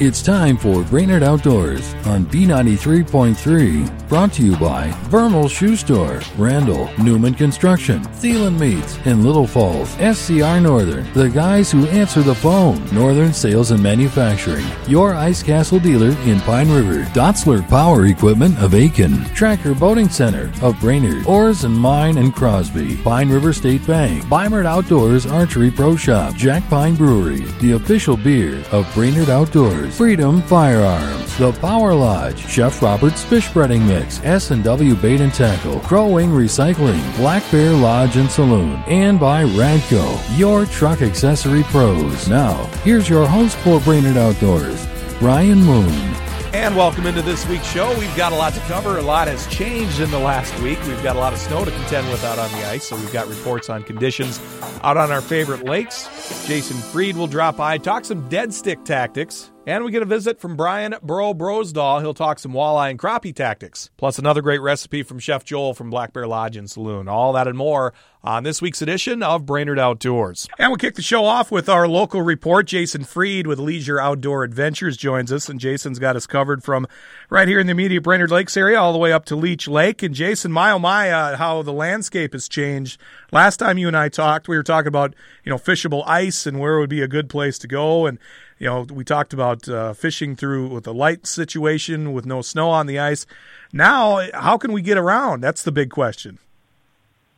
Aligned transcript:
It's 0.00 0.22
time 0.22 0.56
for 0.56 0.82
Brainerd 0.82 1.22
Outdoors 1.22 1.94
on 2.06 2.26
B93.3. 2.26 4.08
Brought 4.08 4.32
to 4.32 4.44
you 4.44 4.56
by 4.56 4.90
Vermal 5.04 5.48
Shoe 5.48 5.76
Store, 5.76 6.20
Randall, 6.36 6.90
Newman 6.98 7.34
Construction, 7.34 8.02
Thielen 8.02 8.58
Meats, 8.58 8.98
and 9.04 9.24
Little 9.24 9.46
Falls, 9.46 9.90
SCR 9.90 10.58
Northern, 10.58 11.10
the 11.12 11.28
guys 11.28 11.70
who 11.70 11.86
answer 11.86 12.22
the 12.22 12.34
phone, 12.34 12.84
Northern 12.92 13.32
Sales 13.32 13.70
and 13.70 13.80
Manufacturing, 13.80 14.66
your 14.88 15.14
Ice 15.14 15.44
Castle 15.44 15.78
dealer 15.78 16.10
in 16.28 16.40
Pine 16.40 16.72
River, 16.72 17.04
Dotzler 17.12 17.66
Power 17.68 18.06
Equipment 18.06 18.58
of 18.58 18.72
Aitkin, 18.72 19.32
Tracker 19.32 19.76
Boating 19.76 20.08
Center 20.08 20.50
of 20.60 20.78
Brainerd, 20.80 21.24
Oars 21.28 21.62
and 21.62 21.74
Mine 21.74 22.18
and 22.18 22.34
Crosby, 22.34 22.96
Pine 22.96 23.30
River 23.30 23.52
State 23.52 23.86
Bank, 23.86 24.24
Beimert 24.24 24.66
Outdoors 24.66 25.24
Archery 25.24 25.70
Pro 25.70 25.94
Shop, 25.94 26.34
Jack 26.34 26.68
Pine 26.68 26.96
Brewery, 26.96 27.42
the 27.60 27.72
official 27.72 28.16
beer 28.16 28.60
of 28.72 28.92
Brainerd 28.92 29.28
Outdoors. 29.30 29.83
Freedom 29.90 30.42
Firearms, 30.42 31.36
The 31.38 31.52
Power 31.52 31.94
Lodge, 31.94 32.38
Chef 32.48 32.80
Robert's 32.82 33.22
Fish 33.24 33.48
Breading 33.48 33.86
Mix, 33.86 34.20
S&W 34.24 34.94
Bait 34.96 35.20
and 35.20 35.32
Tackle, 35.32 35.80
Crow 35.80 36.08
Wing 36.08 36.30
Recycling, 36.30 37.16
Black 37.16 37.42
Bear 37.50 37.72
Lodge 37.72 38.16
and 38.16 38.30
Saloon, 38.30 38.82
and 38.86 39.18
by 39.18 39.44
Radco, 39.44 40.38
your 40.38 40.66
truck 40.66 41.02
accessory 41.02 41.62
pros. 41.64 42.28
Now, 42.28 42.64
here's 42.84 43.08
your 43.08 43.26
host 43.26 43.56
for 43.58 43.80
Brainerd 43.80 44.16
Outdoors, 44.16 44.86
Ryan 45.20 45.62
Moon. 45.62 46.14
And 46.54 46.76
welcome 46.76 47.04
into 47.06 47.20
this 47.20 47.48
week's 47.48 47.66
show. 47.68 47.88
We've 47.98 48.16
got 48.16 48.32
a 48.32 48.36
lot 48.36 48.52
to 48.52 48.60
cover. 48.60 48.98
A 48.98 49.02
lot 49.02 49.26
has 49.26 49.44
changed 49.48 49.98
in 49.98 50.08
the 50.12 50.18
last 50.20 50.56
week. 50.60 50.78
We've 50.86 51.02
got 51.02 51.16
a 51.16 51.18
lot 51.18 51.32
of 51.32 51.40
snow 51.40 51.64
to 51.64 51.70
contend 51.72 52.08
with 52.10 52.22
out 52.22 52.38
on 52.38 52.48
the 52.52 52.64
ice, 52.68 52.84
so 52.84 52.94
we've 52.94 53.12
got 53.12 53.26
reports 53.26 53.68
on 53.68 53.82
conditions 53.82 54.40
out 54.84 54.96
on 54.96 55.10
our 55.10 55.20
favorite 55.20 55.64
lakes. 55.64 56.08
Jason 56.46 56.76
Freed 56.76 57.16
will 57.16 57.26
drop 57.26 57.56
by, 57.56 57.76
talk 57.76 58.04
some 58.04 58.28
dead 58.28 58.54
stick 58.54 58.84
tactics, 58.84 59.50
and 59.66 59.84
we 59.84 59.90
get 59.90 60.02
a 60.02 60.06
visit 60.06 60.40
from 60.40 60.56
Brian 60.56 60.94
Bro 61.02 61.34
Brosdahl. 61.34 62.00
He'll 62.00 62.14
talk 62.14 62.38
some 62.38 62.52
walleye 62.52 62.90
and 62.90 62.98
crappie 62.98 63.34
tactics, 63.34 63.90
plus 63.96 64.18
another 64.18 64.42
great 64.42 64.60
recipe 64.60 65.02
from 65.02 65.18
Chef 65.18 65.44
Joel 65.44 65.74
from 65.74 65.90
Black 65.90 66.12
Bear 66.12 66.26
Lodge 66.26 66.56
and 66.56 66.70
Saloon. 66.70 67.08
All 67.08 67.32
that 67.32 67.48
and 67.48 67.56
more 67.56 67.94
on 68.22 68.42
this 68.42 68.62
week's 68.62 68.80
edition 68.80 69.22
of 69.22 69.44
Brainerd 69.44 69.78
Outdoors. 69.78 70.48
And 70.58 70.72
we 70.72 70.78
kick 70.78 70.94
the 70.94 71.02
show 71.02 71.26
off 71.26 71.50
with 71.50 71.68
our 71.68 71.86
local 71.86 72.22
report. 72.22 72.66
Jason 72.66 73.04
Freed 73.04 73.46
with 73.46 73.58
Leisure 73.58 74.00
Outdoor 74.00 74.44
Adventures 74.44 74.96
joins 74.96 75.30
us, 75.30 75.48
and 75.48 75.60
Jason's 75.60 75.98
got 75.98 76.16
us 76.16 76.26
covered 76.26 76.64
from 76.64 76.86
right 77.28 77.46
here 77.46 77.60
in 77.60 77.66
the 77.66 77.72
immediate 77.72 78.02
Brainerd 78.02 78.30
Lakes 78.30 78.56
area 78.56 78.80
all 78.80 78.92
the 78.92 78.98
way 78.98 79.12
up 79.12 79.26
to 79.26 79.36
Leech 79.36 79.68
Lake. 79.68 80.02
And 80.02 80.14
Jason, 80.14 80.52
my 80.52 80.70
oh 80.72 80.78
my, 80.78 81.10
uh, 81.10 81.36
how 81.36 81.62
the 81.62 81.72
landscape 81.72 82.32
has 82.32 82.48
changed. 82.48 82.98
Last 83.30 83.58
time 83.58 83.78
you 83.78 83.88
and 83.88 83.96
I 83.96 84.08
talked, 84.08 84.48
we 84.48 84.56
were 84.56 84.62
talking 84.62 84.88
about 84.88 85.14
you 85.44 85.50
know 85.50 85.58
fishable 85.58 86.02
ice 86.06 86.46
and 86.46 86.58
where 86.58 86.78
would 86.78 86.90
be 86.90 87.02
a 87.02 87.08
good 87.08 87.28
place 87.28 87.58
to 87.58 87.68
go, 87.68 88.06
and 88.06 88.18
you 88.58 88.66
know, 88.66 88.82
we 88.82 89.04
talked 89.04 89.32
about 89.32 89.68
uh, 89.68 89.92
fishing 89.92 90.36
through 90.36 90.68
with 90.68 90.86
a 90.86 90.92
light 90.92 91.26
situation 91.26 92.12
with 92.12 92.26
no 92.26 92.42
snow 92.42 92.70
on 92.70 92.86
the 92.86 92.98
ice. 92.98 93.26
Now, 93.72 94.20
how 94.32 94.56
can 94.58 94.72
we 94.72 94.82
get 94.82 94.96
around? 94.96 95.42
That's 95.42 95.62
the 95.62 95.72
big 95.72 95.90
question. 95.90 96.38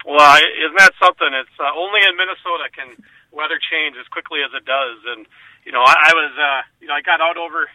Well, 0.04 0.38
isn't 0.38 0.78
that 0.78 0.92
something? 1.02 1.32
It's 1.32 1.58
uh, 1.58 1.72
only 1.74 2.00
in 2.06 2.16
Minnesota 2.16 2.70
can 2.70 3.02
weather 3.32 3.58
change 3.58 3.96
as 3.98 4.06
quickly 4.08 4.40
as 4.44 4.54
it 4.54 4.64
does. 4.64 4.98
And 5.06 5.26
you 5.66 5.74
know, 5.74 5.82
I, 5.82 5.94
I 5.98 6.12
was, 6.14 6.32
uh, 6.38 6.60
you 6.78 6.86
know, 6.86 6.94
I 6.94 7.02
got 7.02 7.18
out 7.18 7.34
over 7.34 7.66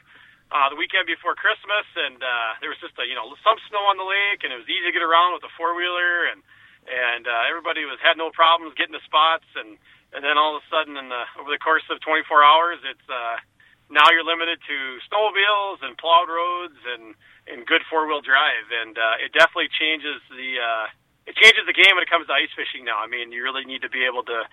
uh, 0.52 0.67
the 0.72 0.80
weekend 0.80 1.11
before 1.11 1.36
Christmas, 1.36 1.83
and 2.00 2.23
uh, 2.23 2.55
there 2.64 2.72
was 2.72 2.80
just 2.80 2.95
a, 2.95 3.03
you 3.03 3.20
know, 3.20 3.28
some 3.44 3.59
snow 3.67 3.83
on 3.92 4.00
the 4.00 4.08
lake, 4.08 4.48
and 4.48 4.55
it 4.55 4.58
was 4.58 4.67
easy 4.72 4.88
to 4.88 4.95
get 4.95 5.03
around 5.03 5.36
with 5.36 5.44
a 5.44 5.52
four 5.59 5.76
wheeler, 5.76 6.31
and 6.31 6.39
and 6.88 7.28
uh, 7.28 7.52
everybody 7.52 7.83
was 7.83 8.00
had 8.00 8.16
no 8.16 8.31
problems 8.31 8.73
getting 8.80 8.95
to 8.95 9.03
spots, 9.03 9.45
and 9.59 9.76
and 10.14 10.23
then 10.23 10.38
all 10.38 10.56
of 10.56 10.64
a 10.64 10.67
sudden, 10.67 10.98
in 11.00 11.08
the 11.08 11.23
over 11.40 11.50
the 11.50 11.62
course 11.62 11.84
of 11.88 12.00
24 12.04 12.44
hours, 12.44 12.80
it's 12.84 13.08
uh, 13.08 13.40
now 13.92 14.08
you're 14.12 14.28
limited 14.28 14.59
to 14.67 14.78
snowmobiles 15.08 15.84
and 15.84 15.95
plowed 15.98 16.28
roads 16.28 16.80
and 16.84 17.16
and 17.48 17.66
good 17.66 17.81
four 17.90 18.08
wheel 18.08 18.22
drive, 18.22 18.67
and 18.72 18.98
uh, 18.98 19.23
it 19.23 19.32
definitely 19.32 19.72
changes 19.72 20.20
the 20.32 20.59
uh, 20.59 20.88
it 21.28 21.36
changes 21.36 21.64
the 21.67 21.76
game 21.76 21.95
when 21.95 22.04
it 22.04 22.12
comes 22.12 22.28
to 22.28 22.34
ice 22.34 22.52
fishing. 22.56 22.83
Now, 22.83 22.99
I 22.99 23.08
mean, 23.08 23.32
you 23.32 23.44
really 23.44 23.64
need 23.64 23.82
to 23.83 23.92
be 23.92 24.04
able 24.04 24.23
to 24.27 24.44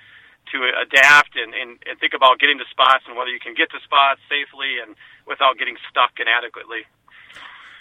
to 0.52 0.58
adapt 0.80 1.36
and, 1.36 1.52
and, 1.52 1.78
and 1.86 2.00
think 2.00 2.14
about 2.14 2.38
getting 2.38 2.58
to 2.58 2.64
spots 2.70 3.04
and 3.06 3.16
whether 3.16 3.30
you 3.30 3.40
can 3.40 3.54
get 3.54 3.70
to 3.70 3.78
spots 3.84 4.20
safely 4.28 4.80
and 4.80 4.96
without 5.26 5.58
getting 5.58 5.76
stuck 5.90 6.12
inadequately. 6.18 6.88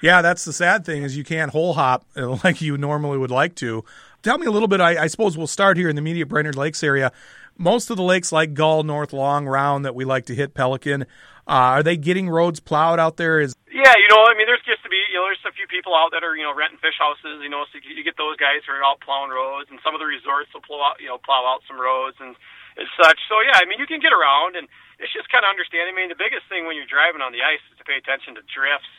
Yeah, 0.01 0.21
that's 0.21 0.45
the 0.45 0.53
sad 0.53 0.85
thing 0.85 1.03
is 1.03 1.17
you 1.17 1.23
can't 1.23 1.51
hole 1.51 1.73
hop 1.73 2.05
like 2.43 2.61
you 2.61 2.77
normally 2.77 3.17
would 3.17 3.31
like 3.31 3.55
to. 3.55 3.83
Tell 4.21 4.37
me 4.37 4.45
a 4.45 4.51
little 4.51 4.67
bit. 4.67 4.81
I, 4.81 5.03
I 5.03 5.07
suppose 5.07 5.37
we'll 5.37 5.47
start 5.47 5.77
here 5.77 5.89
in 5.89 5.95
the 5.95 6.01
Media 6.01 6.25
Brainerd 6.25 6.55
Lakes 6.55 6.83
area 6.83 7.11
most 7.57 7.89
of 7.89 7.97
the 7.97 8.03
lakes 8.03 8.31
like 8.31 8.53
Gull, 8.53 8.83
North 8.83 9.13
Long, 9.13 9.47
Round 9.47 9.85
that 9.85 9.95
we 9.95 10.05
like 10.05 10.25
to 10.27 10.35
hit 10.35 10.53
Pelican, 10.53 11.03
uh, 11.47 11.79
are 11.79 11.83
they 11.83 11.95
getting 11.95 12.29
roads 12.29 12.59
plowed 12.59 12.99
out 12.99 13.15
there? 13.17 13.39
Is 13.39 13.55
yeah, 13.71 13.95
you 13.95 14.09
know, 14.11 14.27
I 14.27 14.35
mean, 14.35 14.51
there's 14.51 14.63
just 14.67 14.83
to 14.83 14.91
be, 14.91 14.99
you 15.13 15.15
know, 15.15 15.31
there's 15.31 15.39
a 15.47 15.55
few 15.55 15.63
people 15.67 15.95
out 15.95 16.11
that 16.11 16.19
are, 16.19 16.35
you 16.35 16.43
know, 16.43 16.51
renting 16.51 16.81
fish 16.83 16.99
houses, 16.99 17.39
you 17.39 17.47
know, 17.47 17.63
so 17.71 17.79
you 17.79 18.03
get 18.03 18.19
those 18.19 18.35
guys 18.35 18.67
who 18.67 18.75
are 18.75 18.83
out 18.83 18.99
plowing 18.99 19.31
roads, 19.31 19.71
and 19.71 19.79
some 19.79 19.95
of 19.95 20.03
the 20.03 20.09
resorts 20.09 20.51
will 20.51 20.65
plow 20.65 20.91
out, 20.91 20.99
you 20.99 21.07
know, 21.07 21.15
plow 21.23 21.47
out 21.47 21.63
some 21.63 21.79
roads 21.79 22.19
and 22.19 22.35
and 22.77 22.87
such. 22.99 23.17
So 23.31 23.39
yeah, 23.41 23.57
I 23.57 23.65
mean, 23.65 23.79
you 23.79 23.87
can 23.87 24.03
get 24.03 24.11
around, 24.11 24.59
and 24.59 24.67
it's 24.99 25.13
just 25.15 25.31
kind 25.31 25.47
of 25.47 25.49
understanding. 25.49 25.95
I 25.95 25.97
mean, 25.97 26.11
the 26.11 26.19
biggest 26.19 26.45
thing 26.51 26.67
when 26.67 26.75
you're 26.75 26.89
driving 26.89 27.23
on 27.23 27.31
the 27.31 27.41
ice 27.41 27.63
is 27.71 27.79
to 27.79 27.85
pay 27.87 27.97
attention 27.97 28.35
to 28.37 28.43
drifts 28.51 28.91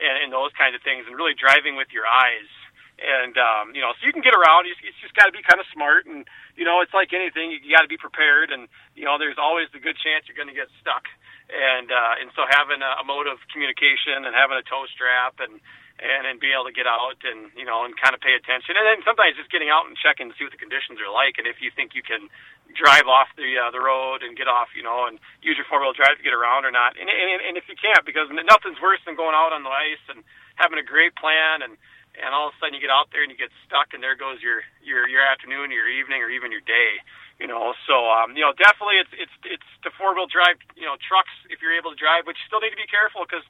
and, 0.00 0.26
and 0.26 0.28
those 0.32 0.50
kinds 0.56 0.72
of 0.72 0.82
things, 0.82 1.04
and 1.04 1.12
really 1.12 1.36
driving 1.36 1.76
with 1.76 1.92
your 1.92 2.08
eyes 2.08 2.48
and 3.00 3.34
um, 3.40 3.74
you 3.74 3.80
know, 3.80 3.96
so 3.96 4.04
you 4.04 4.12
can 4.12 4.22
get 4.22 4.36
around. 4.36 4.68
It's, 4.68 4.78
it's 4.84 4.98
just 5.00 5.16
got 5.16 5.26
to 5.26 5.34
be 5.34 5.42
kind 5.42 5.58
of 5.58 5.66
smart, 5.72 6.06
and 6.06 6.28
you 6.54 6.64
know, 6.64 6.84
it's 6.84 6.92
like 6.92 7.10
anything. 7.16 7.52
You 7.52 7.72
got 7.72 7.82
to 7.82 7.90
be 7.90 7.98
prepared, 7.98 8.52
and 8.52 8.68
you 8.94 9.04
know, 9.08 9.16
there's 9.16 9.40
always 9.40 9.72
the 9.72 9.82
good 9.82 9.96
chance 9.98 10.28
you're 10.28 10.38
going 10.38 10.52
to 10.52 10.56
get 10.56 10.68
stuck. 10.78 11.08
And 11.52 11.90
uh, 11.90 12.20
and 12.22 12.30
so 12.36 12.46
having 12.48 12.80
a, 12.80 13.02
a 13.02 13.04
mode 13.04 13.26
of 13.28 13.42
communication 13.52 14.24
and 14.24 14.32
having 14.32 14.56
a 14.56 14.64
tow 14.64 14.86
strap 14.92 15.40
and 15.42 15.60
and 16.00 16.24
and 16.24 16.40
be 16.40 16.50
able 16.54 16.64
to 16.64 16.74
get 16.74 16.88
out 16.88 17.20
and 17.22 17.52
you 17.58 17.66
know 17.66 17.84
and 17.84 17.92
kind 17.98 18.14
of 18.14 18.20
pay 18.22 18.32
attention, 18.38 18.78
and 18.78 18.84
then 18.86 19.02
sometimes 19.04 19.36
just 19.36 19.52
getting 19.52 19.68
out 19.68 19.84
and 19.90 19.98
checking 19.98 20.30
to 20.30 20.34
see 20.38 20.46
what 20.46 20.54
the 20.54 20.60
conditions 20.60 21.02
are 21.02 21.10
like, 21.10 21.36
and 21.36 21.46
if 21.46 21.60
you 21.60 21.70
think 21.74 21.92
you 21.92 22.02
can 22.02 22.30
drive 22.72 23.10
off 23.10 23.28
the 23.36 23.58
uh, 23.58 23.70
the 23.74 23.82
road 23.82 24.24
and 24.24 24.38
get 24.38 24.48
off, 24.48 24.72
you 24.72 24.82
know, 24.82 25.10
and 25.10 25.18
use 25.42 25.58
your 25.58 25.66
four 25.68 25.82
wheel 25.82 25.92
drive 25.92 26.16
to 26.16 26.24
get 26.24 26.32
around 26.32 26.64
or 26.64 26.72
not, 26.72 26.96
and, 26.96 27.10
and 27.10 27.40
and 27.42 27.54
if 27.58 27.66
you 27.68 27.76
can't, 27.76 28.06
because 28.06 28.30
nothing's 28.30 28.80
worse 28.80 29.02
than 29.04 29.18
going 29.18 29.34
out 29.34 29.52
on 29.52 29.66
the 29.66 29.72
ice 29.72 30.02
and 30.08 30.24
having 30.56 30.78
a 30.78 30.86
great 30.86 31.14
plan 31.16 31.60
and 31.60 31.76
and 32.16 32.34
all 32.36 32.48
of 32.48 32.54
a 32.54 32.56
sudden 32.60 32.76
you 32.76 32.82
get 32.82 32.92
out 32.92 33.08
there 33.12 33.24
and 33.24 33.32
you 33.32 33.38
get 33.38 33.52
stuck, 33.64 33.96
and 33.96 34.04
there 34.04 34.16
goes 34.16 34.44
your 34.44 34.64
your 34.84 35.08
your 35.08 35.24
afternoon, 35.24 35.72
your 35.72 35.88
evening, 35.88 36.20
or 36.20 36.28
even 36.28 36.52
your 36.52 36.64
day. 36.64 37.00
You 37.40 37.48
know, 37.48 37.72
so 37.88 38.08
um, 38.12 38.36
you 38.36 38.44
know, 38.44 38.52
definitely 38.54 39.00
it's 39.00 39.12
it's 39.16 39.36
it's 39.48 39.70
the 39.82 39.90
four 39.96 40.12
wheel 40.12 40.28
drive, 40.28 40.60
you 40.76 40.84
know, 40.84 41.00
trucks 41.00 41.32
if 41.48 41.64
you're 41.64 41.74
able 41.74 41.90
to 41.92 41.98
drive, 41.98 42.28
but 42.28 42.36
you 42.36 42.44
still 42.44 42.60
need 42.60 42.74
to 42.74 42.80
be 42.80 42.88
careful 42.88 43.24
because 43.24 43.44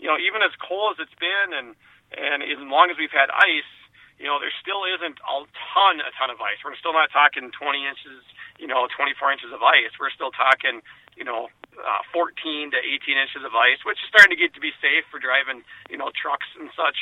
you 0.00 0.08
know 0.08 0.16
even 0.16 0.40
as 0.40 0.52
cold 0.60 0.96
as 0.96 1.06
it's 1.06 1.18
been, 1.20 1.52
and 1.52 1.76
and 2.16 2.40
as 2.42 2.60
long 2.64 2.88
as 2.88 2.96
we've 2.96 3.12
had 3.12 3.28
ice, 3.34 3.70
you 4.18 4.24
know, 4.24 4.40
there 4.40 4.52
still 4.62 4.88
isn't 4.88 5.18
a 5.20 5.36
ton, 5.74 6.00
a 6.00 6.12
ton 6.16 6.32
of 6.32 6.40
ice. 6.40 6.56
We're 6.64 6.78
still 6.80 6.96
not 6.96 7.12
talking 7.12 7.52
20 7.52 7.84
inches, 7.84 8.24
you 8.56 8.66
know, 8.66 8.88
24 8.96 9.32
inches 9.32 9.52
of 9.52 9.60
ice. 9.60 9.92
We're 10.00 10.14
still 10.14 10.32
talking, 10.32 10.80
you 11.16 11.24
know, 11.24 11.52
uh, 11.78 12.02
14 12.12 12.72
to 12.72 12.78
18 12.78 13.16
inches 13.16 13.42
of 13.44 13.52
ice, 13.52 13.80
which 13.84 14.00
is 14.00 14.08
starting 14.08 14.32
to 14.32 14.40
get 14.40 14.52
to 14.56 14.62
be 14.62 14.72
safe 14.80 15.04
for 15.12 15.20
driving, 15.20 15.62
you 15.92 15.96
know, 15.96 16.10
trucks 16.16 16.48
and 16.56 16.72
such. 16.72 16.96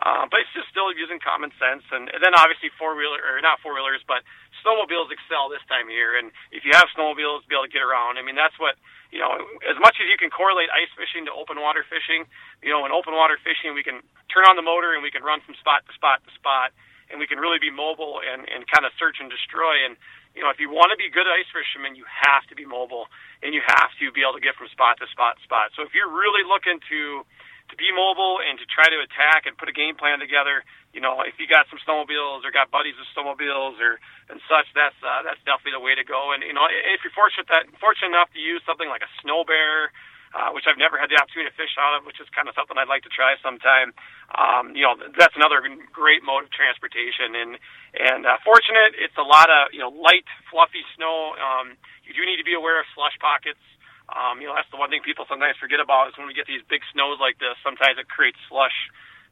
Uh, 0.00 0.24
but 0.30 0.40
it's 0.40 0.54
just 0.56 0.70
still 0.72 0.88
using 0.96 1.20
common 1.20 1.52
sense, 1.60 1.84
and, 1.92 2.08
and 2.08 2.24
then 2.24 2.32
obviously 2.32 2.72
four 2.80 2.96
wheeler 2.96 3.20
or 3.20 3.36
not 3.44 3.60
four 3.60 3.76
wheelers, 3.76 4.00
but 4.08 4.24
snowmobiles 4.64 5.12
excel 5.12 5.52
this 5.52 5.60
time 5.68 5.88
of 5.88 5.94
year. 5.94 6.16
And 6.16 6.32
if 6.52 6.64
you 6.64 6.72
have 6.72 6.88
snowmobiles, 6.96 7.44
be 7.48 7.56
able 7.56 7.68
to 7.68 7.72
get 7.72 7.84
around. 7.84 8.16
I 8.16 8.24
mean, 8.24 8.36
that's 8.36 8.56
what 8.56 8.80
you 9.12 9.20
know. 9.20 9.36
As 9.68 9.76
much 9.76 10.00
as 10.00 10.08
you 10.08 10.16
can 10.16 10.32
correlate 10.32 10.72
ice 10.72 10.88
fishing 10.96 11.28
to 11.28 11.32
open 11.36 11.60
water 11.60 11.84
fishing, 11.84 12.24
you 12.64 12.72
know, 12.72 12.84
in 12.88 12.92
open 12.92 13.12
water 13.12 13.36
fishing, 13.44 13.76
we 13.76 13.84
can 13.84 14.00
turn 14.32 14.48
on 14.48 14.56
the 14.56 14.64
motor 14.64 14.96
and 14.96 15.04
we 15.04 15.12
can 15.12 15.20
run 15.20 15.44
from 15.44 15.52
spot 15.60 15.84
to 15.84 15.92
spot 15.92 16.24
to 16.24 16.32
spot, 16.32 16.72
and 17.12 17.20
we 17.20 17.28
can 17.28 17.36
really 17.36 17.60
be 17.60 17.68
mobile 17.68 18.24
and 18.24 18.48
and 18.48 18.64
kind 18.72 18.88
of 18.88 18.92
search 18.96 19.20
and 19.20 19.28
destroy. 19.28 19.84
And 19.84 20.00
you 20.34 20.42
know, 20.42 20.50
if 20.50 20.62
you 20.62 20.70
want 20.70 20.94
to 20.94 20.98
be 20.98 21.10
good 21.10 21.26
ice 21.26 21.48
fishermen, 21.50 21.98
you 21.98 22.06
have 22.06 22.46
to 22.48 22.54
be 22.54 22.64
mobile 22.64 23.10
and 23.42 23.54
you 23.54 23.62
have 23.66 23.90
to 23.98 24.12
be 24.14 24.22
able 24.22 24.38
to 24.38 24.44
get 24.44 24.54
from 24.54 24.70
spot 24.70 24.98
to 25.02 25.06
spot 25.10 25.36
to 25.38 25.42
spot. 25.42 25.74
So 25.74 25.82
if 25.82 25.92
you're 25.92 26.10
really 26.10 26.46
looking 26.46 26.78
to 26.92 27.26
to 27.70 27.78
be 27.78 27.88
mobile 27.94 28.42
and 28.42 28.58
to 28.58 28.66
try 28.66 28.90
to 28.90 28.98
attack 28.98 29.46
and 29.46 29.54
put 29.54 29.70
a 29.70 29.74
game 29.74 29.94
plan 29.94 30.18
together. 30.18 30.66
You 30.90 30.98
know, 30.98 31.22
if 31.22 31.38
you 31.38 31.46
got 31.46 31.70
some 31.70 31.78
snowmobiles 31.86 32.42
or 32.42 32.50
got 32.50 32.74
buddies 32.74 32.98
with 32.98 33.06
snowmobiles 33.14 33.78
or 33.78 34.02
and 34.26 34.42
such, 34.50 34.66
that's 34.74 34.98
uh, 35.06 35.22
that's 35.22 35.38
definitely 35.46 35.78
the 35.78 35.84
way 35.86 35.94
to 35.94 36.02
go. 36.02 36.34
And 36.34 36.42
you 36.42 36.52
know, 36.52 36.66
if 36.66 37.06
you're 37.06 37.14
fortunate 37.14 37.46
that 37.46 37.70
fortunate 37.78 38.10
enough 38.10 38.34
to 38.34 38.42
use 38.42 38.60
something 38.66 38.90
like 38.90 39.06
a 39.06 39.12
snow 39.22 39.46
bear, 39.46 39.94
uh, 40.30 40.54
which 40.54 40.70
I've 40.70 40.78
never 40.78 40.94
had 40.94 41.10
the 41.10 41.18
opportunity 41.18 41.50
to 41.50 41.56
fish 41.58 41.74
out 41.74 41.98
of, 41.98 42.06
which 42.06 42.22
is 42.22 42.30
kind 42.30 42.46
of 42.46 42.54
something 42.54 42.78
I'd 42.78 42.90
like 42.90 43.02
to 43.02 43.12
try 43.12 43.34
sometime. 43.42 43.90
Um, 44.30 44.78
you 44.78 44.86
know, 44.86 44.94
that's 45.18 45.34
another 45.34 45.58
great 45.90 46.22
mode 46.22 46.46
of 46.46 46.50
transportation. 46.54 47.34
And 47.34 47.58
and 47.98 48.22
uh, 48.22 48.38
fortunate, 48.46 48.94
it's 48.94 49.18
a 49.18 49.26
lot 49.26 49.50
of 49.50 49.74
you 49.74 49.82
know 49.82 49.90
light, 49.90 50.26
fluffy 50.46 50.86
snow. 50.94 51.34
Um, 51.34 51.74
you 52.06 52.14
do 52.14 52.22
need 52.22 52.38
to 52.38 52.46
be 52.46 52.54
aware 52.54 52.78
of 52.78 52.86
slush 52.94 53.18
pockets. 53.18 53.62
Um, 54.10 54.42
you 54.42 54.50
know, 54.50 54.54
that's 54.58 54.70
the 54.74 54.78
one 54.78 54.90
thing 54.90 55.02
people 55.06 55.26
sometimes 55.30 55.54
forget 55.58 55.78
about 55.78 56.10
is 56.10 56.18
when 56.18 56.26
we 56.26 56.34
get 56.34 56.50
these 56.50 56.62
big 56.66 56.82
snows 56.90 57.22
like 57.22 57.38
this, 57.38 57.54
sometimes 57.62 57.94
it 57.94 58.10
creates 58.10 58.38
slush, 58.50 58.74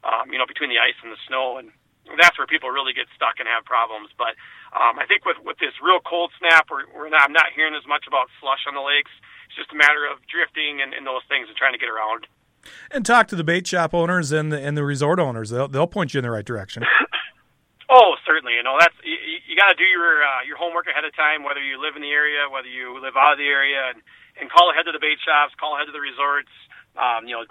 um, 0.07 0.31
you 0.31 0.39
know, 0.39 0.47
between 0.47 0.71
the 0.71 0.79
ice 0.79 0.95
and 1.03 1.11
the 1.11 1.19
snow. 1.27 1.59
And 1.59 1.75
that's 2.17 2.37
where 2.39 2.49
people 2.49 2.73
really 2.73 2.93
get 2.93 3.05
stuck 3.13 3.37
and 3.37 3.45
have 3.45 3.67
problems. 3.67 4.09
But 4.17 4.33
um, 4.73 4.97
I 4.97 5.05
think 5.05 5.27
with, 5.27 5.37
with 5.45 5.61
this 5.61 5.77
real 5.83 6.01
cold 6.01 6.33
snap, 6.41 6.71
we're, 6.71 6.89
we're 6.89 7.13
not, 7.13 7.29
I'm 7.29 7.35
not 7.35 7.53
hearing 7.53 7.75
as 7.77 7.85
much 7.85 8.09
about 8.09 8.33
slush 8.41 8.65
on 8.65 8.73
the 8.73 8.81
lakes. 8.81 9.13
It's 9.51 9.57
just 9.57 9.73
a 9.73 9.77
matter 9.77 10.09
of 10.09 10.21
drifting 10.25 10.81
and, 10.81 10.93
and 10.93 11.05
those 11.05 11.21
things 11.29 11.45
and 11.45 11.57
trying 11.57 11.73
to 11.77 11.81
get 11.81 11.89
around. 11.89 12.25
And 12.91 13.05
talk 13.05 13.27
to 13.29 13.37
the 13.37 13.45
bait 13.45 13.67
shop 13.67 13.93
owners 13.93 14.31
and 14.31 14.51
the, 14.51 14.59
and 14.59 14.75
the 14.75 14.83
resort 14.83 15.19
owners. 15.19 15.49
They'll 15.49 15.67
they'll 15.67 15.87
point 15.87 16.13
you 16.13 16.19
in 16.19 16.27
the 16.27 16.31
right 16.31 16.43
direction. 16.43 16.83
oh, 17.89 18.15
certainly. 18.27 18.55
You 18.55 18.63
know 18.63 18.75
that's 18.79 18.93
you, 19.03 19.15
you 19.47 19.55
got 19.55 19.71
to 19.71 19.77
do 19.79 19.87
your 19.87 20.21
uh, 20.21 20.43
your 20.43 20.57
homework 20.57 20.87
ahead 20.87 21.05
of 21.05 21.15
time. 21.15 21.43
Whether 21.43 21.63
you 21.63 21.79
live 21.79 21.95
in 21.95 22.01
the 22.01 22.11
area, 22.11 22.51
whether 22.51 22.67
you 22.67 22.99
live 22.99 23.15
out 23.15 23.33
of 23.33 23.39
the 23.39 23.47
area, 23.47 23.95
and 23.95 24.03
and 24.39 24.51
call 24.51 24.71
ahead 24.71 24.85
to 24.85 24.91
the 24.91 24.99
bait 24.99 25.23
shops, 25.23 25.55
call 25.55 25.75
ahead 25.75 25.87
to 25.87 25.95
the 25.95 26.03
resorts. 26.03 26.51
Um, 26.99 27.25
you 27.25 27.33
know, 27.33 27.47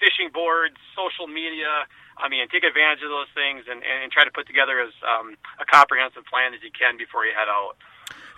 fishing 0.00 0.30
boards, 0.32 0.80
social 0.96 1.28
media. 1.28 1.84
I 2.18 2.28
mean, 2.28 2.46
take 2.48 2.64
advantage 2.64 3.02
of 3.02 3.10
those 3.10 3.30
things 3.34 3.64
and, 3.70 3.82
and 3.82 4.10
try 4.10 4.24
to 4.24 4.30
put 4.30 4.46
together 4.46 4.80
as 4.80 4.92
um, 5.06 5.36
a 5.60 5.64
comprehensive 5.64 6.24
plan 6.26 6.54
as 6.54 6.60
you 6.62 6.70
can 6.70 6.98
before 6.98 7.24
you 7.24 7.32
head 7.32 7.48
out. 7.48 7.76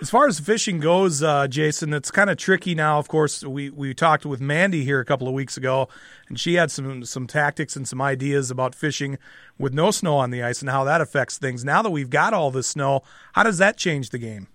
As 0.00 0.08
far 0.08 0.26
as 0.26 0.40
fishing 0.40 0.80
goes, 0.80 1.22
uh, 1.22 1.46
Jason, 1.46 1.92
it's 1.92 2.10
kind 2.10 2.30
of 2.30 2.38
tricky 2.38 2.74
now. 2.74 2.98
Of 2.98 3.08
course, 3.08 3.44
we, 3.44 3.68
we 3.68 3.92
talked 3.92 4.24
with 4.24 4.40
Mandy 4.40 4.82
here 4.82 4.98
a 4.98 5.04
couple 5.04 5.28
of 5.28 5.34
weeks 5.34 5.58
ago, 5.58 5.88
and 6.28 6.40
she 6.40 6.54
had 6.54 6.70
some 6.70 7.04
some 7.04 7.26
tactics 7.26 7.76
and 7.76 7.86
some 7.86 8.00
ideas 8.00 8.50
about 8.50 8.74
fishing 8.74 9.18
with 9.58 9.74
no 9.74 9.90
snow 9.90 10.16
on 10.16 10.30
the 10.30 10.42
ice 10.42 10.62
and 10.62 10.70
how 10.70 10.84
that 10.84 11.02
affects 11.02 11.36
things. 11.36 11.64
Now 11.66 11.82
that 11.82 11.90
we've 11.90 12.08
got 12.08 12.32
all 12.32 12.50
this 12.50 12.68
snow, 12.68 13.02
how 13.34 13.42
does 13.42 13.58
that 13.58 13.76
change 13.76 14.08
the 14.08 14.18
game? 14.18 14.48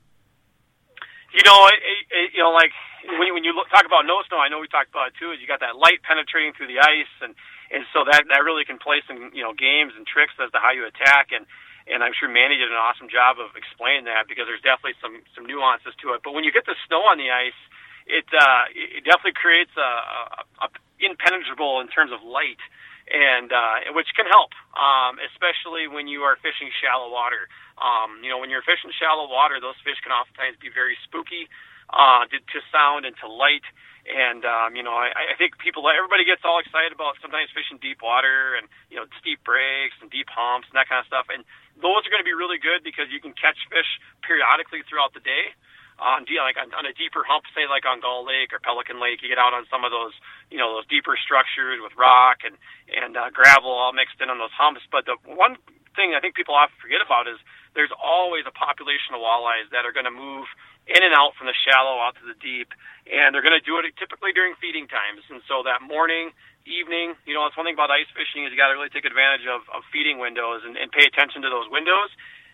You 1.32 1.44
know, 1.46 1.68
it, 1.68 1.78
it, 2.10 2.32
you 2.34 2.42
know, 2.42 2.50
like 2.50 2.72
when 3.06 3.28
you, 3.28 3.34
when 3.36 3.44
you 3.44 3.54
look, 3.54 3.70
talk 3.70 3.86
about 3.86 4.08
no 4.08 4.24
snow, 4.28 4.40
I 4.40 4.50
know 4.50 4.60
we 4.60 4.68
talked 4.68 4.90
about 4.90 5.10
it 5.10 5.14
too. 5.20 5.32
Is 5.32 5.38
you 5.40 5.48
got 5.48 5.60
that 5.60 5.78
light 5.78 6.02
penetrating 6.02 6.54
through 6.58 6.74
the 6.74 6.80
ice, 6.80 7.14
and 7.22 7.36
and 7.76 7.84
so 7.92 8.08
that 8.08 8.24
that 8.32 8.48
really 8.48 8.64
can 8.64 8.80
play 8.80 9.04
some 9.04 9.36
you 9.36 9.44
know 9.44 9.52
games 9.52 9.92
and 10.00 10.08
tricks 10.08 10.32
as 10.40 10.48
to 10.56 10.60
how 10.64 10.72
you 10.72 10.88
attack. 10.88 11.36
And 11.36 11.44
and 11.86 12.02
I'm 12.02 12.16
sure 12.16 12.32
Manny 12.32 12.58
did 12.58 12.72
an 12.72 12.80
awesome 12.80 13.12
job 13.12 13.38
of 13.38 13.54
explaining 13.54 14.08
that 14.10 14.26
because 14.26 14.48
there's 14.48 14.64
definitely 14.64 14.96
some 15.04 15.20
some 15.36 15.44
nuances 15.44 15.92
to 16.02 16.16
it. 16.16 16.24
But 16.24 16.32
when 16.32 16.48
you 16.48 16.56
get 16.56 16.64
the 16.64 16.80
snow 16.88 17.04
on 17.04 17.20
the 17.20 17.28
ice, 17.30 17.60
it 18.08 18.26
uh, 18.32 18.72
it 18.72 19.04
definitely 19.04 19.36
creates 19.36 19.76
a, 19.76 19.92
a, 20.40 20.66
a 20.66 20.68
impenetrable 21.04 21.84
in 21.84 21.92
terms 21.92 22.16
of 22.16 22.24
light, 22.24 22.64
and 23.12 23.52
uh, 23.52 23.92
which 23.92 24.08
can 24.16 24.26
help, 24.26 24.56
um, 24.80 25.20
especially 25.28 25.92
when 25.92 26.08
you 26.08 26.24
are 26.24 26.40
fishing 26.40 26.72
shallow 26.80 27.12
water. 27.12 27.52
Um, 27.76 28.24
you 28.24 28.32
know, 28.32 28.40
when 28.40 28.48
you're 28.48 28.64
fishing 28.64 28.90
shallow 28.96 29.28
water, 29.28 29.60
those 29.60 29.76
fish 29.84 30.00
can 30.00 30.16
oftentimes 30.16 30.56
be 30.64 30.72
very 30.72 30.96
spooky 31.04 31.52
uh, 31.92 32.26
to, 32.30 32.38
to 32.40 32.60
sound 32.72 33.06
and 33.06 33.16
to 33.22 33.28
light. 33.28 33.66
And 34.06 34.46
um, 34.46 34.78
you 34.78 34.86
know, 34.86 34.94
I, 34.94 35.34
I 35.34 35.36
think 35.38 35.58
people, 35.58 35.90
everybody 35.90 36.30
gets 36.30 36.46
all 36.46 36.62
excited 36.62 36.94
about 36.94 37.18
sometimes 37.26 37.50
fishing 37.50 37.82
deep 37.82 38.06
water 38.06 38.54
and 38.54 38.70
you 38.94 39.02
know 39.02 39.10
steep 39.18 39.42
breaks 39.42 39.98
and 39.98 40.14
deep 40.14 40.30
humps 40.30 40.70
and 40.70 40.78
that 40.78 40.86
kind 40.86 41.02
of 41.02 41.10
stuff. 41.10 41.26
And 41.34 41.42
those 41.82 42.06
are 42.06 42.12
going 42.14 42.22
to 42.22 42.28
be 42.28 42.38
really 42.38 42.62
good 42.62 42.86
because 42.86 43.10
you 43.10 43.18
can 43.18 43.34
catch 43.34 43.58
fish 43.74 43.90
periodically 44.22 44.86
throughout 44.86 45.18
the 45.18 45.26
day. 45.26 45.58
On 45.96 46.28
like 46.28 46.60
on, 46.60 46.84
a 46.84 46.92
deeper 46.92 47.24
hump, 47.24 47.48
say 47.56 47.72
like 47.72 47.88
on 47.88 48.04
Gull 48.04 48.28
Lake 48.28 48.52
or 48.52 48.60
Pelican 48.60 49.00
Lake, 49.00 49.24
you 49.24 49.32
get 49.32 49.40
out 49.40 49.56
on 49.56 49.64
some 49.72 49.88
of 49.88 49.96
those, 49.96 50.12
you 50.52 50.60
know, 50.60 50.76
those 50.76 50.86
deeper 50.92 51.16
structures 51.16 51.80
with 51.80 51.96
rock 51.96 52.44
and 52.44 52.60
and 52.92 53.16
uh, 53.16 53.32
gravel 53.32 53.72
all 53.72 53.96
mixed 53.96 54.20
in 54.20 54.28
on 54.28 54.36
those 54.38 54.52
humps. 54.52 54.84
But 54.92 55.08
the 55.08 55.16
one 55.24 55.56
thing 55.96 56.12
I 56.12 56.20
think 56.20 56.36
people 56.36 56.54
often 56.54 56.76
forget 56.84 57.00
about 57.00 57.32
is 57.32 57.40
there's 57.80 57.96
always 57.96 58.44
a 58.44 58.52
population 58.52 59.16
of 59.16 59.24
walleyes 59.24 59.72
that 59.72 59.88
are 59.88 59.96
going 59.96 60.08
to 60.08 60.14
move 60.14 60.52
in 60.86 61.02
and 61.02 61.14
out 61.18 61.34
from 61.34 61.50
the 61.50 61.58
shallow 61.66 61.98
out 61.98 62.14
to 62.22 62.26
the 62.26 62.38
deep, 62.38 62.70
and 63.10 63.34
they're 63.34 63.46
going 63.46 63.58
to 63.58 63.64
do 63.64 63.78
it 63.82 63.90
typically 63.98 64.34
during 64.34 64.54
feeding 64.62 64.86
times. 64.86 65.26
And 65.34 65.42
so 65.50 65.66
that 65.66 65.82
morning, 65.82 66.30
evening, 66.66 67.18
you 67.26 67.34
know, 67.34 67.46
that's 67.46 67.58
one 67.58 67.66
thing 67.66 67.78
about 67.78 67.90
ice 67.90 68.10
fishing 68.14 68.46
is 68.46 68.54
you 68.54 68.58
got 68.58 68.70
to 68.70 68.78
really 68.78 68.94
take 68.94 69.06
advantage 69.06 69.46
of, 69.50 69.66
of 69.74 69.82
feeding 69.90 70.22
windows 70.22 70.62
and, 70.66 70.78
and 70.78 70.94
pay 70.94 71.06
attention 71.06 71.42
to 71.42 71.50
those 71.50 71.70
windows. 71.70 72.10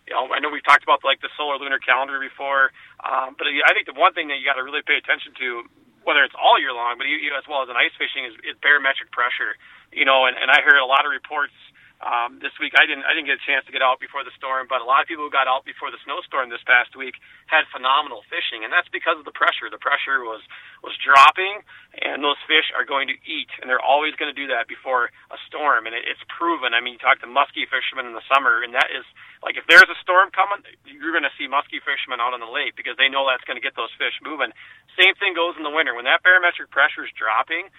You 0.08 0.16
know, 0.16 0.32
I 0.32 0.40
know 0.40 0.50
we've 0.50 0.64
talked 0.64 0.82
about 0.82 1.04
like 1.04 1.20
the 1.20 1.30
solar 1.36 1.60
lunar 1.60 1.78
calendar 1.78 2.18
before, 2.18 2.74
um, 3.04 3.36
but 3.36 3.46
I 3.46 3.70
think 3.76 3.86
the 3.86 3.96
one 3.96 4.16
thing 4.16 4.28
that 4.32 4.40
you 4.40 4.44
got 4.48 4.58
to 4.58 4.64
really 4.66 4.82
pay 4.82 4.98
attention 4.98 5.36
to, 5.38 5.68
whether 6.02 6.26
it's 6.26 6.34
all 6.34 6.58
year 6.58 6.74
long, 6.74 6.98
but 6.98 7.06
you, 7.06 7.20
you, 7.22 7.30
as 7.38 7.46
well 7.46 7.62
as 7.62 7.70
in 7.70 7.78
ice 7.78 7.94
fishing, 7.94 8.26
is, 8.26 8.34
is 8.42 8.58
barometric 8.58 9.14
pressure. 9.14 9.54
You 9.94 10.08
know, 10.08 10.26
and, 10.26 10.34
and 10.34 10.50
I 10.50 10.64
heard 10.64 10.80
a 10.80 10.88
lot 10.88 11.06
of 11.06 11.14
reports 11.14 11.54
um, 12.02 12.42
this 12.42 12.50
week 12.58 12.74
I 12.74 12.82
didn't 12.82 13.06
I 13.06 13.14
didn't 13.14 13.30
get 13.30 13.38
a 13.38 13.46
chance 13.46 13.62
to 13.70 13.72
get 13.72 13.78
out 13.78 14.02
before 14.02 14.26
the 14.26 14.34
storm, 14.34 14.66
but 14.66 14.82
a 14.82 14.86
lot 14.86 15.02
of 15.02 15.06
people 15.06 15.22
who 15.22 15.30
got 15.30 15.46
out 15.46 15.62
before 15.62 15.94
the 15.94 16.02
snowstorm 16.02 16.50
this 16.50 16.62
past 16.66 16.98
week 16.98 17.14
had 17.46 17.62
phenomenal 17.70 18.26
fishing, 18.26 18.66
and 18.66 18.74
that's 18.74 18.90
because 18.90 19.22
of 19.22 19.26
the 19.26 19.34
pressure. 19.34 19.70
The 19.70 19.78
pressure 19.78 20.26
was 20.26 20.42
was 20.82 20.98
dropping, 20.98 21.62
and 22.02 22.18
those 22.18 22.38
fish 22.50 22.74
are 22.74 22.82
going 22.82 23.06
to 23.06 23.16
eat, 23.22 23.54
and 23.62 23.70
they're 23.70 23.82
always 23.82 24.18
going 24.18 24.28
to 24.28 24.36
do 24.36 24.50
that 24.50 24.66
before 24.66 25.14
a 25.30 25.38
storm, 25.46 25.86
and 25.86 25.94
it, 25.94 26.02
it's 26.10 26.22
proven. 26.26 26.74
I 26.74 26.82
mean, 26.82 26.98
you 26.98 27.02
talk 27.02 27.22
to 27.22 27.30
muskie 27.30 27.70
fishermen 27.70 28.10
in 28.10 28.18
the 28.18 28.26
summer, 28.26 28.66
and 28.66 28.74
that 28.74 28.90
is 28.90 29.06
like 29.46 29.54
if 29.54 29.62
there's 29.70 29.86
a 29.86 29.98
storm 30.02 30.34
coming, 30.34 30.66
you're 30.82 31.14
going 31.14 31.26
to 31.26 31.34
see 31.38 31.46
muskie 31.46 31.78
fishermen 31.80 32.18
out 32.18 32.34
on 32.34 32.42
the 32.42 32.50
lake 32.50 32.74
because 32.74 32.98
they 32.98 33.06
know 33.06 33.22
that's 33.30 33.46
going 33.46 33.58
to 33.58 33.64
get 33.64 33.78
those 33.78 33.94
fish 33.94 34.18
moving. 34.26 34.50
Same 34.98 35.14
thing 35.22 35.38
goes 35.38 35.54
in 35.54 35.62
the 35.62 35.70
winter 35.70 35.94
when 35.94 36.10
that 36.10 36.26
barometric 36.26 36.74
pressure 36.74 37.06
is 37.06 37.14
dropping 37.14 37.70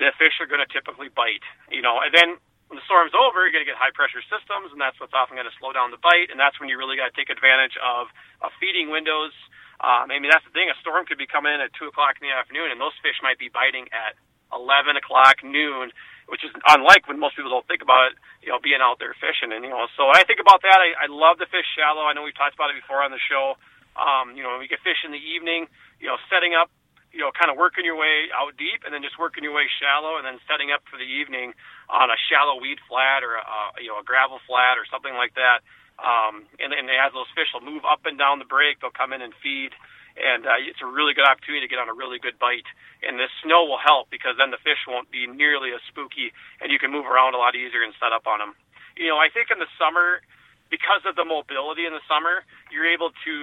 the 0.00 0.16
fish 0.16 0.40
are 0.40 0.48
going 0.48 0.64
to 0.64 0.70
typically 0.72 1.12
bite, 1.12 1.44
you 1.68 1.84
know, 1.84 2.00
and 2.00 2.08
then 2.16 2.40
when 2.70 2.78
the 2.78 2.86
storm's 2.86 3.10
over, 3.18 3.42
you're 3.42 3.50
going 3.50 3.66
to 3.66 3.70
get 3.70 3.74
high 3.74 3.90
pressure 3.90 4.22
systems, 4.30 4.70
and 4.70 4.78
that's 4.78 4.94
what's 5.02 5.10
often 5.10 5.34
going 5.34 5.50
to 5.50 5.56
slow 5.58 5.74
down 5.74 5.90
the 5.90 5.98
bite. 5.98 6.30
And 6.30 6.38
that's 6.38 6.54
when 6.62 6.70
you 6.70 6.78
really 6.78 6.94
got 6.94 7.10
to 7.10 7.16
take 7.18 7.26
advantage 7.26 7.74
of, 7.82 8.06
of 8.46 8.54
feeding 8.62 8.94
windows. 8.94 9.34
Um, 9.82 10.06
I 10.06 10.22
mean, 10.22 10.30
that's 10.30 10.46
the 10.46 10.54
thing. 10.54 10.70
A 10.70 10.78
storm 10.78 11.02
could 11.02 11.18
be 11.18 11.26
coming 11.26 11.50
in 11.50 11.58
at 11.58 11.74
two 11.74 11.90
o'clock 11.90 12.22
in 12.22 12.22
the 12.22 12.30
afternoon, 12.30 12.70
and 12.70 12.78
those 12.78 12.94
fish 13.02 13.18
might 13.26 13.42
be 13.42 13.50
biting 13.50 13.90
at 13.90 14.14
eleven 14.54 14.94
o'clock 14.94 15.42
noon, 15.42 15.90
which 16.30 16.46
is 16.46 16.54
unlike 16.70 17.10
when 17.10 17.18
most 17.18 17.34
people 17.34 17.50
don't 17.50 17.66
think 17.66 17.82
about 17.82 18.14
it. 18.14 18.14
You 18.46 18.54
know, 18.54 18.62
being 18.62 18.78
out 18.78 19.02
there 19.02 19.18
fishing, 19.18 19.50
and 19.50 19.66
you 19.66 19.72
know, 19.74 19.90
so 19.98 20.06
when 20.06 20.20
I 20.20 20.22
think 20.22 20.38
about 20.38 20.62
that, 20.62 20.78
I, 20.78 20.94
I 20.94 21.06
love 21.10 21.42
the 21.42 21.50
fish 21.50 21.66
shallow. 21.74 22.06
I 22.06 22.14
know 22.14 22.22
we've 22.22 22.38
talked 22.38 22.54
about 22.54 22.70
it 22.70 22.78
before 22.78 23.02
on 23.02 23.10
the 23.10 23.18
show. 23.18 23.58
Um, 23.98 24.38
you 24.38 24.46
know, 24.46 24.54
when 24.54 24.62
we 24.62 24.70
get 24.70 24.78
fish 24.86 25.02
in 25.02 25.10
the 25.10 25.18
evening, 25.18 25.66
you 25.98 26.06
know, 26.06 26.20
setting 26.30 26.54
up 26.54 26.70
you 27.10 27.18
know, 27.18 27.34
kind 27.34 27.50
of 27.50 27.58
working 27.58 27.82
your 27.82 27.98
way 27.98 28.30
out 28.30 28.54
deep 28.54 28.86
and 28.86 28.94
then 28.94 29.02
just 29.02 29.18
working 29.18 29.42
your 29.42 29.54
way 29.54 29.66
shallow 29.82 30.16
and 30.16 30.24
then 30.24 30.38
setting 30.46 30.70
up 30.70 30.82
for 30.86 30.94
the 30.94 31.06
evening 31.06 31.52
on 31.90 32.10
a 32.10 32.18
shallow 32.30 32.62
weed 32.62 32.78
flat 32.86 33.26
or 33.26 33.34
a, 33.38 33.82
you 33.82 33.90
know 33.90 33.98
a 33.98 34.06
gravel 34.06 34.38
flat 34.46 34.78
or 34.78 34.86
something 34.86 35.14
like 35.14 35.34
that. 35.34 35.66
Um, 36.00 36.48
and, 36.56 36.72
and 36.72 36.88
as 36.88 37.12
those 37.12 37.28
fish 37.36 37.52
will 37.52 37.66
move 37.66 37.84
up 37.84 38.08
and 38.08 38.16
down 38.16 38.40
the 38.40 38.48
break, 38.48 38.80
they'll 38.80 38.94
come 38.94 39.12
in 39.12 39.20
and 39.20 39.36
feed, 39.44 39.76
and 40.16 40.48
uh, 40.48 40.56
it's 40.56 40.80
a 40.80 40.88
really 40.88 41.12
good 41.12 41.28
opportunity 41.28 41.60
to 41.60 41.68
get 41.68 41.76
on 41.76 41.92
a 41.92 41.96
really 41.96 42.16
good 42.16 42.40
bite. 42.40 42.64
And 43.04 43.20
this 43.20 43.28
snow 43.44 43.68
will 43.68 43.80
help 43.80 44.08
because 44.08 44.40
then 44.40 44.48
the 44.48 44.62
fish 44.64 44.80
won't 44.88 45.12
be 45.12 45.28
nearly 45.28 45.76
as 45.76 45.84
spooky, 45.92 46.32
and 46.64 46.72
you 46.72 46.80
can 46.80 46.88
move 46.88 47.04
around 47.04 47.36
a 47.36 47.40
lot 47.42 47.52
easier 47.52 47.84
and 47.84 47.92
set 48.00 48.16
up 48.16 48.24
on 48.24 48.40
them. 48.40 48.56
You 48.96 49.12
know, 49.12 49.20
I 49.20 49.28
think 49.28 49.52
in 49.52 49.60
the 49.60 49.68
summer 49.76 50.24
because 50.70 51.02
of 51.04 51.18
the 51.18 51.26
mobility 51.26 51.84
in 51.84 51.92
the 51.92 52.02
summer, 52.06 52.46
you're 52.70 52.86
able 52.86 53.10
to 53.26 53.34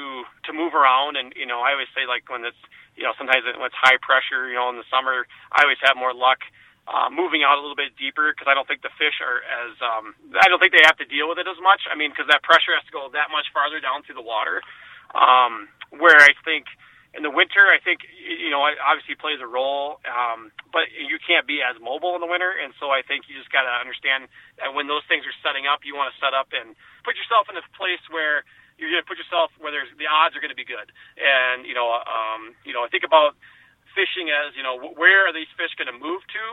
to 0.48 0.52
move 0.56 0.74
around. 0.74 1.20
And 1.20 1.36
you 1.36 1.46
know, 1.46 1.60
I 1.60 1.76
always 1.76 1.92
say 1.92 2.08
like 2.08 2.26
when 2.32 2.48
it's 2.48 2.60
you 2.96 3.04
know 3.04 3.14
sometimes 3.20 3.44
when 3.44 3.68
it's 3.68 3.78
high 3.78 4.00
pressure, 4.02 4.48
you 4.48 4.56
know, 4.56 4.72
in 4.72 4.80
the 4.80 4.88
summer, 4.88 5.28
I 5.52 5.68
always 5.68 5.80
have 5.84 6.00
more 6.00 6.16
luck 6.16 6.40
uh, 6.88 7.12
moving 7.12 7.44
out 7.44 7.60
a 7.60 7.62
little 7.62 7.76
bit 7.76 8.00
deeper 8.00 8.32
because 8.32 8.48
I 8.48 8.56
don't 8.56 8.66
think 8.66 8.80
the 8.82 8.96
fish 8.96 9.20
are 9.20 9.44
as 9.44 9.76
um, 9.84 10.16
I 10.40 10.48
don't 10.48 10.58
think 10.58 10.72
they 10.72 10.88
have 10.88 10.98
to 11.04 11.08
deal 11.08 11.28
with 11.28 11.38
it 11.38 11.46
as 11.46 11.60
much. 11.60 11.84
I 11.92 12.00
mean, 12.00 12.16
because 12.16 12.32
that 12.32 12.42
pressure 12.48 12.72
has 12.74 12.88
to 12.88 12.94
go 12.96 13.12
that 13.12 13.28
much 13.30 13.52
farther 13.52 13.84
down 13.84 14.08
through 14.08 14.18
the 14.18 14.26
water. 14.26 14.64
Um, 15.16 15.72
where 15.96 16.20
I 16.20 16.36
think 16.44 16.68
in 17.16 17.24
the 17.24 17.32
winter, 17.32 17.64
I 17.72 17.80
think 17.80 18.04
you 18.20 18.52
know 18.52 18.60
obviously 18.64 19.16
plays 19.16 19.40
a 19.40 19.48
role, 19.48 20.04
um, 20.04 20.52
but 20.76 20.92
you 20.92 21.18
can't 21.24 21.48
be 21.48 21.64
as 21.64 21.80
mobile 21.80 22.16
in 22.16 22.22
the 22.22 22.30
winter, 22.30 22.52
and 22.52 22.76
so 22.78 22.92
I 22.92 23.02
think 23.06 23.32
you 23.32 23.36
just 23.40 23.52
got 23.52 23.64
to 23.64 23.74
understand 23.80 24.28
that 24.60 24.76
when 24.76 24.92
those 24.92 25.06
things 25.08 25.24
are 25.24 25.38
setting 25.40 25.66
up, 25.66 25.88
you 25.88 25.96
want 25.96 26.12
to 26.12 26.18
set 26.20 26.36
up 26.36 26.52
and 26.52 26.76
put 27.08 27.16
yourself 27.16 27.48
in 27.48 27.56
a 27.56 27.64
place 27.80 28.04
where 28.12 28.44
you're 28.76 28.92
going 28.94 29.02
to 29.02 29.10
put 29.10 29.18
yourself 29.18 29.50
where 29.58 29.74
there's 29.74 29.90
the 29.98 30.06
odds 30.06 30.36
are 30.36 30.44
going 30.44 30.54
to 30.54 30.60
be 30.60 30.68
good, 30.68 30.92
and 31.18 31.64
you 31.64 31.74
know, 31.74 31.88
um, 31.90 32.54
you 32.68 32.76
know, 32.76 32.84
I 32.84 32.90
think 32.92 33.08
about 33.08 33.40
fishing 33.96 34.30
as 34.30 34.54
you 34.54 34.62
know 34.62 34.76
where 35.00 35.32
are 35.32 35.34
these 35.34 35.50
fish 35.56 35.74
going 35.80 35.90
to 35.90 35.98
move 35.98 36.22
to, 36.28 36.46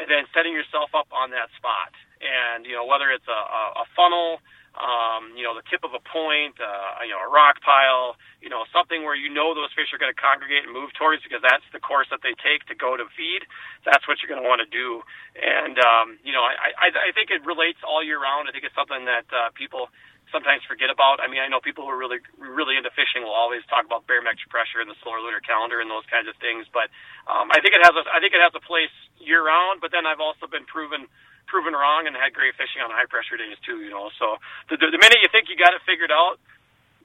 and 0.00 0.08
then 0.08 0.24
setting 0.32 0.56
yourself 0.56 0.96
up 0.96 1.12
on 1.12 1.30
that 1.36 1.52
spot, 1.54 1.92
and 2.24 2.64
you 2.64 2.72
know 2.72 2.88
whether 2.88 3.12
it's 3.12 3.28
a, 3.28 3.40
a, 3.40 3.62
a 3.82 3.86
funnel 3.94 4.40
um, 4.78 5.36
you 5.36 5.44
know, 5.44 5.52
the 5.52 5.64
tip 5.68 5.84
of 5.84 5.92
a 5.92 6.00
point, 6.00 6.56
uh, 6.56 7.04
you 7.04 7.12
know, 7.12 7.20
a 7.20 7.30
rock 7.30 7.60
pile, 7.60 8.16
you 8.40 8.48
know, 8.48 8.64
something 8.72 9.04
where 9.04 9.12
you 9.12 9.28
know 9.28 9.52
those 9.52 9.68
fish 9.76 9.92
are 9.92 10.00
going 10.00 10.12
to 10.12 10.16
congregate 10.16 10.64
and 10.64 10.72
move 10.72 10.88
towards 10.96 11.20
because 11.20 11.44
that's 11.44 11.64
the 11.76 11.82
course 11.82 12.08
that 12.08 12.24
they 12.24 12.32
take 12.40 12.64
to 12.72 12.76
go 12.76 12.96
to 12.96 13.04
feed. 13.12 13.44
That's 13.84 14.04
what 14.08 14.24
you're 14.24 14.32
going 14.32 14.40
to 14.40 14.48
want 14.48 14.64
to 14.64 14.70
do. 14.72 15.04
And, 15.36 15.76
um, 15.76 16.16
you 16.24 16.32
know, 16.32 16.40
I, 16.40 16.72
I, 16.76 16.88
I 16.88 17.10
think 17.12 17.28
it 17.28 17.44
relates 17.44 17.84
all 17.84 18.00
year 18.00 18.16
round. 18.16 18.48
I 18.48 18.56
think 18.56 18.64
it's 18.64 18.76
something 18.76 19.04
that 19.04 19.28
uh, 19.28 19.52
people 19.52 19.92
sometimes 20.32 20.64
forget 20.64 20.88
about. 20.88 21.20
I 21.20 21.28
mean, 21.28 21.44
I 21.44 21.52
know 21.52 21.60
people 21.60 21.84
who 21.84 21.92
are 21.92 22.00
really, 22.00 22.24
really 22.40 22.80
into 22.80 22.88
fishing 22.96 23.20
will 23.20 23.36
always 23.36 23.60
talk 23.68 23.84
about 23.84 24.08
barometric 24.08 24.48
pressure 24.48 24.80
and 24.80 24.88
the 24.88 24.96
solar 25.04 25.20
lunar 25.20 25.44
calendar 25.44 25.84
and 25.84 25.92
those 25.92 26.08
kinds 26.08 26.24
of 26.32 26.36
things. 26.40 26.64
But 26.72 26.88
um, 27.28 27.52
I 27.52 27.60
think 27.60 27.76
it 27.76 27.84
has 27.84 27.92
a, 27.92 28.04
I 28.08 28.24
think 28.24 28.32
it 28.32 28.40
has 28.40 28.56
a 28.56 28.64
place 28.64 28.92
year 29.20 29.44
round. 29.44 29.84
But 29.84 29.92
then 29.92 30.08
I've 30.08 30.24
also 30.24 30.48
been 30.48 30.64
proven 30.64 31.12
proven 31.46 31.74
wrong 31.74 32.06
and 32.06 32.16
had 32.16 32.32
great 32.32 32.54
fishing 32.56 32.80
on 32.80 32.90
high 32.90 33.08
pressure 33.08 33.36
days 33.36 33.58
too. 33.64 33.82
You 33.82 33.90
know, 33.90 34.10
so 34.18 34.38
the, 34.70 34.76
the, 34.78 35.00
minute 35.00 35.20
you 35.20 35.30
think 35.30 35.48
you 35.48 35.56
got 35.56 35.74
it 35.74 35.82
figured 35.84 36.10
out, 36.10 36.40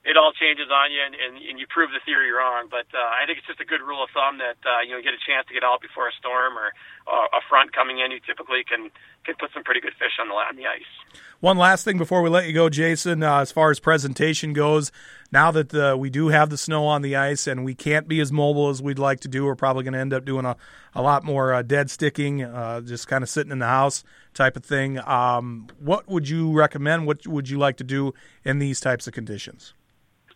it 0.08 0.16
all 0.16 0.32
changes 0.32 0.72
on 0.72 0.88
you, 0.94 1.04
and, 1.04 1.14
and, 1.20 1.36
and 1.36 1.56
you 1.60 1.68
prove 1.68 1.92
the 1.92 2.00
theory 2.08 2.32
wrong. 2.32 2.72
But 2.72 2.88
uh, 2.96 3.02
I 3.02 3.28
think 3.28 3.44
it's 3.44 3.50
just 3.50 3.60
a 3.60 3.68
good 3.68 3.84
rule 3.84 4.00
of 4.00 4.10
thumb 4.16 4.40
that 4.40 4.60
uh, 4.64 4.82
you 4.86 4.96
know 4.96 5.02
get 5.04 5.12
a 5.12 5.22
chance 5.22 5.48
to 5.52 5.54
get 5.54 5.68
out 5.68 5.84
before 5.84 6.08
a 6.08 6.16
storm 6.16 6.56
or 6.56 6.72
uh, 7.08 7.40
a 7.40 7.42
front 7.52 7.76
coming 7.76 8.00
in, 8.00 8.16
you 8.16 8.24
typically 8.24 8.64
can 8.64 8.88
can 9.28 9.36
put 9.40 9.52
some 9.54 9.64
pretty 9.64 9.82
good 9.82 9.94
fish 10.00 10.14
on 10.20 10.30
the 10.30 10.34
on 10.34 10.56
the 10.56 10.66
ice. 10.66 11.22
One 11.40 11.58
last 11.58 11.86
thing 11.86 12.00
before 12.00 12.24
we 12.24 12.30
let 12.30 12.48
you 12.48 12.54
go, 12.54 12.68
Jason, 12.68 13.22
uh, 13.22 13.42
as 13.42 13.52
far 13.52 13.70
as 13.70 13.80
presentation 13.80 14.54
goes, 14.54 14.92
now 15.32 15.52
that 15.52 15.70
the, 15.70 15.96
we 15.96 16.10
do 16.10 16.30
have 16.30 16.50
the 16.50 16.58
snow 16.58 16.88
on 16.88 17.04
the 17.04 17.16
ice 17.16 17.46
and 17.46 17.64
we 17.64 17.76
can't 17.76 18.08
be 18.08 18.20
as 18.20 18.32
mobile 18.32 18.70
as 18.70 18.82
we'd 18.82 18.98
like 18.98 19.20
to 19.20 19.28
do, 19.28 19.46
we're 19.46 19.56
probably 19.56 19.84
going 19.84 19.94
to 19.94 20.00
end 20.00 20.14
up 20.14 20.26
doing 20.26 20.46
a, 20.46 20.56
a 20.96 21.02
lot 21.04 21.24
more 21.24 21.54
uh, 21.54 21.62
dead 21.62 21.92
sticking, 21.92 22.42
uh, 22.42 22.82
just 22.82 23.08
kind 23.08 23.24
of 23.24 23.30
sitting 23.30 23.52
in 23.52 23.60
the 23.60 23.68
house 23.68 24.04
type 24.34 24.58
of 24.58 24.66
thing. 24.66 24.98
Um, 24.98 25.68
what 25.80 26.08
would 26.08 26.28
you 26.28 26.52
recommend? 26.52 27.06
What 27.06 27.28
would 27.28 27.50
you 27.50 27.60
like 27.60 27.78
to 27.78 27.84
do 27.84 28.16
in 28.44 28.58
these 28.58 28.80
types 28.80 29.06
of 29.06 29.14
conditions? 29.14 29.76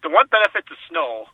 The 0.04 0.10
one 0.10 0.28
benefit 0.30 0.68
to 0.68 0.76
snow 0.88 1.26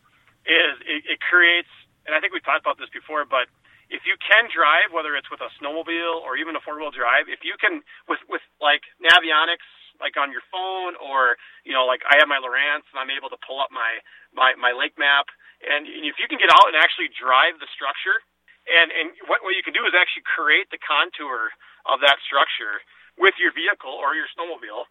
is 0.46 0.80
it, 0.86 1.04
it 1.12 1.18
creates, 1.20 1.68
and 2.06 2.14
I 2.14 2.20
think 2.20 2.32
we've 2.32 2.44
talked 2.44 2.64
about 2.64 2.78
this 2.78 2.88
before, 2.88 3.26
but 3.28 3.48
if 3.88 4.04
you 4.04 4.20
can 4.20 4.52
drive, 4.52 4.92
whether 4.92 5.16
it's 5.16 5.32
with 5.32 5.40
a 5.40 5.48
snowmobile 5.56 6.20
or 6.20 6.36
even 6.36 6.56
a 6.56 6.62
four 6.62 6.76
wheel 6.76 6.92
drive, 6.92 7.28
if 7.32 7.40
you 7.40 7.56
can 7.56 7.80
with 8.04 8.20
with 8.28 8.44
like 8.60 8.84
Navionics, 9.00 9.64
like 9.96 10.20
on 10.20 10.28
your 10.28 10.44
phone, 10.52 10.94
or 11.00 11.40
you 11.64 11.72
know, 11.72 11.88
like 11.88 12.04
I 12.04 12.20
have 12.20 12.28
my 12.28 12.36
Lowrance 12.36 12.84
and 12.92 13.00
I'm 13.00 13.12
able 13.12 13.32
to 13.32 13.40
pull 13.40 13.60
up 13.60 13.72
my 13.72 14.00
my 14.36 14.52
my 14.60 14.76
lake 14.76 14.96
map, 15.00 15.32
and 15.64 15.88
if 15.88 16.20
you 16.20 16.28
can 16.28 16.36
get 16.36 16.52
out 16.52 16.68
and 16.68 16.76
actually 16.76 17.08
drive 17.16 17.56
the 17.60 17.68
structure, 17.72 18.20
and 18.68 18.92
and 18.92 19.06
what 19.24 19.40
what 19.40 19.56
you 19.56 19.64
can 19.64 19.72
do 19.72 19.88
is 19.88 19.96
actually 19.96 20.28
create 20.28 20.68
the 20.68 20.80
contour 20.84 21.48
of 21.88 22.04
that 22.04 22.20
structure 22.28 22.84
with 23.16 23.34
your 23.40 23.50
vehicle 23.56 23.92
or 23.92 24.12
your 24.12 24.28
snowmobile. 24.36 24.84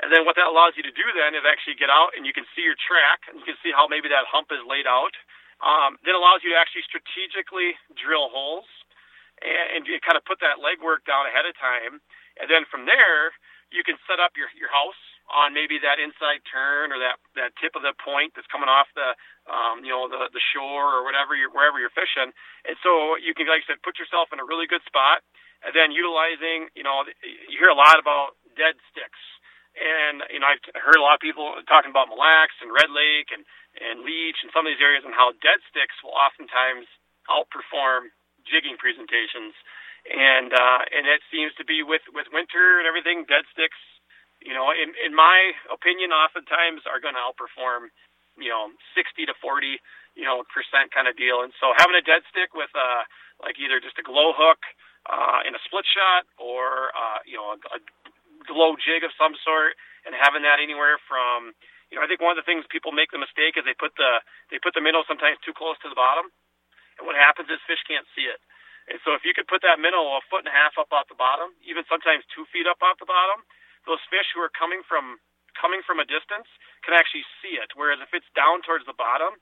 And 0.00 0.08
then 0.08 0.24
what 0.24 0.32
that 0.40 0.48
allows 0.48 0.80
you 0.80 0.84
to 0.88 0.94
do 0.96 1.04
then 1.12 1.36
is 1.36 1.44
actually 1.44 1.76
get 1.76 1.92
out 1.92 2.16
and 2.16 2.24
you 2.24 2.32
can 2.32 2.48
see 2.56 2.64
your 2.64 2.76
track 2.88 3.20
and 3.28 3.36
you 3.36 3.44
can 3.44 3.60
see 3.60 3.68
how 3.68 3.84
maybe 3.84 4.08
that 4.08 4.24
hump 4.32 4.48
is 4.48 4.64
laid 4.64 4.88
out 4.88 5.12
um, 5.60 6.00
then 6.04 6.16
allows 6.16 6.40
you 6.44 6.52
to 6.52 6.58
actually 6.58 6.84
strategically 6.88 7.76
drill 7.96 8.32
holes 8.32 8.68
and, 9.40 9.66
and 9.76 9.80
you 9.88 9.96
kind 10.00 10.16
of 10.16 10.24
put 10.24 10.40
that 10.40 10.60
legwork 10.60 11.04
down 11.08 11.28
ahead 11.28 11.48
of 11.48 11.56
time. 11.56 12.00
And 12.40 12.48
then 12.48 12.64
from 12.68 12.88
there, 12.88 13.32
you 13.72 13.84
can 13.84 13.96
set 14.08 14.18
up 14.18 14.34
your, 14.34 14.48
your 14.56 14.72
house 14.72 14.98
on 15.30 15.54
maybe 15.54 15.78
that 15.78 16.02
inside 16.02 16.42
turn 16.42 16.90
or 16.90 16.98
that, 16.98 17.22
that 17.38 17.54
tip 17.62 17.78
of 17.78 17.86
the 17.86 17.94
point 18.02 18.34
that's 18.34 18.50
coming 18.50 18.66
off 18.66 18.90
the, 18.98 19.14
um, 19.46 19.86
you 19.86 19.92
know, 19.94 20.10
the, 20.10 20.26
the 20.34 20.42
shore 20.50 20.90
or 20.90 21.06
whatever 21.06 21.38
you're, 21.38 21.52
wherever 21.54 21.78
you're 21.78 21.94
fishing. 21.94 22.34
And 22.66 22.74
so 22.82 23.14
you 23.14 23.30
can, 23.30 23.46
like 23.46 23.62
I 23.62 23.76
said, 23.76 23.86
put 23.86 24.02
yourself 24.02 24.34
in 24.34 24.42
a 24.42 24.46
really 24.46 24.66
good 24.66 24.82
spot 24.90 25.22
and 25.62 25.70
then 25.70 25.94
utilizing, 25.94 26.72
you 26.74 26.82
know, 26.82 27.06
you 27.22 27.56
hear 27.60 27.70
a 27.70 27.78
lot 27.78 28.00
about 28.02 28.34
dead 28.58 28.74
sticks. 28.90 29.22
And, 29.78 30.26
you 30.28 30.42
know, 30.42 30.50
I've 30.50 30.62
heard 30.74 30.98
a 30.98 31.04
lot 31.04 31.14
of 31.14 31.22
people 31.22 31.54
talking 31.70 31.94
about 31.94 32.10
Mille 32.10 32.18
Lacs 32.18 32.58
and 32.58 32.74
Red 32.74 32.90
Lake 32.90 33.30
and, 33.30 33.46
and 33.78 34.02
Leech 34.02 34.42
and 34.42 34.50
some 34.50 34.66
of 34.66 34.70
these 34.74 34.82
areas 34.82 35.06
and 35.06 35.14
how 35.14 35.32
dead 35.38 35.62
sticks 35.70 35.94
will 36.02 36.14
oftentimes 36.14 36.90
outperform 37.30 38.10
jigging 38.42 38.74
presentations. 38.76 39.54
And, 40.10 40.50
uh, 40.50 40.80
and 40.90 41.06
it 41.06 41.22
seems 41.30 41.54
to 41.60 41.64
be 41.64 41.86
with, 41.86 42.02
with 42.10 42.26
winter 42.34 42.82
and 42.82 42.88
everything, 42.88 43.28
dead 43.30 43.46
sticks, 43.54 43.78
you 44.42 44.56
know, 44.56 44.72
in, 44.72 44.96
in 44.96 45.12
my 45.12 45.52
opinion, 45.68 46.10
oftentimes 46.10 46.88
are 46.88 46.98
going 46.98 47.14
to 47.14 47.22
outperform, 47.22 47.92
you 48.40 48.48
know, 48.48 48.72
60 48.96 49.28
to 49.28 49.34
40, 49.36 49.78
you 50.16 50.24
know, 50.24 50.42
percent 50.48 50.90
kind 50.90 51.06
of 51.06 51.14
deal. 51.14 51.44
And 51.44 51.52
so 51.60 51.76
having 51.76 51.94
a 51.94 52.02
dead 52.02 52.24
stick 52.32 52.56
with, 52.56 52.72
uh, 52.72 53.04
like 53.44 53.60
either 53.60 53.78
just 53.78 54.00
a 54.00 54.04
glow 54.04 54.32
hook, 54.32 54.64
uh, 55.08 55.40
in 55.48 55.56
a 55.56 55.60
split 55.64 55.86
shot 55.88 56.28
or, 56.36 56.92
uh, 56.92 57.20
you 57.24 57.36
know, 57.36 57.56
a, 57.56 57.58
a 57.76 57.78
glow 58.46 58.76
jig 58.80 59.04
of 59.04 59.12
some 59.16 59.36
sort 59.44 59.76
and 60.08 60.16
having 60.16 60.42
that 60.44 60.60
anywhere 60.62 60.96
from 61.04 61.52
you 61.92 61.98
know 61.98 62.04
I 62.04 62.08
think 62.08 62.22
one 62.22 62.32
of 62.34 62.40
the 62.40 62.48
things 62.48 62.64
people 62.68 62.92
make 62.94 63.12
the 63.12 63.20
mistake 63.20 63.58
is 63.58 63.64
they 63.64 63.76
put 63.76 63.96
the 63.96 64.22
they 64.48 64.60
put 64.62 64.72
the 64.72 64.84
minnow 64.84 65.04
sometimes 65.04 65.40
too 65.44 65.56
close 65.56 65.76
to 65.84 65.90
the 65.90 65.98
bottom. 65.98 66.32
And 67.00 67.08
what 67.08 67.16
happens 67.16 67.48
is 67.48 67.56
fish 67.64 67.80
can't 67.88 68.04
see 68.12 68.28
it. 68.28 68.40
And 68.92 69.00
so 69.06 69.16
if 69.16 69.24
you 69.24 69.32
could 69.32 69.48
put 69.48 69.64
that 69.64 69.80
minnow 69.80 70.04
a 70.16 70.20
foot 70.28 70.44
and 70.44 70.52
a 70.52 70.56
half 70.56 70.76
up 70.76 70.92
off 70.92 71.08
the 71.08 71.18
bottom 71.18 71.52
even 71.64 71.84
sometimes 71.88 72.24
two 72.32 72.44
feet 72.52 72.68
up 72.68 72.80
off 72.84 73.00
the 73.00 73.08
bottom 73.08 73.44
those 73.88 74.02
fish 74.12 74.28
who 74.34 74.40
are 74.44 74.52
coming 74.52 74.84
from 74.84 75.20
coming 75.56 75.82
from 75.84 76.00
a 76.00 76.06
distance 76.06 76.48
can 76.84 76.96
actually 76.96 77.26
see 77.42 77.58
it. 77.58 77.72
Whereas 77.76 78.00
if 78.00 78.12
it's 78.16 78.28
down 78.32 78.62
towards 78.64 78.86
the 78.86 78.96
bottom 78.96 79.36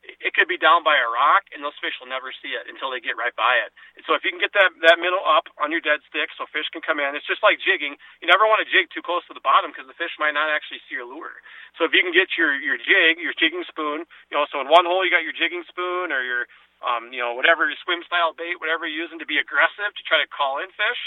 it 0.00 0.32
could 0.32 0.48
be 0.48 0.56
down 0.56 0.80
by 0.80 0.96
a 0.96 1.08
rock, 1.12 1.44
and 1.52 1.60
those 1.60 1.76
fish 1.76 1.92
will 2.00 2.08
never 2.08 2.32
see 2.40 2.56
it 2.56 2.64
until 2.72 2.88
they 2.88 3.04
get 3.04 3.20
right 3.20 3.36
by 3.36 3.60
it. 3.60 3.70
And 4.00 4.02
so 4.08 4.16
if 4.16 4.24
you 4.24 4.32
can 4.32 4.40
get 4.40 4.56
that 4.56 4.72
that 4.88 4.96
minnow 4.96 5.20
up 5.20 5.52
on 5.60 5.68
your 5.68 5.84
dead 5.84 6.00
stick, 6.08 6.32
so 6.40 6.48
fish 6.48 6.68
can 6.72 6.80
come 6.80 6.96
in. 6.96 7.12
It's 7.12 7.28
just 7.28 7.44
like 7.44 7.60
jigging. 7.60 8.00
You 8.24 8.28
never 8.28 8.48
want 8.48 8.64
to 8.64 8.68
jig 8.68 8.88
too 8.88 9.04
close 9.04 9.20
to 9.28 9.36
the 9.36 9.44
bottom 9.44 9.72
because 9.72 9.84
the 9.84 9.96
fish 10.00 10.12
might 10.16 10.32
not 10.32 10.48
actually 10.48 10.80
see 10.88 10.96
your 10.96 11.04
lure. 11.04 11.44
So 11.76 11.84
if 11.84 11.92
you 11.92 12.00
can 12.00 12.16
get 12.16 12.32
your 12.40 12.56
your 12.56 12.80
jig, 12.80 13.20
your 13.20 13.36
jigging 13.36 13.64
spoon, 13.68 14.08
you 14.32 14.34
know, 14.34 14.48
so 14.48 14.64
in 14.64 14.72
one 14.72 14.88
hole 14.88 15.04
you 15.04 15.12
got 15.12 15.24
your 15.24 15.36
jigging 15.36 15.64
spoon 15.68 16.12
or 16.12 16.24
your 16.24 16.48
um, 16.80 17.12
you 17.12 17.20
know, 17.20 17.36
whatever 17.36 17.68
your 17.68 17.76
swim 17.84 18.00
style 18.08 18.32
bait, 18.32 18.56
whatever 18.56 18.88
you're 18.88 19.04
using 19.04 19.20
to 19.20 19.28
be 19.28 19.36
aggressive 19.36 19.92
to 19.92 20.02
try 20.08 20.16
to 20.16 20.28
call 20.32 20.64
in 20.64 20.72
fish, 20.72 21.02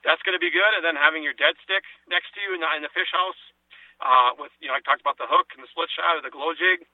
that's 0.00 0.24
going 0.24 0.32
to 0.32 0.40
be 0.40 0.48
good. 0.48 0.72
And 0.72 0.80
then 0.80 0.96
having 0.96 1.20
your 1.20 1.36
dead 1.36 1.60
stick 1.60 1.84
next 2.08 2.32
to 2.32 2.40
you 2.40 2.56
in 2.56 2.64
the, 2.64 2.68
in 2.72 2.80
the 2.80 2.92
fish 2.96 3.12
house, 3.12 3.36
uh, 4.00 4.32
with 4.40 4.52
you 4.64 4.72
know, 4.72 4.76
I 4.76 4.80
talked 4.80 5.04
about 5.04 5.20
the 5.20 5.28
hook 5.28 5.52
and 5.52 5.60
the 5.60 5.68
split 5.68 5.92
shot 5.92 6.16
or 6.16 6.24
the 6.24 6.32
glow 6.32 6.56
jig 6.56 6.88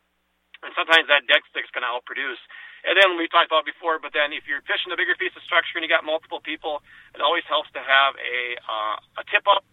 and 0.62 0.73
sometimes 0.76 1.09
that 1.09 1.25
dead 1.25 1.43
stick's 1.49 1.73
going 1.73 1.85
to 1.85 1.93
outproduce. 1.93 2.40
And 2.85 2.97
then 2.97 3.21
we 3.21 3.29
talked 3.29 3.52
about 3.52 3.69
before, 3.69 4.00
but 4.00 4.17
then 4.17 4.33
if 4.33 4.49
you're 4.49 4.64
fishing 4.64 4.88
a 4.88 4.97
bigger 4.97 5.12
piece 5.17 5.37
of 5.37 5.45
structure 5.45 5.76
and 5.76 5.85
you 5.85 5.90
got 5.93 6.05
multiple 6.05 6.40
people, 6.40 6.81
it 7.12 7.21
always 7.21 7.45
helps 7.45 7.69
to 7.76 7.83
have 7.85 8.17
a 8.17 8.57
uh, 8.64 9.21
a 9.21 9.25
tip 9.29 9.45
up 9.45 9.64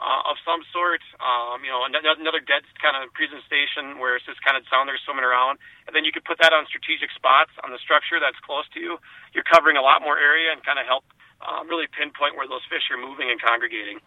uh, 0.00 0.30
of 0.30 0.40
some 0.42 0.64
sort. 0.72 1.04
Um, 1.20 1.60
you 1.60 1.70
know, 1.70 1.84
another 1.84 2.40
dead 2.40 2.64
kind 2.80 2.96
of 2.96 3.12
presentation 3.12 4.00
where 4.00 4.16
it's 4.16 4.24
just 4.24 4.40
kind 4.40 4.56
of 4.56 4.64
sounders 4.72 5.04
swimming 5.04 5.28
around, 5.28 5.60
and 5.86 5.92
then 5.92 6.08
you 6.08 6.12
could 6.12 6.24
put 6.24 6.40
that 6.40 6.56
on 6.56 6.64
strategic 6.66 7.12
spots 7.12 7.52
on 7.60 7.68
the 7.68 7.80
structure 7.80 8.16
that's 8.16 8.38
close 8.40 8.64
to 8.74 8.80
you. 8.80 8.96
You're 9.36 9.46
covering 9.46 9.76
a 9.76 9.84
lot 9.84 10.00
more 10.00 10.16
area 10.16 10.48
and 10.52 10.64
kind 10.64 10.80
of 10.80 10.88
help 10.88 11.04
um, 11.44 11.68
really 11.68 11.86
pinpoint 11.92 12.36
where 12.36 12.48
those 12.48 12.64
fish 12.72 12.88
are 12.88 13.00
moving 13.00 13.28
and 13.28 13.36
congregating. 13.40 14.00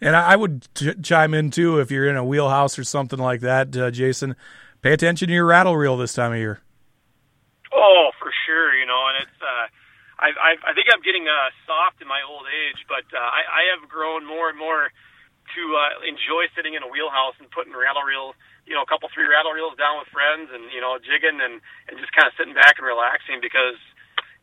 And 0.00 0.16
I 0.16 0.34
would 0.34 0.66
ch- 0.74 0.96
chime 1.02 1.34
in 1.34 1.50
too 1.50 1.78
if 1.78 1.90
you're 1.90 2.08
in 2.08 2.16
a 2.16 2.24
wheelhouse 2.24 2.78
or 2.78 2.84
something 2.84 3.18
like 3.18 3.40
that, 3.40 3.76
uh, 3.76 3.90
Jason 3.90 4.34
pay 4.82 4.92
attention 4.92 5.28
to 5.28 5.34
your 5.34 5.46
rattle 5.46 5.76
reel 5.76 5.96
this 5.96 6.14
time 6.14 6.32
of 6.32 6.38
year. 6.38 6.60
Oh, 7.72 8.10
for 8.18 8.32
sure. 8.46 8.74
You 8.74 8.86
know, 8.86 9.00
and 9.08 9.22
it's. 9.22 9.38
Uh, 9.40 9.66
I, 10.20 10.36
I, 10.36 10.50
I 10.68 10.72
think 10.76 10.92
I'm 10.92 11.00
getting 11.00 11.24
uh, 11.24 11.48
soft 11.64 12.04
in 12.04 12.08
my 12.08 12.20
old 12.20 12.44
age, 12.44 12.84
but 12.84 13.08
uh, 13.08 13.16
I, 13.16 13.40
I 13.40 13.62
have 13.72 13.88
grown 13.88 14.28
more 14.28 14.52
and 14.52 14.58
more 14.60 14.92
to 15.56 15.62
uh, 15.74 16.04
enjoy 16.04 16.46
sitting 16.52 16.76
in 16.76 16.84
a 16.84 16.90
wheelhouse 16.92 17.34
and 17.40 17.48
putting 17.50 17.72
rattle 17.72 18.04
reel, 18.04 18.36
you 18.68 18.76
know, 18.76 18.84
a 18.84 18.88
couple 18.88 19.08
three 19.10 19.26
rattle 19.26 19.56
reels 19.56 19.74
down 19.80 19.98
with 19.98 20.12
friends 20.12 20.52
and 20.52 20.70
you 20.70 20.78
know 20.78 21.00
jigging 21.00 21.40
and 21.42 21.58
and 21.90 21.98
just 21.98 22.12
kind 22.14 22.28
of 22.28 22.36
sitting 22.38 22.54
back 22.54 22.78
and 22.78 22.86
relaxing 22.86 23.42
because 23.42 23.80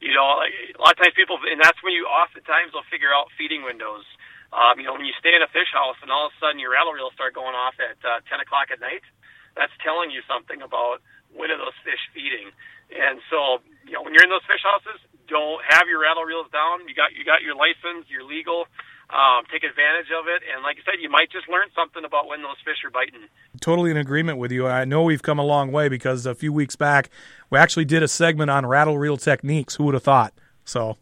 you 0.04 0.12
know 0.12 0.42
like, 0.42 0.52
a 0.76 0.82
lot 0.82 0.98
of 0.98 1.00
times 1.00 1.16
people 1.16 1.40
and 1.48 1.62
that's 1.62 1.80
when 1.86 1.96
you 1.96 2.10
oftentimes 2.10 2.74
will 2.76 2.84
figure 2.92 3.14
out 3.14 3.32
feeding 3.40 3.64
windows. 3.64 4.04
Um, 4.48 4.80
you 4.80 4.88
know, 4.88 4.96
when 4.96 5.04
you 5.04 5.12
stay 5.20 5.36
in 5.36 5.44
a 5.44 5.52
fish 5.52 5.68
house 5.76 6.00
and 6.00 6.08
all 6.08 6.32
of 6.32 6.34
a 6.34 6.38
sudden 6.40 6.56
your 6.56 6.72
rattle 6.72 6.96
reels 6.96 7.12
start 7.12 7.36
going 7.36 7.52
off 7.52 7.76
at 7.84 8.00
uh, 8.00 8.24
10 8.32 8.40
o'clock 8.40 8.72
at 8.72 8.80
night, 8.80 9.04
that's 9.58 9.74
telling 9.82 10.14
you 10.14 10.22
something 10.30 10.62
about 10.62 11.02
when 11.34 11.50
are 11.52 11.58
those 11.58 11.76
fish 11.84 12.02
feeding. 12.14 12.54
And 12.94 13.20
so, 13.28 13.60
you 13.84 13.98
know, 13.98 14.06
when 14.06 14.14
you're 14.14 14.24
in 14.24 14.32
those 14.32 14.46
fish 14.48 14.64
houses, 14.64 15.02
don't 15.28 15.60
have 15.68 15.92
your 15.92 16.00
rattle 16.00 16.24
reels 16.24 16.48
down. 16.54 16.88
You 16.88 16.96
got 16.96 17.12
you 17.12 17.26
got 17.26 17.44
your 17.44 17.56
license, 17.56 18.08
you're 18.08 18.24
legal. 18.24 18.66
Um, 19.08 19.48
take 19.48 19.64
advantage 19.64 20.12
of 20.12 20.28
it, 20.28 20.44
and 20.44 20.64
like 20.64 20.76
I 20.80 20.84
said, 20.84 21.00
you 21.00 21.10
might 21.10 21.32
just 21.32 21.48
learn 21.48 21.72
something 21.74 22.04
about 22.04 22.28
when 22.28 22.44
those 22.44 22.60
fish 22.66 22.84
are 22.84 22.92
biting. 22.92 23.32
Totally 23.62 23.90
in 23.90 23.96
agreement 23.96 24.38
with 24.38 24.52
you. 24.52 24.68
I 24.68 24.84
know 24.84 25.04
we've 25.04 25.24
come 25.24 25.40
a 25.40 25.48
long 25.48 25.72
way 25.72 25.88
because 25.88 26.26
a 26.26 26.36
few 26.36 26.52
weeks 26.52 26.76
back 26.76 27.10
we 27.50 27.58
actually 27.58 27.86
did 27.86 28.04
a 28.04 28.08
segment 28.08 28.52
on 28.52 28.66
rattle 28.66 28.98
reel 28.98 29.16
techniques. 29.16 29.76
Who 29.76 29.86
would 29.86 29.94
have 29.94 30.04
thought? 30.04 30.34
So 30.66 30.98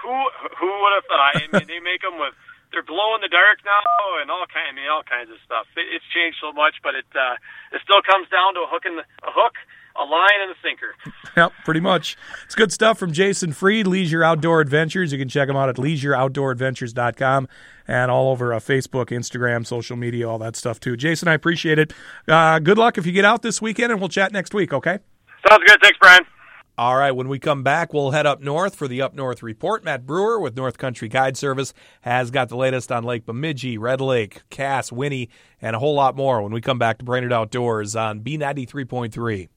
who 0.00 0.08
who 0.08 0.68
would 0.68 0.92
have 0.96 1.04
thought? 1.04 1.36
I 1.36 1.38
mean, 1.52 1.68
they 1.68 1.80
make 1.80 2.00
them 2.00 2.18
with 2.18 2.32
they're 2.72 2.86
glow 2.86 3.14
in 3.14 3.20
the 3.20 3.28
dark 3.28 3.58
now 3.64 3.82
and 4.22 4.30
all 4.30 4.46
kind 4.46 4.70
I 4.70 4.74
mean 4.74 4.88
all 4.88 5.02
kinds 5.02 5.30
of 5.30 5.38
stuff. 5.44 5.66
It, 5.76 5.86
it's 5.90 6.04
changed 6.14 6.38
so 6.40 6.52
much, 6.52 6.74
but 6.82 6.94
it 6.94 7.06
uh, 7.14 7.36
it 7.72 7.80
still 7.82 8.02
comes 8.02 8.28
down 8.28 8.54
to 8.54 8.60
a 8.60 8.68
hook 8.70 8.84
and 8.84 8.98
a 9.00 9.32
hook, 9.34 9.54
a 9.96 10.04
line, 10.04 10.40
and 10.42 10.50
a 10.50 10.58
sinker. 10.62 10.94
Yep, 11.36 11.52
pretty 11.64 11.78
much. 11.78 12.16
It's 12.44 12.56
good 12.56 12.72
stuff 12.72 12.98
from 12.98 13.12
Jason 13.12 13.52
Freed, 13.52 13.86
Leisure 13.86 14.24
Outdoor 14.24 14.60
Adventures. 14.60 15.12
You 15.12 15.18
can 15.18 15.28
check 15.28 15.48
him 15.48 15.54
out 15.56 15.68
at 15.68 15.76
leisureoutdooradventures.com 15.76 17.46
and 17.86 18.10
all 18.10 18.32
over 18.32 18.52
uh, 18.52 18.58
Facebook, 18.58 19.10
Instagram, 19.10 19.64
social 19.64 19.96
media, 19.96 20.28
all 20.28 20.38
that 20.38 20.56
stuff 20.56 20.80
too. 20.80 20.96
Jason, 20.96 21.28
I 21.28 21.34
appreciate 21.34 21.78
it. 21.78 21.92
Uh, 22.26 22.58
good 22.58 22.78
luck 22.78 22.98
if 22.98 23.06
you 23.06 23.12
get 23.12 23.24
out 23.24 23.42
this 23.42 23.62
weekend, 23.62 23.92
and 23.92 24.00
we'll 24.00 24.08
chat 24.08 24.32
next 24.32 24.52
week. 24.52 24.72
Okay. 24.72 24.98
Sounds 25.48 25.62
good. 25.64 25.78
Thanks, 25.80 25.98
Brian. 26.00 26.24
All 26.80 26.96
right, 26.96 27.12
when 27.12 27.28
we 27.28 27.38
come 27.38 27.62
back, 27.62 27.92
we'll 27.92 28.12
head 28.12 28.24
up 28.24 28.40
north 28.40 28.74
for 28.74 28.88
the 28.88 29.02
Up 29.02 29.12
North 29.12 29.42
Report. 29.42 29.84
Matt 29.84 30.06
Brewer 30.06 30.40
with 30.40 30.56
North 30.56 30.78
Country 30.78 31.08
Guide 31.08 31.36
Service 31.36 31.74
has 32.00 32.30
got 32.30 32.48
the 32.48 32.56
latest 32.56 32.90
on 32.90 33.04
Lake 33.04 33.26
Bemidji, 33.26 33.76
Red 33.76 34.00
Lake, 34.00 34.40
Cass, 34.48 34.90
Winnie, 34.90 35.28
and 35.60 35.76
a 35.76 35.78
whole 35.78 35.92
lot 35.92 36.16
more 36.16 36.40
when 36.40 36.54
we 36.54 36.62
come 36.62 36.78
back 36.78 36.96
to 36.96 37.04
Brainerd 37.04 37.34
Outdoors 37.34 37.94
on 37.96 38.20
B93.3. 38.20 39.48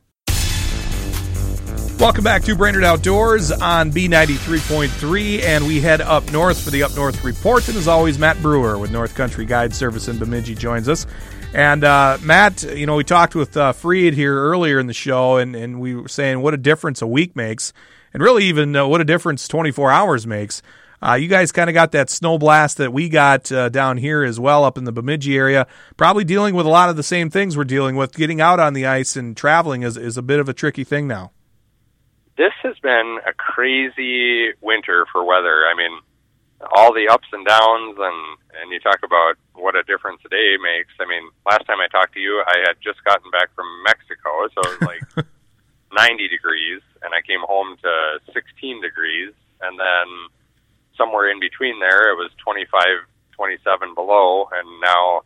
Welcome 1.97 2.25
back 2.25 2.43
to 2.43 2.57
Brainerd 2.57 2.83
Outdoors 2.83 3.53
on 3.53 3.89
B93.3, 3.89 5.43
and 5.43 5.65
we 5.65 5.79
head 5.79 6.01
up 6.01 6.29
north 6.33 6.61
for 6.61 6.71
the 6.71 6.83
Up 6.83 6.93
North 6.93 7.23
Report. 7.23 7.65
And 7.69 7.77
as 7.77 7.87
always, 7.87 8.19
Matt 8.19 8.41
Brewer 8.41 8.77
with 8.77 8.91
North 8.91 9.15
Country 9.15 9.45
Guide 9.45 9.73
Service 9.73 10.09
in 10.09 10.19
Bemidji 10.19 10.55
joins 10.55 10.89
us. 10.89 11.07
And 11.53 11.83
uh, 11.83 12.17
Matt, 12.23 12.63
you 12.63 12.87
know, 12.87 12.95
we 12.95 13.03
talked 13.03 13.35
with 13.35 13.55
uh, 13.55 13.73
Freed 13.73 14.15
here 14.15 14.35
earlier 14.35 14.79
in 14.79 14.87
the 14.87 14.93
show, 14.93 15.37
and, 15.37 15.55
and 15.55 15.79
we 15.79 15.93
were 15.93 16.07
saying 16.07 16.41
what 16.41 16.55
a 16.55 16.57
difference 16.57 17.01
a 17.01 17.07
week 17.07 17.35
makes. 17.35 17.73
and 18.11 18.23
really 18.23 18.45
even 18.45 18.75
uh, 18.75 18.87
what 18.87 19.01
a 19.01 19.05
difference 19.05 19.47
24 19.47 19.91
hours 19.91 20.25
makes. 20.25 20.63
Uh, 21.05 21.13
you 21.15 21.27
guys 21.27 21.51
kind 21.51 21.69
of 21.69 21.73
got 21.73 21.91
that 21.91 22.09
snow 22.09 22.37
blast 22.37 22.77
that 22.77 22.93
we 22.93 23.09
got 23.09 23.51
uh, 23.51 23.67
down 23.69 23.97
here 23.97 24.23
as 24.23 24.39
well 24.39 24.63
up 24.63 24.77
in 24.77 24.85
the 24.85 24.91
Bemidji 24.91 25.37
area. 25.37 25.67
Probably 25.97 26.23
dealing 26.23 26.55
with 26.55 26.65
a 26.65 26.69
lot 26.69 26.89
of 26.89 26.95
the 26.95 27.03
same 27.03 27.29
things 27.29 27.57
we're 27.57 27.65
dealing 27.65 27.97
with. 27.97 28.15
Getting 28.15 28.39
out 28.39 28.59
on 28.59 28.73
the 28.73 28.85
ice 28.85 29.15
and 29.15 29.35
traveling 29.35 29.83
is, 29.83 29.97
is 29.97 30.17
a 30.17 30.21
bit 30.21 30.39
of 30.39 30.47
a 30.47 30.53
tricky 30.53 30.83
thing 30.83 31.07
now. 31.07 31.31
This 32.37 32.53
has 32.63 32.79
been 32.79 33.19
a 33.27 33.33
crazy 33.33 34.53
winter 34.61 35.05
for 35.11 35.23
weather. 35.23 35.65
I 35.69 35.75
mean, 35.77 35.99
all 36.71 36.93
the 36.93 37.07
ups 37.07 37.27
and 37.31 37.45
downs, 37.45 37.97
and 37.99 38.19
and 38.61 38.71
you 38.71 38.79
talk 38.79 38.99
about 39.03 39.35
what 39.53 39.75
a 39.75 39.83
difference 39.83 40.21
a 40.25 40.29
day 40.29 40.57
makes. 40.61 40.93
I 40.99 41.05
mean, 41.05 41.29
last 41.45 41.65
time 41.65 41.79
I 41.79 41.87
talked 41.87 42.13
to 42.13 42.19
you, 42.19 42.43
I 42.45 42.63
had 42.67 42.77
just 42.81 43.03
gotten 43.03 43.29
back 43.31 43.53
from 43.55 43.65
Mexico, 43.83 44.47
so 44.53 44.59
it 44.61 44.79
was 44.79 44.87
like 44.87 45.25
90 45.93 46.27
degrees, 46.29 46.81
and 47.01 47.13
I 47.13 47.21
came 47.21 47.41
home 47.41 47.77
to 47.81 48.19
16 48.33 48.81
degrees, 48.81 49.33
and 49.61 49.79
then 49.79 50.07
somewhere 50.97 51.29
in 51.29 51.39
between 51.39 51.79
there, 51.79 52.11
it 52.11 52.17
was 52.17 52.31
25, 52.43 52.69
27 53.33 53.95
below, 53.95 54.49
and 54.53 54.67
now 54.81 55.23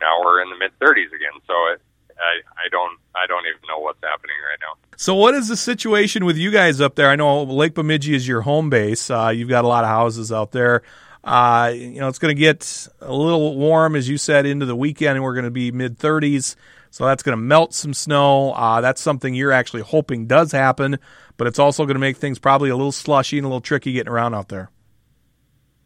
now 0.00 0.18
we're 0.24 0.42
in 0.42 0.50
the 0.50 0.58
mid 0.58 0.72
30s 0.80 1.14
again. 1.14 1.38
So 1.46 1.54
it, 1.72 1.80
I, 2.18 2.64
I 2.64 2.68
don't 2.70 2.98
I 3.14 3.26
don't 3.26 3.44
even 3.46 3.60
know 3.68 3.78
what's 3.78 4.00
happening 4.02 4.36
right 4.48 4.58
now. 4.60 4.96
So 4.96 5.14
what 5.14 5.34
is 5.34 5.48
the 5.48 5.56
situation 5.56 6.24
with 6.24 6.36
you 6.36 6.50
guys 6.50 6.80
up 6.80 6.94
there? 6.94 7.10
I 7.10 7.16
know 7.16 7.42
Lake 7.42 7.74
Bemidji 7.74 8.14
is 8.14 8.26
your 8.26 8.42
home 8.42 8.70
base. 8.70 9.10
Uh, 9.10 9.32
you've 9.34 9.48
got 9.48 9.64
a 9.64 9.68
lot 9.68 9.84
of 9.84 9.90
houses 9.90 10.32
out 10.32 10.52
there. 10.52 10.82
Uh, 11.24 11.72
you 11.74 12.00
know 12.00 12.08
it's 12.08 12.18
going 12.18 12.34
to 12.34 12.40
get 12.40 12.88
a 13.00 13.14
little 13.14 13.56
warm 13.56 13.94
as 13.94 14.08
you 14.08 14.18
said 14.18 14.46
into 14.46 14.66
the 14.66 14.76
weekend, 14.76 15.16
and 15.16 15.22
we're 15.22 15.34
going 15.34 15.44
to 15.44 15.50
be 15.50 15.70
mid 15.70 15.98
30s. 15.98 16.56
So 16.90 17.06
that's 17.06 17.22
going 17.22 17.38
to 17.38 17.42
melt 17.42 17.72
some 17.72 17.94
snow. 17.94 18.52
Uh, 18.52 18.82
that's 18.82 19.00
something 19.00 19.34
you're 19.34 19.50
actually 19.50 19.80
hoping 19.80 20.26
does 20.26 20.52
happen, 20.52 20.98
but 21.38 21.46
it's 21.46 21.58
also 21.58 21.86
going 21.86 21.94
to 21.94 22.00
make 22.00 22.18
things 22.18 22.38
probably 22.38 22.68
a 22.68 22.76
little 22.76 22.92
slushy 22.92 23.38
and 23.38 23.46
a 23.46 23.48
little 23.48 23.62
tricky 23.62 23.92
getting 23.92 24.12
around 24.12 24.34
out 24.34 24.50
there. 24.50 24.70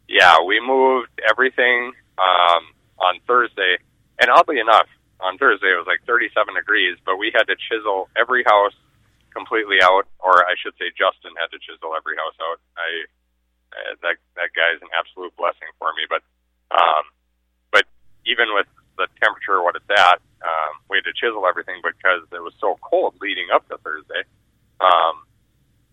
Yeah, 0.09 0.35
we 0.45 0.59
moved 0.59 1.09
everything 1.29 1.93
um, 2.17 2.63
on 2.99 3.19
Thursday, 3.25 3.77
and 4.19 4.29
oddly 4.29 4.59
enough, 4.59 4.87
on 5.19 5.37
Thursday 5.37 5.73
it 5.73 5.79
was 5.79 5.89
like 5.89 6.05
37 6.05 6.53
degrees, 6.53 6.97
but 7.05 7.17
we 7.17 7.33
had 7.33 7.49
to 7.49 7.55
chisel 7.57 8.09
every 8.17 8.43
house 8.45 8.75
completely 9.33 9.77
out, 9.81 10.09
or 10.17 10.41
I 10.45 10.57
should 10.57 10.73
say, 10.81 10.89
Justin 10.97 11.33
had 11.37 11.53
to 11.53 11.59
chisel 11.61 11.93
every 11.93 12.17
house 12.17 12.37
out. 12.41 12.59
I 12.77 12.89
uh, 13.67 13.93
that 14.01 14.15
that 14.39 14.49
guy 14.55 14.73
is 14.73 14.81
an 14.81 14.89
absolute 14.95 15.35
blessing 15.35 15.69
for 15.77 15.91
me, 15.93 16.07
but 16.09 16.23
um, 16.73 17.03
but 17.69 17.85
even 18.25 18.53
with 18.55 18.67
the 18.97 19.05
temperature 19.21 19.61
what 19.61 19.77
it's 19.77 19.89
at, 19.93 20.17
um, 20.41 20.73
we 20.89 20.97
had 20.97 21.05
to 21.05 21.13
chisel 21.13 21.45
everything 21.45 21.77
because 21.85 22.25
it 22.33 22.41
was 22.41 22.55
so 22.57 22.79
cold 22.81 23.13
leading 23.21 23.53
up 23.53 23.67
to 23.69 23.77
Thursday. 23.85 24.25
Um, 24.81 25.27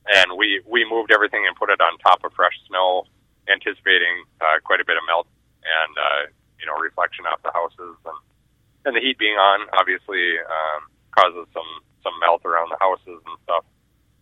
and 0.09 0.37
we 0.37 0.61
we 0.69 0.85
moved 0.89 1.13
everything 1.13 1.45
and 1.45 1.57
put 1.57 1.69
it 1.69 1.81
on 1.81 1.99
top 2.01 2.25
of 2.25 2.33
fresh 2.33 2.57
snow 2.69 3.05
anticipating 3.49 4.25
uh, 4.41 4.61
quite 4.65 4.81
a 4.81 4.87
bit 4.89 4.97
of 4.97 5.05
melt 5.05 5.29
and 5.65 5.93
uh, 5.97 6.23
you 6.61 6.67
know 6.67 6.77
reflection 6.81 7.25
off 7.29 7.41
the 7.45 7.53
houses 7.53 7.97
and 8.05 8.19
and 8.85 8.95
the 8.97 9.01
heat 9.01 9.19
being 9.19 9.37
on 9.37 9.69
obviously 9.73 10.39
um, 10.45 10.89
causes 11.13 11.47
some 11.53 11.69
some 12.05 12.15
melt 12.21 12.45
around 12.45 12.69
the 12.69 12.81
houses 12.81 13.21
and 13.25 13.37
stuff. 13.45 13.65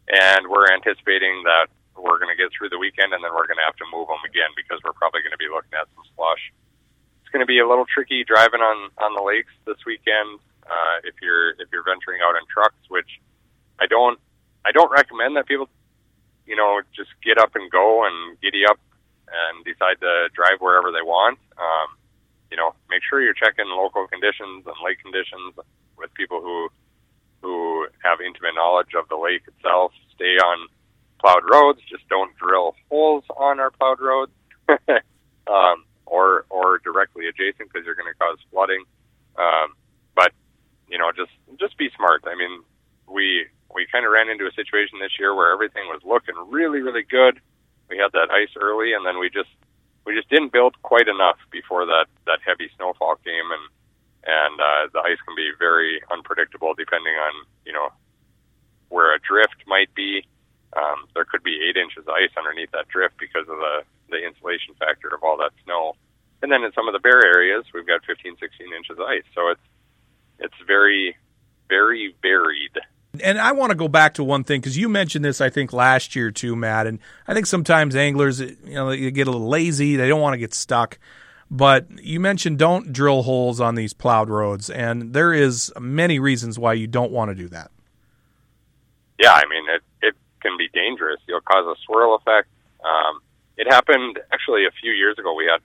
And 0.07 0.47
we're 0.47 0.71
anticipating 0.71 1.43
that 1.45 1.67
we're 1.99 2.19
going 2.23 2.31
to 2.31 2.39
get 2.39 2.55
through 2.55 2.71
the 2.71 2.79
weekend 2.79 3.13
and 3.13 3.21
then 3.23 3.35
we're 3.35 3.51
going 3.51 3.59
to 3.59 3.67
have 3.67 3.77
to 3.83 3.87
move 3.91 4.07
them 4.07 4.23
again 4.23 4.49
because 4.55 4.79
we're 4.87 4.97
probably 4.97 5.21
going 5.21 5.35
to 5.35 5.43
be 5.43 5.51
looking 5.51 5.75
at 5.75 5.91
some 5.93 6.07
slush. 6.15 6.55
It's 7.21 7.31
going 7.35 7.43
to 7.43 7.51
be 7.51 7.59
a 7.59 7.67
little 7.67 7.87
tricky 7.87 8.25
driving 8.25 8.63
on 8.63 8.91
on 9.03 9.13
the 9.19 9.23
lakes 9.23 9.53
this 9.67 9.79
weekend 9.85 10.39
uh, 10.67 10.97
if 11.05 11.19
you're 11.21 11.59
if 11.59 11.69
you're 11.75 11.85
venturing 11.85 12.23
out 12.23 12.39
in 12.39 12.45
trucks, 12.47 12.79
which 12.89 13.19
I 13.83 13.87
don't 13.91 14.19
I 14.65 14.71
don't 14.71 14.91
recommend 14.91 15.37
that 15.37 15.47
people 15.47 15.69
you 16.47 16.57
know 16.57 16.81
just 16.95 17.11
get 17.23 17.39
up 17.39 17.55
and 17.55 17.71
go 17.71 18.07
and 18.07 18.39
giddy 18.41 18.65
up 18.65 18.79
and 19.27 19.65
decide 19.65 19.99
to 20.01 20.29
drive 20.35 20.61
wherever 20.61 20.93
they 20.93 21.03
want. 21.03 21.39
Um, 21.57 21.89
you 22.53 22.59
know, 22.61 22.77
make 22.93 23.01
sure 23.09 23.25
you're 23.25 23.33
checking 23.33 23.65
local 23.73 24.07
conditions 24.07 24.69
and 24.69 24.77
lake 24.85 25.01
conditions 25.01 25.57
with 25.97 26.13
people 26.13 26.45
who 26.45 26.69
who 27.41 27.89
have 28.05 28.21
intimate 28.21 28.55
knowledge 28.55 28.93
of 28.95 29.09
the 29.09 29.17
lake 29.17 29.43
itself. 29.49 29.93
Stay 30.15 30.37
on 30.37 30.69
plowed 31.19 31.49
roads. 31.51 31.81
Just 31.89 32.07
don't 32.13 32.37
drill 32.37 32.77
holes 32.93 33.25
on 33.37 33.59
our 33.59 33.73
plowed 33.73 34.01
roads, 34.05 34.33
um, 35.49 35.89
or 36.05 36.45
or 36.53 36.79
directly 36.85 37.27
adjacent 37.27 37.73
because 37.73 37.89
you're 37.89 37.97
going 37.97 38.13
to 38.13 38.19
cause 38.21 38.37
flooding. 38.53 38.85
Um, 39.41 39.73
but 40.15 40.37
you 40.93 40.99
know, 40.99 41.11
just 41.17 41.33
just 41.59 41.79
be 41.81 41.89
smart. 41.97 42.23
I 42.29 42.37
mean, 42.37 42.63
we 43.09 43.49
we 43.75 43.89
kind 43.91 44.05
of 44.05 44.13
ran 44.13 44.29
into 44.29 44.45
a 44.45 44.53
situation 44.53 45.01
this 45.01 45.17
year 45.19 45.35
where 45.35 45.51
everything 45.57 45.89
was 45.89 46.05
looking 46.05 46.37
really 46.53 46.85
really 46.85 47.03
good 47.09 47.41
we 47.93 47.99
had 47.99 48.13
that 48.13 48.33
ice 48.33 48.49
early, 48.57 48.95
and 48.95 49.05
then 49.05 49.21
we 49.21 49.29
just 49.29 49.53
we 50.05 50.15
just 50.15 50.29
didn't 50.29 50.53
build 50.53 50.81
quite 50.83 51.09
enough 51.09 51.39
before 51.51 51.87
that 51.87 52.07
that 52.27 52.41
heavy 52.45 52.71
snowfall 52.77 53.17
came, 53.25 53.49
and 53.51 53.67
and 54.25 54.61
uh, 54.61 54.83
the 54.93 55.01
ice 55.01 55.19
can 55.27 55.35
be 55.35 55.51
very 55.59 56.01
unpredictable 56.11 56.75
depending 56.75 57.15
on 57.15 57.47
you 57.65 57.73
know 57.73 57.91
where 58.89 59.15
a 59.15 59.21
drift 59.21 59.63
might 59.67 59.93
be. 59.95 60.25
Um, 60.75 61.05
there 61.15 61.25
could 61.25 61.43
be 61.43 61.61
eight 61.69 61.77
inches 61.77 62.05
of 62.09 62.15
ice 62.15 62.33
underneath 62.37 62.71
that 62.73 62.89
drift 62.89 63.17
because 63.19 63.49
of 63.49 63.57
the 63.57 63.83
the 64.11 64.21
insulation 64.25 64.75
factor 64.79 65.09
of 65.09 65.23
all 65.23 65.37
that 65.39 65.53
snow. 65.65 65.97
And 66.43 66.51
then 66.51 66.65
in 66.65 66.73
some 66.73 66.89
of 66.89 66.93
the 66.93 66.99
bare 66.99 67.25
areas, 67.25 67.65
we've 67.73 67.87
got 67.87 68.05
15, 68.05 68.37
16 68.37 68.75
inches 68.75 68.99
of 68.99 69.07
ice. 69.07 69.25
So 69.35 69.49
it's 69.49 69.67
it's 70.39 70.59
very, 70.67 71.17
very 71.69 72.15
varied 72.21 72.77
and 73.21 73.39
I 73.39 73.53
want 73.53 73.71
to 73.71 73.77
go 73.77 73.89
back 73.89 74.15
to 74.15 74.25
one 74.25 74.45
thing 74.45 74.61
because 74.61 74.77
you 74.77 74.89
mentioned 74.89 75.25
this, 75.25 75.41
I 75.41 75.51
think, 75.51 75.73
last 75.73 76.17
year 76.17 76.31
too, 76.31 76.57
Matt. 76.57 76.87
And 76.87 76.99
I 77.29 77.35
think 77.35 77.47
sometimes 77.47 77.95
anglers, 77.95 78.41
you 78.41 78.57
know, 78.65 78.91
they 78.91 79.11
get 79.11 79.27
a 79.27 79.31
little 79.31 79.49
lazy. 79.49 79.97
They 79.97 80.09
don't 80.09 80.21
want 80.21 80.35
to 80.35 80.39
get 80.39 80.55
stuck. 80.55 80.99
But 81.51 81.87
you 82.03 82.19
mentioned 82.19 82.59
don't 82.59 82.95
drill 82.95 83.23
holes 83.25 83.61
on 83.61 83.75
these 83.75 83.93
plowed 83.93 84.31
roads, 84.31 84.71
and 84.71 85.13
there 85.13 85.35
is 85.35 85.71
many 85.79 86.19
reasons 86.19 86.59
why 86.59 86.73
you 86.73 86.87
don't 86.87 87.13
want 87.13 87.31
to 87.31 87.35
do 87.35 87.49
that. 87.49 87.71
Yeah, 89.21 89.33
I 89.35 89.43
mean 89.47 89.65
it. 89.69 89.83
It 90.01 90.15
can 90.41 90.57
be 90.57 90.69
dangerous. 90.73 91.21
You'll 91.29 91.43
cause 91.43 91.67
a 91.67 91.79
swirl 91.85 92.15
effect. 92.15 92.49
Um, 92.83 93.21
it 93.59 93.71
happened 93.71 94.19
actually 94.33 94.65
a 94.65 94.71
few 94.81 94.93
years 94.93 95.19
ago. 95.19 95.35
We 95.35 95.45
had, 95.45 95.61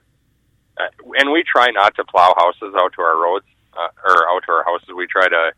uh, 0.76 0.90
and 1.18 1.32
we 1.32 1.42
try 1.42 1.68
not 1.70 1.94
to 1.96 2.04
plow 2.04 2.34
houses 2.36 2.74
out 2.76 2.92
to 2.92 3.00
our 3.00 3.16
roads 3.20 3.46
uh, 3.72 3.88
or 4.04 4.28
out 4.28 4.42
to 4.44 4.52
our 4.52 4.64
houses. 4.64 4.90
We 4.94 5.06
try 5.06 5.26
to 5.28 5.52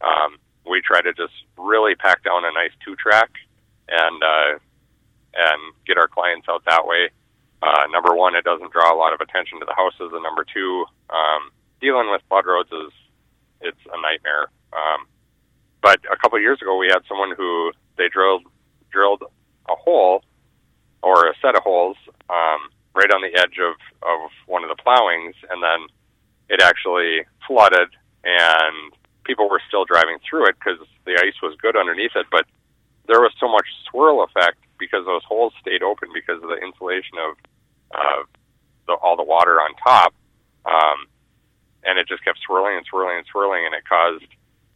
um, 0.00 0.38
we 0.68 0.80
try 0.80 1.00
to 1.00 1.12
just 1.12 1.32
really 1.56 1.94
pack 1.94 2.22
down 2.24 2.44
a 2.44 2.52
nice 2.52 2.72
two 2.84 2.96
track 2.96 3.30
and 3.88 4.22
uh, 4.22 4.58
and 5.34 5.60
get 5.86 5.98
our 5.98 6.08
clients 6.08 6.48
out 6.48 6.64
that 6.66 6.86
way. 6.86 7.10
Uh, 7.62 7.86
number 7.90 8.14
one, 8.14 8.36
it 8.36 8.44
doesn't 8.44 8.72
draw 8.72 8.94
a 8.94 8.96
lot 8.96 9.12
of 9.12 9.20
attention 9.20 9.58
to 9.58 9.66
the 9.66 9.74
houses, 9.74 10.12
and 10.12 10.22
number 10.22 10.44
two, 10.44 10.84
um, 11.10 11.50
dealing 11.80 12.10
with 12.10 12.22
flood 12.28 12.46
roads 12.46 12.70
is 12.70 12.92
it's 13.60 13.80
a 13.92 14.00
nightmare. 14.00 14.46
Um, 14.72 15.06
but 15.82 15.98
a 16.10 16.16
couple 16.16 16.36
of 16.36 16.42
years 16.42 16.60
ago, 16.62 16.76
we 16.76 16.88
had 16.88 17.02
someone 17.08 17.34
who 17.36 17.72
they 17.96 18.08
drilled 18.08 18.44
drilled 18.90 19.22
a 19.68 19.74
hole 19.74 20.22
or 21.02 21.28
a 21.28 21.34
set 21.42 21.54
of 21.54 21.62
holes 21.62 21.96
um, 22.30 22.70
right 22.94 23.10
on 23.10 23.22
the 23.22 23.38
edge 23.38 23.58
of 23.58 23.74
of 24.02 24.30
one 24.46 24.62
of 24.62 24.70
the 24.70 24.80
plowings, 24.82 25.34
and 25.50 25.62
then 25.62 25.86
it 26.48 26.62
actually 26.62 27.26
flooded 27.46 27.88
and 28.24 28.92
people 29.28 29.48
were 29.48 29.60
still 29.68 29.84
driving 29.84 30.16
through 30.24 30.48
it 30.48 30.56
because 30.58 30.80
the 31.04 31.20
ice 31.20 31.36
was 31.44 31.54
good 31.60 31.76
underneath 31.76 32.16
it, 32.16 32.26
but 32.32 32.48
there 33.06 33.20
was 33.20 33.30
so 33.38 33.46
much 33.46 33.68
swirl 33.90 34.24
effect 34.24 34.56
because 34.80 35.04
those 35.04 35.22
holes 35.28 35.52
stayed 35.60 35.82
open 35.84 36.08
because 36.14 36.42
of 36.42 36.48
the 36.48 36.56
insulation 36.56 37.20
of 37.20 37.36
uh, 37.92 38.22
the, 38.88 38.94
all 38.94 39.16
the 39.16 39.22
water 39.22 39.60
on 39.60 39.76
top, 39.84 40.14
um, 40.64 41.06
and 41.84 41.98
it 41.98 42.08
just 42.08 42.24
kept 42.24 42.40
swirling 42.40 42.76
and 42.76 42.86
swirling 42.88 43.18
and 43.18 43.26
swirling, 43.30 43.68
and 43.68 43.74
it 43.76 43.84
caused 43.84 44.24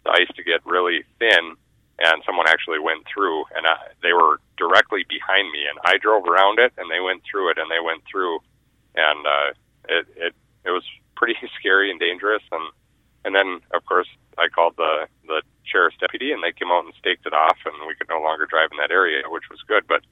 the 0.04 0.10
ice 0.12 0.28
to 0.36 0.44
get 0.44 0.60
really 0.68 1.02
thin. 1.18 1.56
And 2.02 2.22
someone 2.26 2.48
actually 2.48 2.80
went 2.80 3.06
through, 3.06 3.44
and 3.54 3.64
I, 3.64 3.76
they 4.02 4.12
were 4.12 4.40
directly 4.56 5.04
behind 5.08 5.52
me, 5.52 5.64
and 5.68 5.78
I 5.84 5.98
drove 5.98 6.26
around 6.26 6.58
it, 6.58 6.72
and 6.76 6.90
they 6.90 7.00
went 7.00 7.22
through 7.24 7.50
it, 7.52 7.58
and 7.58 7.70
they 7.70 7.80
went 7.84 8.02
through, 8.10 8.40
and 8.96 9.20
uh, 9.22 9.48
it 9.88 10.06
it 10.16 10.34
it 10.64 10.72
was 10.72 10.82
pretty 11.16 11.36
scary 11.60 11.90
and 11.90 12.00
dangerous, 12.00 12.42
and 12.50 12.64
and 13.24 13.34
then 13.34 13.60
of 13.74 13.84
course 13.86 14.08
I 14.38 14.48
called 14.48 14.74
the 14.76 15.06
the 15.26 15.42
sheriff's 15.64 15.96
deputy, 15.98 16.32
and 16.32 16.42
they 16.42 16.52
came 16.52 16.70
out 16.70 16.84
and 16.84 16.94
staked 16.98 17.26
it 17.26 17.32
off, 17.32 17.58
and 17.64 17.74
we 17.86 17.94
could 17.94 18.08
no 18.08 18.20
longer 18.20 18.46
drive 18.46 18.70
in 18.72 18.78
that 18.78 18.90
area, 18.90 19.22
which 19.28 19.44
was 19.50 19.60
good. 19.66 19.84
But 19.86 20.02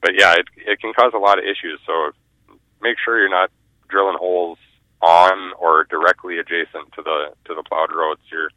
but 0.00 0.12
yeah, 0.18 0.34
it 0.34 0.46
it 0.56 0.80
can 0.80 0.92
cause 0.94 1.12
a 1.14 1.18
lot 1.18 1.38
of 1.38 1.44
issues. 1.44 1.80
So 1.86 2.12
make 2.80 2.96
sure 3.02 3.18
you're 3.18 3.28
not 3.28 3.50
drilling 3.88 4.18
holes 4.18 4.58
on 5.02 5.52
or 5.58 5.84
directly 5.84 6.38
adjacent 6.38 6.92
to 6.94 7.02
the 7.02 7.32
to 7.46 7.54
the 7.54 7.62
plowed 7.62 7.92
roads. 7.92 8.20
You're 8.30 8.50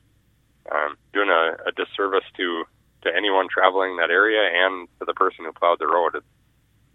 um, 0.71 0.95
doing 1.13 1.29
a, 1.29 1.57
a 1.67 1.71
disservice 1.71 2.25
to 2.37 2.65
to 3.03 3.15
anyone 3.15 3.47
traveling 3.51 3.97
that 3.97 4.09
area 4.09 4.41
and 4.65 4.87
to 4.99 5.05
the 5.05 5.13
person 5.13 5.45
who 5.45 5.51
plowed 5.51 5.79
the 5.79 5.87
road, 5.87 6.15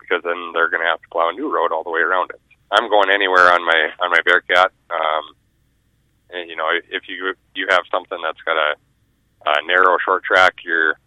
because 0.00 0.22
then 0.24 0.52
they're 0.54 0.70
going 0.70 0.82
to 0.82 0.88
have 0.88 1.02
to 1.02 1.08
plow 1.12 1.28
a 1.28 1.32
new 1.32 1.52
road 1.52 1.72
all 1.72 1.84
the 1.84 1.90
way 1.90 2.00
around 2.00 2.30
it. 2.30 2.40
I'm 2.72 2.88
going 2.88 3.10
anywhere 3.10 3.52
on 3.52 3.64
my 3.64 3.92
on 4.00 4.10
my 4.10 4.20
Bearcat. 4.24 4.72
Um, 4.90 5.24
you 6.32 6.56
know, 6.56 6.68
if 6.90 7.08
you 7.08 7.34
you 7.54 7.66
have 7.70 7.82
something 7.90 8.18
that's 8.22 8.40
got 8.42 8.56
a, 8.56 8.74
a 9.46 9.66
narrow 9.66 9.96
short 10.04 10.24
track, 10.24 10.56
you're 10.64 10.98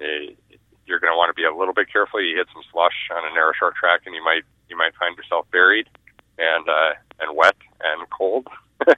uh, 0.00 0.32
you're 0.86 1.00
going 1.00 1.12
to 1.12 1.16
want 1.16 1.30
to 1.30 1.38
be 1.38 1.44
a 1.44 1.54
little 1.54 1.74
bit 1.74 1.92
careful. 1.92 2.20
You 2.20 2.36
hit 2.36 2.48
some 2.52 2.62
slush 2.72 3.08
on 3.14 3.30
a 3.30 3.34
narrow 3.34 3.52
short 3.58 3.74
track, 3.76 4.02
and 4.06 4.14
you 4.14 4.24
might 4.24 4.42
you 4.68 4.76
might 4.76 4.94
find 4.96 5.16
yourself 5.16 5.46
buried 5.50 5.88
and 6.38 6.68
uh, 6.68 6.92
and 7.20 7.36
wet 7.36 7.56
and 7.82 8.08
cold. 8.10 8.48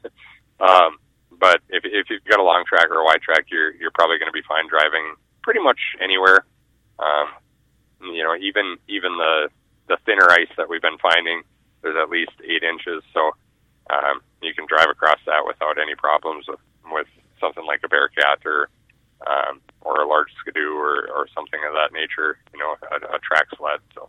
um, 0.60 0.98
but 1.38 1.60
if 1.68 1.84
if 1.84 2.08
you've 2.10 2.24
got 2.24 2.40
a 2.40 2.42
long 2.42 2.64
track 2.66 2.88
or 2.90 3.00
a 3.00 3.04
wide 3.04 3.22
track, 3.22 3.46
you're 3.50 3.74
you're 3.74 3.90
probably 3.94 4.18
going 4.18 4.30
to 4.30 4.36
be 4.36 4.46
fine 4.46 4.68
driving 4.68 5.14
pretty 5.42 5.60
much 5.60 5.78
anywhere. 6.02 6.44
Um, 6.98 7.28
you 8.14 8.22
know, 8.22 8.34
even 8.36 8.76
even 8.88 9.16
the 9.18 9.48
the 9.88 9.98
thinner 10.06 10.30
ice 10.30 10.48
that 10.56 10.68
we've 10.68 10.82
been 10.82 10.98
finding, 10.98 11.42
there's 11.82 11.96
at 12.00 12.08
least 12.08 12.32
eight 12.42 12.62
inches, 12.62 13.02
so 13.12 13.32
um, 13.90 14.20
you 14.42 14.54
can 14.54 14.66
drive 14.66 14.88
across 14.90 15.18
that 15.26 15.44
without 15.46 15.80
any 15.80 15.94
problems 15.94 16.46
with, 16.48 16.60
with 16.90 17.06
something 17.40 17.64
like 17.66 17.80
a 17.84 17.88
Bearcat 17.88 18.44
or 18.44 18.68
um, 19.26 19.60
or 19.80 20.02
a 20.02 20.08
large 20.08 20.28
skidoo 20.40 20.74
or, 20.74 21.08
or 21.14 21.26
something 21.34 21.60
of 21.66 21.74
that 21.74 21.92
nature. 21.92 22.38
You 22.52 22.60
know, 22.60 22.74
a, 22.90 23.16
a 23.16 23.18
track 23.20 23.46
sled. 23.56 23.80
So. 23.94 24.08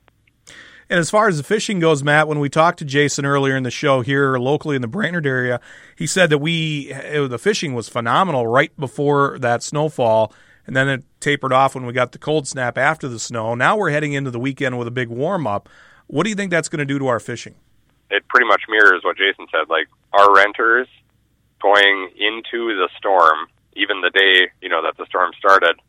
And 0.90 1.00
as 1.00 1.10
far 1.10 1.28
as 1.28 1.38
the 1.38 1.44
fishing 1.44 1.80
goes, 1.80 2.04
Matt, 2.04 2.28
when 2.28 2.40
we 2.40 2.50
talked 2.50 2.80
to 2.80 2.86
Jason 2.86 3.26
earlier 3.26 3.56
in 3.56 3.64
the 3.64 3.72
show 3.72 4.02
here 4.02 4.38
locally 4.38 4.76
in 4.76 4.82
the 4.82 4.88
Brainerd 4.88 5.26
area, 5.26 5.60
he 5.96 6.06
said 6.06 6.30
that 6.30 6.38
we 6.38 6.92
it, 6.92 7.28
the 7.30 7.40
fishing 7.40 7.74
was 7.74 7.90
phenomenal 7.90 8.46
right 8.46 8.76
before 8.80 9.40
that 9.40 9.64
snowfall, 9.64 10.32
and 10.68 10.76
then 10.76 10.88
it 10.88 11.04
tapered 11.20 11.54
off 11.54 11.76
when 11.76 11.86
we 11.86 11.94
got 11.94 12.12
the 12.12 12.20
cold 12.20 12.48
snap 12.48 12.78
after 12.78 13.08
the 13.08 13.20
snow. 13.20 13.56
Now 13.56 13.78
we're 13.78 13.90
heading 13.90 14.14
into 14.14 14.32
the 14.32 14.40
weekend 14.40 14.78
with 14.78 14.88
a 14.88 14.92
big 14.92 15.10
warm 15.10 15.48
up. 15.48 15.70
What 16.08 16.24
do 16.24 16.30
you 16.30 16.36
think 16.36 16.52
that's 16.52 16.70
going 16.70 16.80
to 16.80 16.86
do 16.86 17.00
to 17.00 17.08
our 17.08 17.20
fishing? 17.20 17.56
It 18.10 18.28
pretty 18.28 18.48
much 18.48 18.64
mirrors 18.70 19.04
what 19.04 19.18
Jason 19.18 19.48
said. 19.52 19.70
Like 19.70 19.88
our 20.14 20.34
renters 20.34 20.88
going 21.62 22.12
into 22.18 22.76
the 22.76 22.90
storm, 22.98 23.48
even 23.74 24.02
the 24.02 24.12
day 24.12 24.52
you 24.62 24.70
know 24.70 24.82
that 24.84 24.98
the 24.98 25.06
storm 25.08 25.32
started, 25.38 25.80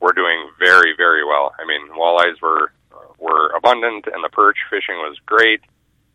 we're 0.00 0.12
doing 0.12 0.50
very 0.58 0.94
very 0.96 1.24
well. 1.24 1.54
I 1.58 1.66
mean, 1.66 1.88
walleyes 1.96 2.40
were 2.40 2.72
were 3.18 3.50
abundant 3.56 4.06
and 4.06 4.22
the 4.22 4.30
perch 4.30 4.58
fishing 4.70 4.96
was 4.96 5.16
great. 5.26 5.60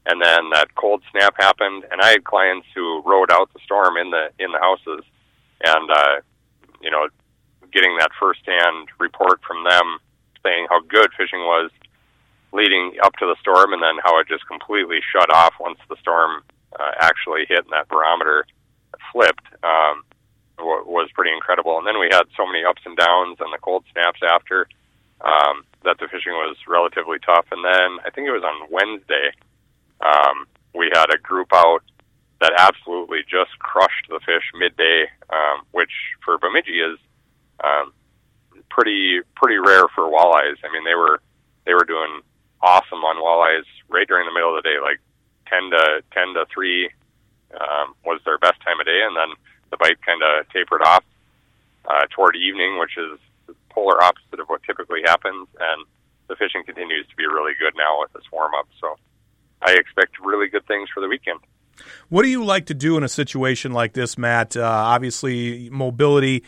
And 0.06 0.22
then 0.22 0.50
that 0.50 0.76
cold 0.76 1.02
snap 1.12 1.34
happened, 1.40 1.86
and 1.90 2.02
I 2.02 2.10
had 2.10 2.26
clients 2.26 2.68
who 2.76 3.02
rode 3.06 3.32
out 3.32 3.50
the 3.54 3.60
storm 3.64 3.96
in 3.96 4.12
the 4.12 4.32
in 4.38 4.52
the 4.52 4.60
houses, 4.60 5.06
and 5.64 5.90
uh, 5.90 6.16
you 6.82 6.92
know, 6.92 7.08
getting 7.72 7.96
that 8.00 8.12
firsthand 8.20 8.90
report 9.00 9.40
from 9.48 9.64
them 9.64 10.00
saying 10.44 10.68
how 10.70 10.82
good 10.82 11.10
fishing 11.18 11.40
was 11.40 11.72
leading 12.54 12.94
up 13.04 13.14
to 13.18 13.26
the 13.26 13.36
storm, 13.42 13.74
and 13.74 13.82
then 13.82 13.98
how 14.06 14.20
it 14.20 14.28
just 14.28 14.48
completely 14.48 15.00
shut 15.12 15.34
off 15.34 15.54
once 15.60 15.80
the 15.90 15.98
storm 16.00 16.44
uh, 16.80 16.92
actually 17.02 17.46
hit 17.50 17.66
and 17.66 17.74
that 17.74 17.90
barometer 17.90 18.46
flipped 19.12 19.46
um, 19.64 20.06
was 20.60 21.10
pretty 21.14 21.34
incredible. 21.34 21.78
And 21.78 21.88
then 21.88 22.00
we 22.00 22.10
had 22.12 22.24
so 22.38 22.46
many 22.46 22.64
ups 22.64 22.82
and 22.86 22.96
downs 22.96 23.38
and 23.40 23.52
the 23.52 23.58
cold 23.62 23.84
snaps 23.92 24.22
after 24.22 24.68
um, 25.22 25.66
that 25.84 25.98
the 26.00 26.08
fishing 26.08 26.34
was 26.34 26.56
relatively 26.68 27.18
tough. 27.26 27.46
And 27.52 27.64
then 27.66 28.00
I 28.06 28.10
think 28.14 28.28
it 28.28 28.32
was 28.32 28.46
on 28.46 28.70
Wednesday, 28.70 29.34
um, 30.02 30.46
we 30.76 30.92
had 30.94 31.14
a 31.14 31.18
group 31.18 31.50
out 31.54 31.82
that 32.42 32.54
absolutely 32.58 33.22
just 33.24 33.58
crushed 33.60 34.08
the 34.10 34.20
fish 34.26 34.44
midday, 34.60 35.06
um, 35.30 35.66
which 35.72 35.92
for 36.26 36.38
Bemidji 36.38 36.82
is 36.82 37.00
um, 37.64 37.94
pretty 38.70 39.22
pretty 39.36 39.58
rare 39.58 39.88
for 39.96 40.10
walleyes. 40.12 40.58
I 40.64 40.72
mean, 40.74 40.84
they 40.84 40.96
were 40.96 41.22
they 41.66 41.74
were 41.74 41.86
doing 41.86 42.22
awesome 42.64 43.04
on 43.04 43.20
walleyes 43.20 43.68
right 43.92 44.08
during 44.08 44.26
the 44.26 44.34
middle 44.34 44.56
of 44.56 44.64
the 44.64 44.68
day, 44.68 44.80
like 44.80 45.04
ten 45.52 45.70
to 45.70 46.02
ten 46.16 46.34
to 46.34 46.48
three 46.48 46.90
um, 47.54 47.94
was 48.06 48.22
their 48.26 48.40
best 48.40 48.62
time 48.64 48.80
of 48.80 48.88
day, 48.88 49.04
and 49.04 49.16
then 49.16 49.36
the 49.70 49.78
bite 49.78 50.02
kind 50.02 50.24
of 50.24 50.48
tapered 50.50 50.82
off 50.82 51.04
uh, 51.86 52.08
toward 52.16 52.36
evening, 52.36 52.80
which 52.80 52.98
is 52.98 53.20
the 53.48 53.56
polar 53.70 54.02
opposite 54.02 54.40
of 54.40 54.48
what 54.48 54.64
typically 54.64 55.02
happens, 55.06 55.48
and 55.60 55.86
the 56.30 56.36
fishing 56.36 56.64
continues 56.66 57.06
to 57.08 57.16
be 57.16 57.26
really 57.28 57.54
good 57.60 57.74
now 57.76 58.00
with 58.00 58.14
this 58.14 58.24
warm 58.32 58.54
up. 58.58 58.68
So 58.80 58.96
I 59.62 59.74
expect 59.74 60.20
really 60.24 60.48
good 60.48 60.66
things 60.66 60.90
for 60.94 61.02
the 61.02 61.08
weekend. 61.08 61.40
What 62.10 62.24
do 62.24 62.30
you 62.30 62.46
like 62.46 62.68
to 62.68 62.74
do 62.74 62.98
in 62.98 63.04
a 63.04 63.10
situation 63.10 63.72
like 63.72 63.94
this, 63.94 64.18
Matt? 64.18 64.56
Uh, 64.56 64.64
obviously, 64.64 65.70
mobility 65.70 66.44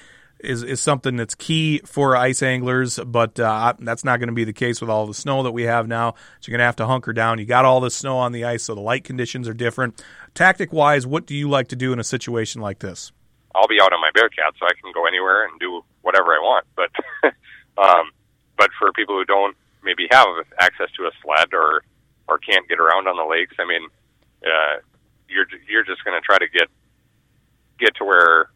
is 0.46 0.64
is 0.64 0.80
something 0.82 1.16
that's 1.16 1.36
key 1.36 1.80
for 1.86 2.16
ice 2.16 2.42
anglers, 2.42 3.00
but 3.00 3.40
uh, 3.40 3.74
that's 3.80 4.04
not 4.04 4.20
going 4.20 4.30
to 4.30 4.34
be 4.34 4.44
the 4.44 4.54
case 4.54 4.82
with 4.82 4.90
all 4.90 5.08
the 5.08 5.14
snow 5.14 5.44
that 5.44 5.52
we 5.52 5.64
have 5.64 5.88
now. 5.88 6.12
So 6.40 6.50
you're 6.50 6.58
going 6.58 6.64
to 6.64 6.66
have 6.66 6.76
to 6.78 6.88
hunker 6.88 7.14
down. 7.14 7.40
You 7.40 7.46
got 7.46 7.66
all 7.66 7.80
the 7.80 7.92
snow 7.92 8.18
on 8.18 8.32
the 8.32 8.46
ice, 8.46 8.64
so 8.64 8.76
the 8.76 8.82
light 8.82 9.04
conditions 9.04 9.48
are 9.48 9.54
different. 9.54 10.04
Tactic 10.34 10.72
wise, 10.72 11.08
what 11.08 11.26
do 11.26 11.36
you 11.36 11.50
like 11.50 11.70
to 11.70 11.76
do 11.76 11.94
in 11.94 12.00
a 12.00 12.04
situation 12.04 12.62
like 12.62 12.80
this? 12.80 13.12
I'll 13.54 13.68
be 13.68 13.80
out 13.82 13.94
on 13.94 14.02
my 14.02 14.12
Bearcat, 14.14 14.54
so 14.60 14.66
I 14.66 14.74
can 14.82 14.92
go 14.94 15.06
anywhere 15.08 15.46
and 15.46 15.60
do 15.60 15.84
whatever 16.02 16.34
I 16.34 16.40
want. 16.40 16.66
But 16.76 16.92
um, 17.84 18.12
but 18.58 18.70
for 18.80 18.92
people 18.94 19.16
who 19.16 19.26
don't 19.26 19.56
maybe 19.84 20.08
have 20.12 20.28
access 20.60 20.90
to 20.98 21.04
a 21.04 21.12
sled 21.24 21.54
or 21.54 21.84
or 22.28 22.38
can't 22.40 22.68
get 22.68 22.80
around 22.80 23.08
on 23.08 23.18
the 23.18 23.26
lakes, 23.26 23.56
I 23.60 23.66
mean, 23.66 23.88
uh, 24.44 24.82
you're 25.30 25.46
you're 25.70 25.84
just 25.84 26.04
going 26.04 26.20
to 26.20 26.26
try 26.26 26.38
to 26.38 26.48
get 26.48 26.68
get 27.80 27.96
to 27.96 28.06
where 28.06 28.50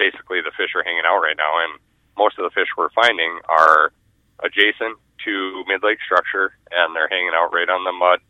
basically 0.00 0.40
the 0.40 0.56
fish 0.56 0.72
are 0.72 0.82
hanging 0.82 1.04
out 1.04 1.20
right 1.20 1.36
now, 1.36 1.60
and 1.60 1.76
most 2.16 2.40
of 2.40 2.48
the 2.48 2.54
fish 2.56 2.72
we're 2.72 2.92
finding 2.96 3.36
are 3.44 3.92
adjacent 4.40 4.96
to 5.28 5.60
mid 5.68 5.84
lake 5.84 6.00
structure, 6.00 6.56
and 6.72 6.96
they're 6.96 7.12
hanging 7.12 7.36
out 7.36 7.52
right 7.52 7.68
on 7.68 7.84
the 7.84 7.92
mud 7.92 8.24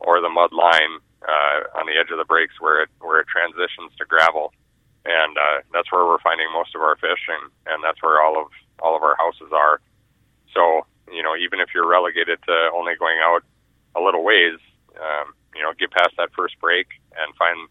or 0.00 0.24
the 0.24 0.32
mud 0.32 0.56
line 0.56 0.96
uh, 1.20 1.76
on 1.76 1.84
the 1.84 1.92
edge 2.00 2.08
of 2.08 2.16
the 2.16 2.24
breaks 2.24 2.56
where 2.56 2.80
it 2.82 2.88
where 3.04 3.20
it 3.20 3.28
transitions 3.28 3.92
to 4.00 4.08
gravel 4.08 4.56
and 5.04 5.36
uh, 5.36 5.64
that's 5.72 5.90
where 5.92 6.04
we're 6.04 6.20
finding 6.20 6.46
most 6.52 6.74
of 6.74 6.82
our 6.82 6.96
fish, 6.96 7.24
and 7.28 7.50
and 7.66 7.82
that's 7.82 8.02
where 8.02 8.20
all 8.20 8.36
of 8.40 8.48
all 8.80 8.96
of 8.96 9.02
our 9.02 9.16
houses 9.16 9.48
are. 9.52 9.80
So 10.52 10.84
you 11.12 11.22
know, 11.22 11.36
even 11.36 11.60
if 11.60 11.72
you're 11.74 11.88
relegated 11.88 12.38
to 12.46 12.56
only 12.74 12.94
going 12.98 13.18
out 13.22 13.42
a 13.96 14.00
little 14.00 14.22
ways, 14.22 14.60
um, 15.00 15.32
you 15.54 15.62
know, 15.62 15.72
get 15.78 15.90
past 15.90 16.14
that 16.18 16.30
first 16.36 16.58
break 16.60 16.86
and 17.16 17.34
find 17.36 17.68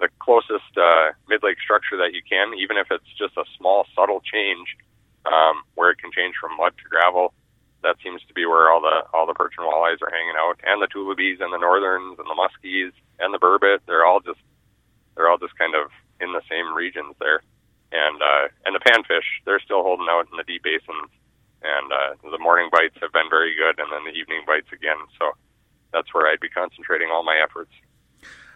the 0.00 0.08
closest 0.18 0.70
uh, 0.76 1.12
mid 1.28 1.42
lake 1.42 1.58
structure 1.60 1.96
that 1.98 2.14
you 2.14 2.22
can, 2.22 2.54
even 2.54 2.76
if 2.76 2.88
it's 2.90 3.10
just 3.18 3.36
a 3.36 3.44
small, 3.58 3.86
subtle 3.94 4.22
change 4.22 4.76
um, 5.26 5.62
where 5.74 5.90
it 5.90 5.98
can 5.98 6.12
change 6.12 6.34
from 6.40 6.56
mud 6.56 6.72
to 6.78 6.88
gravel. 6.88 7.34
That 7.82 7.96
seems 8.02 8.22
to 8.26 8.34
be 8.34 8.46
where 8.46 8.70
all 8.70 8.80
the 8.80 9.06
all 9.14 9.26
the 9.26 9.34
perch 9.34 9.54
and 9.58 9.66
walleyes 9.66 10.02
are 10.02 10.10
hanging 10.10 10.34
out, 10.38 10.58
and 10.66 10.82
the 10.82 10.90
tullibees 10.90 11.38
and 11.40 11.52
the 11.52 11.62
northerns 11.62 12.18
and 12.18 12.26
the 12.26 12.34
muskies 12.34 12.90
and 13.18 13.32
the 13.32 13.38
burbot. 13.38 13.86
They're 13.86 14.04
all 14.04 14.18
just 14.20 14.42
they're 15.14 15.30
all 15.30 15.38
just 15.38 15.56
kind 15.58 15.74
of 15.74 15.90
in 16.20 16.32
the 16.32 16.42
same 16.50 16.74
regions 16.74 17.14
there. 17.20 17.42
And 17.90 18.18
uh, 18.20 18.50
and 18.66 18.74
the 18.74 18.82
panfish, 18.82 19.26
they're 19.46 19.62
still 19.62 19.82
holding 19.82 20.10
out 20.10 20.26
in 20.30 20.36
the 20.36 20.44
deep 20.44 20.62
basins, 20.62 21.10
and 21.62 21.86
uh, 21.90 22.10
the 22.30 22.42
morning 22.42 22.68
bites 22.70 22.98
have 23.00 23.12
been 23.12 23.30
very 23.30 23.54
good, 23.54 23.78
and 23.78 23.88
then 23.90 24.04
the 24.04 24.18
evening 24.18 24.42
bites 24.46 24.68
again. 24.74 24.98
So 25.18 25.32
that's 25.92 26.12
where 26.12 26.26
I'd 26.26 26.42
be 26.42 26.50
concentrating 26.50 27.08
all 27.10 27.22
my 27.22 27.38
efforts. 27.40 27.72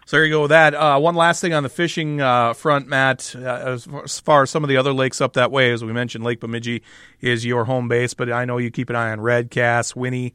So 0.05 0.17
there 0.17 0.25
you 0.25 0.33
go 0.33 0.43
with 0.43 0.51
that. 0.51 0.75
Uh, 0.75 0.99
one 0.99 1.15
last 1.15 1.41
thing 1.41 1.55
on 1.55 1.63
the 1.63 1.69
fishing 1.69 2.21
uh, 2.21 2.55
front, 2.55 2.89
Matt. 2.89 3.35
Uh, 3.37 3.79
as, 4.05 4.21
far 4.21 4.43
as 4.43 4.51
some 4.51 4.65
of 4.65 4.69
the 4.69 4.77
other 4.77 4.93
lakes 4.93 5.21
up 5.21 5.35
that 5.35 5.51
way, 5.53 5.73
as 5.73 5.85
we 5.85 5.93
mentioned, 5.93 6.25
Lake 6.25 6.41
Bemidji 6.41 6.83
is 7.21 7.47
your 7.47 7.65
home 7.65 7.89
base, 7.89 8.13
but 8.13 8.31
I 8.31 8.45
know 8.45 8.59
you 8.59 8.71
keep 8.71 8.91
an 8.91 8.97
eye 8.97 9.13
on 9.13 9.21
Red, 9.21 9.51
Cass, 9.51 9.95
Winnie, 9.95 10.35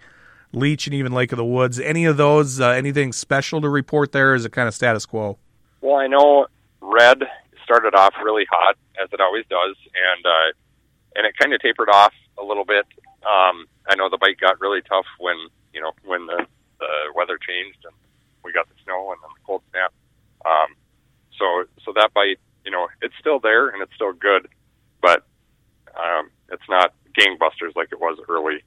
Leech, 0.53 0.87
and 0.87 0.93
even 0.93 1.11
Lake 1.11 1.31
of 1.33 1.37
the 1.37 1.45
Woods. 1.45 1.79
Any 1.79 2.05
of 2.05 2.17
those, 2.17 2.61
uh, 2.61 2.69
anything 2.69 3.11
special 3.11 3.59
to 3.61 3.69
report 3.69 4.13
there? 4.13 4.33
is 4.33 4.45
it 4.45 4.51
kind 4.51 4.67
of 4.67 4.73
status 4.73 5.05
quo? 5.05 5.37
Well, 5.81 5.97
I 5.97 6.07
know 6.07 6.47
red 6.81 7.23
started 7.63 7.93
off 7.93 8.13
really 8.23 8.45
hot 8.49 8.77
as 9.01 9.09
it 9.11 9.19
always 9.19 9.45
does, 9.49 9.75
and 9.93 10.25
uh, 10.25 10.51
and 11.15 11.27
it 11.27 11.35
kind 11.37 11.53
of 11.53 11.61
tapered 11.61 11.89
off 11.89 12.13
a 12.39 12.43
little 12.43 12.65
bit. 12.65 12.85
Um, 13.25 13.67
I 13.89 13.95
know 13.95 14.09
the 14.09 14.17
bite 14.17 14.39
got 14.39 14.59
really 14.61 14.81
tough 14.81 15.05
when 15.19 15.35
you 15.73 15.81
know 15.81 15.91
when 16.05 16.25
the, 16.25 16.45
the 16.79 16.87
weather 17.15 17.37
changed 17.37 17.83
and 17.83 17.93
we 18.43 18.53
got 18.53 18.67
the 18.69 18.75
snow 18.83 19.11
and 19.11 19.19
then 19.21 19.29
the 19.35 19.36
cold 19.47 19.63
snap. 19.71 19.93
Um, 20.45 20.75
so 21.39 21.65
so 21.83 21.93
that 21.95 22.13
bite, 22.13 22.39
you 22.65 22.71
know, 22.71 22.87
it's 23.01 23.15
still 23.19 23.39
there 23.39 23.69
and 23.69 23.81
it's 23.81 23.93
still 23.95 24.13
good, 24.13 24.47
but 25.01 25.25
um, 25.95 26.29
it's 26.51 26.67
not 26.69 26.93
gangbusters 27.17 27.75
like 27.75 27.89
it 27.91 27.99
was 27.99 28.19
early. 28.29 28.63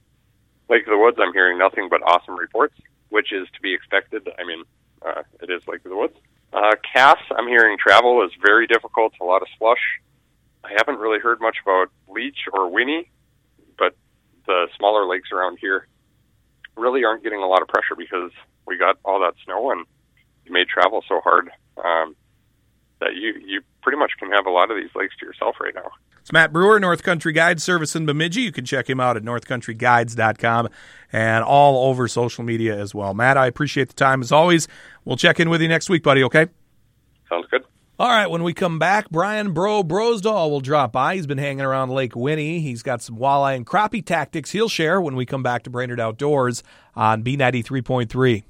Lake 0.69 0.83
of 0.83 0.91
the 0.91 0.97
Woods, 0.97 1.17
I'm 1.21 1.33
hearing 1.33 1.57
nothing 1.57 1.87
but 1.89 2.01
awesome 2.01 2.35
reports, 2.35 2.75
which 3.09 3.31
is 3.31 3.47
to 3.53 3.61
be 3.61 3.73
expected. 3.73 4.27
I 4.39 4.45
mean, 4.45 4.63
uh, 5.05 5.23
it 5.41 5.49
is 5.49 5.61
Lake 5.67 5.83
of 5.85 5.91
the 5.91 5.97
Woods. 5.97 6.15
Uh, 6.53 6.75
Cass, 6.93 7.19
I'm 7.37 7.47
hearing 7.47 7.77
travel 7.77 8.23
is 8.25 8.31
very 8.41 8.67
difficult, 8.67 9.13
a 9.21 9.23
lot 9.23 9.41
of 9.41 9.47
slush. 9.57 9.79
I 10.63 10.71
haven't 10.77 10.99
really 10.99 11.19
heard 11.19 11.39
much 11.41 11.57
about 11.63 11.89
Leech 12.07 12.39
or 12.53 12.69
Winnie, 12.69 13.09
but 13.77 13.95
the 14.45 14.67
smaller 14.77 15.05
lakes 15.05 15.29
around 15.31 15.57
here 15.59 15.87
really 16.77 17.03
aren't 17.03 17.23
getting 17.23 17.41
a 17.41 17.47
lot 17.47 17.61
of 17.61 17.67
pressure 17.67 17.95
because 17.97 18.31
we 18.65 18.77
got 18.77 18.97
all 19.03 19.19
that 19.21 19.33
snow 19.45 19.71
and 19.71 19.85
made 20.51 20.67
travel 20.67 21.03
so 21.07 21.21
hard 21.23 21.49
um, 21.83 22.15
that 22.99 23.15
you 23.15 23.33
you 23.45 23.61
pretty 23.81 23.97
much 23.97 24.11
can 24.19 24.31
have 24.31 24.45
a 24.45 24.49
lot 24.49 24.69
of 24.69 24.77
these 24.77 24.89
lakes 24.95 25.15
to 25.19 25.25
yourself 25.25 25.55
right 25.59 25.73
now. 25.73 25.89
It's 26.21 26.31
Matt 26.31 26.53
Brewer, 26.53 26.79
North 26.79 27.01
Country 27.01 27.33
Guide 27.33 27.59
Service 27.59 27.95
in 27.95 28.05
Bemidji. 28.05 28.41
You 28.41 28.51
can 28.51 28.63
check 28.63 28.87
him 28.87 28.99
out 28.99 29.17
at 29.17 29.23
northcountryguides.com 29.23 30.69
and 31.11 31.43
all 31.43 31.89
over 31.89 32.07
social 32.07 32.43
media 32.43 32.79
as 32.79 32.93
well. 32.93 33.15
Matt, 33.15 33.37
I 33.37 33.47
appreciate 33.47 33.87
the 33.87 33.95
time 33.95 34.21
as 34.21 34.31
always. 34.31 34.67
We'll 35.03 35.17
check 35.17 35.39
in 35.39 35.49
with 35.49 35.61
you 35.61 35.67
next 35.67 35.89
week, 35.89 36.03
buddy, 36.03 36.23
okay? 36.23 36.47
Sounds 37.27 37.47
good. 37.49 37.63
All 37.97 38.09
right, 38.09 38.27
when 38.27 38.43
we 38.43 38.53
come 38.53 38.79
back, 38.79 39.09
Brian 39.09 39.53
Bro 39.53 39.83
Brosdahl 39.83 40.49
will 40.49 40.59
drop 40.59 40.91
by. 40.91 41.15
He's 41.15 41.27
been 41.27 41.37
hanging 41.37 41.65
around 41.65 41.89
Lake 41.89 42.15
Winnie. 42.15 42.59
He's 42.59 42.83
got 42.83 43.01
some 43.01 43.17
walleye 43.17 43.55
and 43.55 43.65
crappie 43.65 44.05
tactics 44.05 44.51
he'll 44.51 44.69
share 44.69 44.99
when 45.01 45.15
we 45.15 45.25
come 45.25 45.43
back 45.43 45.63
to 45.63 45.69
Brainerd 45.69 45.99
Outdoors 45.99 46.63
on 46.95 47.23
B93.3. 47.23 48.43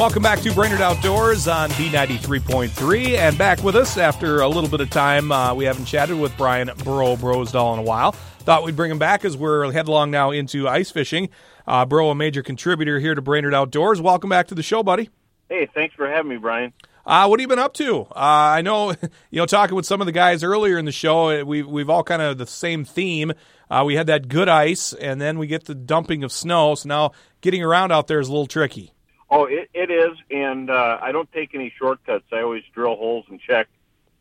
Welcome 0.00 0.22
back 0.22 0.40
to 0.40 0.54
Brainerd 0.54 0.80
Outdoors 0.80 1.46
on 1.46 1.68
B93.3. 1.72 3.18
And 3.18 3.36
back 3.36 3.62
with 3.62 3.76
us 3.76 3.98
after 3.98 4.40
a 4.40 4.48
little 4.48 4.70
bit 4.70 4.80
of 4.80 4.88
time. 4.88 5.30
Uh, 5.30 5.52
we 5.52 5.66
haven't 5.66 5.84
chatted 5.84 6.18
with 6.18 6.34
Brian 6.38 6.70
Bro 6.78 7.16
Brosdahl 7.16 7.74
in 7.74 7.80
a 7.80 7.82
while. 7.82 8.12
Thought 8.12 8.64
we'd 8.64 8.76
bring 8.76 8.90
him 8.90 8.98
back 8.98 9.26
as 9.26 9.36
we're 9.36 9.70
headlong 9.70 10.10
now 10.10 10.30
into 10.30 10.66
ice 10.66 10.90
fishing. 10.90 11.28
Uh, 11.66 11.84
Bro, 11.84 12.08
a 12.08 12.14
major 12.14 12.42
contributor 12.42 12.98
here 12.98 13.14
to 13.14 13.20
Brainerd 13.20 13.52
Outdoors. 13.52 14.00
Welcome 14.00 14.30
back 14.30 14.48
to 14.48 14.54
the 14.54 14.62
show, 14.62 14.82
buddy. 14.82 15.10
Hey, 15.50 15.68
thanks 15.74 15.94
for 15.94 16.08
having 16.08 16.30
me, 16.30 16.38
Brian. 16.38 16.72
Uh, 17.04 17.26
what 17.26 17.38
have 17.38 17.42
you 17.42 17.48
been 17.48 17.58
up 17.58 17.74
to? 17.74 18.04
Uh, 18.04 18.14
I 18.16 18.62
know, 18.62 18.92
you 19.30 19.38
know, 19.38 19.44
talking 19.44 19.76
with 19.76 19.84
some 19.84 20.00
of 20.00 20.06
the 20.06 20.12
guys 20.12 20.42
earlier 20.42 20.78
in 20.78 20.86
the 20.86 20.92
show, 20.92 21.44
we, 21.44 21.62
we've 21.62 21.90
all 21.90 22.04
kind 22.04 22.22
of 22.22 22.38
the 22.38 22.46
same 22.46 22.86
theme. 22.86 23.34
Uh, 23.68 23.82
we 23.84 23.96
had 23.96 24.06
that 24.06 24.28
good 24.28 24.48
ice, 24.48 24.94
and 24.94 25.20
then 25.20 25.38
we 25.38 25.46
get 25.46 25.66
the 25.66 25.74
dumping 25.74 26.24
of 26.24 26.32
snow. 26.32 26.74
So 26.74 26.88
now 26.88 27.12
getting 27.42 27.62
around 27.62 27.92
out 27.92 28.06
there 28.06 28.18
is 28.18 28.28
a 28.28 28.32
little 28.32 28.46
tricky. 28.46 28.94
Oh, 29.30 29.44
it, 29.44 29.70
it 29.72 29.90
is, 29.90 30.18
and 30.30 30.70
uh, 30.70 30.98
I 31.00 31.12
don't 31.12 31.30
take 31.32 31.54
any 31.54 31.72
shortcuts. 31.78 32.24
I 32.32 32.40
always 32.40 32.64
drill 32.74 32.96
holes 32.96 33.26
and 33.28 33.40
check. 33.40 33.68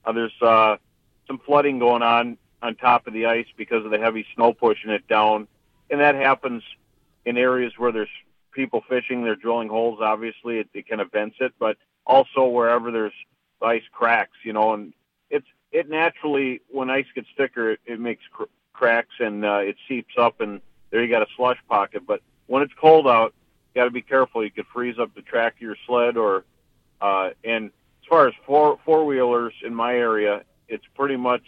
Uh, 0.06 0.12
there's 0.12 0.42
uh, 0.42 0.78
some 1.26 1.40
flooding 1.40 1.80
going 1.80 2.04
on 2.04 2.38
on 2.62 2.76
top 2.76 3.08
of 3.08 3.14
the 3.14 3.26
ice 3.26 3.48
because 3.58 3.84
of 3.86 3.92
the 3.92 3.98
heavy 3.98 4.26
snow 4.36 4.54
pushing 4.54 4.92
it 4.92 5.08
down, 5.08 5.48
and 5.90 6.00
that 6.00 6.14
happens 6.14 6.62
in 7.26 7.38
areas 7.38 7.74
where 7.78 7.92
there's 7.92 8.10
people 8.52 8.84
fishing. 8.88 9.24
They're 9.24 9.36
drilling 9.36 9.70
holes. 9.70 10.00
Obviously, 10.00 10.60
it, 10.60 10.70
it 10.74 10.88
kind 10.88 11.02
of 11.02 11.12
vents 11.12 11.38
it, 11.40 11.54
but 11.58 11.78
also 12.06 12.48
wherever 12.48 12.92
there's 12.92 13.14
ice 13.62 13.84
cracks, 13.92 14.38
you 14.44 14.54
know, 14.54 14.74
and 14.74 14.94
it's 15.32 15.48
it 15.72 15.90
naturally 15.90 16.62
when 16.70 16.92
ice 16.92 17.06
gets 17.16 17.28
thicker, 17.36 17.72
it, 17.72 17.80
it 17.86 18.00
makes 18.00 18.24
cr- 18.32 18.44
cracks 18.74 19.16
and 19.20 19.44
uh, 19.44 19.58
it 19.58 19.76
seeps 19.88 20.14
up, 20.20 20.40
and 20.40 20.62
there 20.92 21.04
you 21.04 21.10
got 21.10 21.24
a 21.24 21.28
slush 21.36 21.58
pocket. 21.68 22.04
But 22.06 22.22
when 22.46 22.62
it's 22.62 22.74
cold 22.80 23.08
out, 23.08 23.34
got 23.76 23.86
to 23.86 23.92
be 23.92 24.02
careful. 24.02 24.44
You 24.44 24.52
could 24.52 24.68
freeze 24.74 24.98
up 25.00 25.14
the 25.16 25.22
track 25.22 25.56
of 25.56 25.62
your 25.62 25.76
sled, 25.86 26.18
or 26.18 26.44
uh, 27.02 27.32
and 27.44 27.68
as 27.68 28.08
far 28.10 28.28
as 28.28 28.34
four 28.46 28.80
four 28.86 29.06
wheelers 29.06 29.54
in 29.64 29.74
my 29.74 29.96
area, 29.96 30.44
it's 30.68 30.86
pretty 30.96 31.16
much 31.16 31.44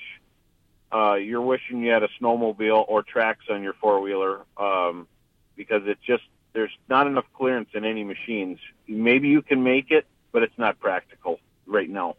uh, 0.94 1.16
you're 1.16 1.42
wishing 1.42 1.82
you 1.82 1.92
had 1.92 2.04
a 2.04 2.10
snowmobile 2.22 2.86
or 2.88 3.04
tracks 3.04 3.46
on 3.50 3.64
your 3.64 3.74
four 3.74 4.02
wheeler 4.02 4.42
um, 4.58 5.08
because 5.56 5.84
it's 5.86 6.02
just 6.02 6.24
there's 6.54 6.72
not 6.90 7.08
enough 7.08 7.26
clearance 7.34 7.70
in 7.74 7.86
any 7.86 8.04
machines. 8.04 8.60
Maybe 8.88 9.30
you 9.30 9.42
can 9.42 9.64
make 9.64 9.90
it, 9.90 10.06
but 10.32 10.44
it's 10.44 10.58
not 10.58 10.80
practical 10.80 11.40
right 11.66 11.90
now. 11.90 12.16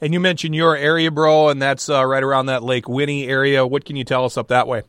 And 0.00 0.12
you 0.12 0.20
mentioned 0.20 0.54
your 0.54 0.76
area, 0.76 1.10
bro, 1.10 1.50
and 1.50 1.60
that's 1.60 1.88
uh, 1.88 2.04
right 2.04 2.22
around 2.22 2.46
that 2.46 2.62
Lake 2.62 2.88
Winnie 2.88 3.28
area. 3.28 3.66
What 3.66 3.84
can 3.84 3.96
you 3.96 4.04
tell 4.04 4.24
us 4.24 4.36
up 4.36 4.48
that 4.48 4.66
way? 4.66 4.82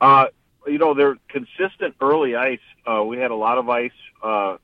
Uh, 0.00 0.26
you 0.66 0.78
know, 0.78 0.94
they're 0.94 1.16
consistent 1.28 1.94
early 2.00 2.34
ice. 2.34 2.58
Uh, 2.86 3.04
we 3.04 3.18
had 3.18 3.30
a 3.30 3.36
lot 3.36 3.58
of 3.58 3.68
ice, 3.68 3.90
uh, 4.22 4.56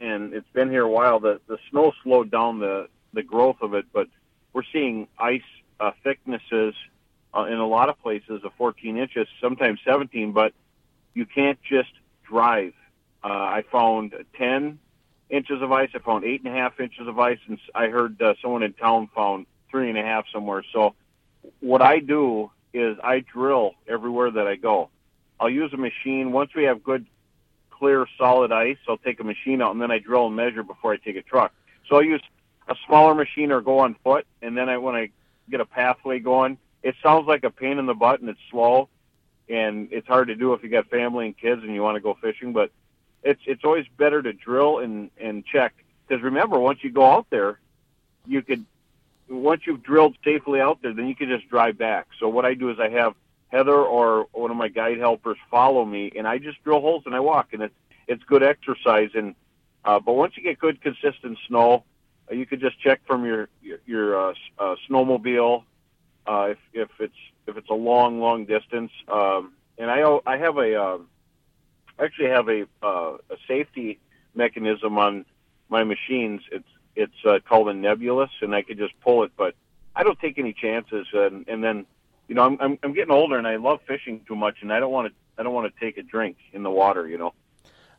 and 0.00 0.32
it's 0.34 0.48
been 0.52 0.70
here 0.70 0.84
a 0.84 0.90
while. 0.90 1.20
The 1.20 1.40
the 1.46 1.58
snow 1.70 1.92
slowed 2.02 2.30
down 2.30 2.58
the 2.58 2.88
the 3.12 3.22
growth 3.22 3.58
of 3.60 3.74
it, 3.74 3.86
but 3.92 4.08
we're 4.52 4.62
seeing 4.72 5.08
ice 5.18 5.42
uh, 5.80 5.92
thicknesses 6.02 6.74
uh, 7.34 7.44
in 7.44 7.58
a 7.58 7.66
lot 7.66 7.88
of 7.88 8.00
places 8.02 8.42
of 8.44 8.52
14 8.56 8.96
inches, 8.96 9.28
sometimes 9.40 9.80
17. 9.84 10.32
But 10.32 10.52
you 11.14 11.26
can't 11.26 11.58
just 11.62 11.92
drive. 12.26 12.72
Uh, 13.22 13.28
I 13.28 13.64
found 13.70 14.14
10 14.38 14.78
inches 15.28 15.62
of 15.62 15.72
ice. 15.72 15.90
I 15.94 15.98
found 15.98 16.24
eight 16.24 16.42
and 16.44 16.54
a 16.54 16.56
half 16.56 16.78
inches 16.80 17.06
of 17.08 17.18
ice, 17.18 17.38
and 17.48 17.58
I 17.74 17.88
heard 17.88 18.20
uh, 18.22 18.34
someone 18.40 18.62
in 18.62 18.72
town 18.72 19.08
found 19.14 19.46
three 19.70 19.88
and 19.88 19.98
a 19.98 20.02
half 20.02 20.26
somewhere. 20.32 20.64
So 20.72 20.94
what 21.60 21.82
I 21.82 21.98
do 21.98 22.50
is 22.72 22.96
I 23.02 23.20
drill 23.20 23.72
everywhere 23.88 24.30
that 24.30 24.46
I 24.46 24.56
go. 24.56 24.90
I'll 25.40 25.50
use 25.50 25.72
a 25.72 25.76
machine. 25.76 26.32
Once 26.32 26.54
we 26.54 26.64
have 26.64 26.82
good, 26.82 27.06
clear, 27.78 28.06
solid 28.18 28.52
ice, 28.52 28.78
I'll 28.88 28.98
take 28.98 29.20
a 29.20 29.24
machine 29.24 29.62
out 29.62 29.72
and 29.72 29.80
then 29.80 29.90
I 29.90 29.98
drill 29.98 30.26
and 30.26 30.36
measure 30.36 30.62
before 30.62 30.92
I 30.92 30.96
take 30.96 31.16
a 31.16 31.22
truck. 31.22 31.52
So 31.88 31.96
I'll 31.96 32.02
use 32.02 32.22
a 32.68 32.74
smaller 32.86 33.14
machine 33.14 33.52
or 33.52 33.60
go 33.60 33.78
on 33.80 33.96
foot, 34.02 34.26
and 34.42 34.56
then 34.56 34.68
I 34.68 34.78
when 34.78 34.94
I 34.94 35.10
get 35.50 35.60
a 35.60 35.64
pathway 35.64 36.18
going, 36.18 36.58
it 36.82 36.94
sounds 37.02 37.26
like 37.26 37.44
a 37.44 37.50
pain 37.50 37.78
in 37.78 37.86
the 37.86 37.94
butt 37.94 38.20
and 38.20 38.28
it's 38.28 38.40
slow, 38.50 38.88
and 39.48 39.88
it's 39.92 40.06
hard 40.06 40.28
to 40.28 40.34
do 40.34 40.52
if 40.52 40.62
you 40.62 40.68
got 40.68 40.88
family 40.88 41.26
and 41.26 41.38
kids 41.38 41.62
and 41.62 41.74
you 41.74 41.82
want 41.82 41.96
to 41.96 42.00
go 42.00 42.16
fishing. 42.20 42.52
But 42.52 42.70
it's 43.22 43.40
it's 43.46 43.64
always 43.64 43.86
better 43.96 44.22
to 44.22 44.32
drill 44.32 44.78
and 44.78 45.10
and 45.18 45.44
check 45.44 45.74
because 46.06 46.22
remember 46.22 46.58
once 46.58 46.82
you 46.82 46.90
go 46.90 47.04
out 47.04 47.26
there, 47.30 47.58
you 48.26 48.42
could 48.42 48.64
once 49.28 49.62
you've 49.66 49.82
drilled 49.82 50.16
safely 50.24 50.60
out 50.60 50.80
there, 50.82 50.92
then 50.92 51.08
you 51.08 51.16
can 51.16 51.28
just 51.28 51.48
drive 51.48 51.76
back. 51.76 52.06
So 52.20 52.28
what 52.28 52.44
I 52.44 52.54
do 52.54 52.70
is 52.70 52.78
I 52.78 52.88
have 52.90 53.14
Heather 53.56 53.80
or 53.96 54.26
one 54.32 54.50
of 54.50 54.56
my 54.58 54.68
guide 54.68 54.98
helpers 54.98 55.38
follow 55.50 55.84
me, 55.84 56.12
and 56.14 56.28
I 56.28 56.36
just 56.38 56.62
drill 56.62 56.80
holes 56.80 57.04
and 57.06 57.14
I 57.14 57.20
walk, 57.20 57.54
and 57.54 57.62
it's 57.62 57.74
it's 58.06 58.22
good 58.24 58.42
exercise. 58.42 59.10
And 59.14 59.34
uh, 59.84 59.98
but 60.00 60.12
once 60.12 60.36
you 60.36 60.42
get 60.42 60.58
good 60.58 60.82
consistent 60.82 61.38
snow, 61.48 61.84
uh, 62.30 62.34
you 62.34 62.44
could 62.44 62.60
just 62.60 62.78
check 62.80 63.00
from 63.06 63.24
your 63.24 63.48
your, 63.62 63.78
your 63.86 64.28
uh, 64.28 64.34
uh, 64.58 64.76
snowmobile 64.88 65.64
uh, 66.26 66.48
if 66.50 66.58
if 66.74 66.90
it's 67.00 67.20
if 67.46 67.56
it's 67.56 67.70
a 67.70 67.74
long 67.74 68.20
long 68.20 68.44
distance. 68.44 68.92
Um, 69.08 69.52
and 69.78 69.90
I 69.90 70.18
I 70.26 70.36
have 70.36 70.58
a 70.58 70.74
uh, 70.74 70.98
actually 71.98 72.28
have 72.28 72.48
a 72.48 72.66
uh, 72.82 73.16
a 73.30 73.36
safety 73.48 73.98
mechanism 74.34 74.98
on 74.98 75.24
my 75.70 75.82
machines. 75.82 76.42
It's 76.52 76.68
it's 76.94 77.24
uh, 77.24 77.38
called 77.48 77.68
a 77.70 77.74
nebulous, 77.74 78.30
and 78.42 78.54
I 78.54 78.62
could 78.62 78.78
just 78.78 78.98
pull 79.00 79.24
it, 79.24 79.32
but 79.36 79.54
I 79.94 80.02
don't 80.02 80.18
take 80.20 80.38
any 80.38 80.52
chances. 80.52 81.06
And 81.12 81.48
and 81.48 81.64
then 81.64 81.86
you 82.28 82.34
know, 82.34 82.42
I'm, 82.42 82.58
I'm 82.60 82.78
I'm 82.82 82.92
getting 82.92 83.12
older 83.12 83.38
and 83.38 83.46
I 83.46 83.56
love 83.56 83.80
fishing 83.86 84.22
too 84.26 84.36
much, 84.36 84.56
and 84.62 84.72
I 84.72 84.80
don't 84.80 84.92
want 84.92 85.08
to 85.08 85.14
I 85.38 85.42
don't 85.42 85.54
want 85.54 85.72
to 85.72 85.80
take 85.80 85.98
a 85.98 86.02
drink 86.02 86.36
in 86.52 86.62
the 86.62 86.70
water. 86.70 87.08
You 87.08 87.18
know. 87.18 87.34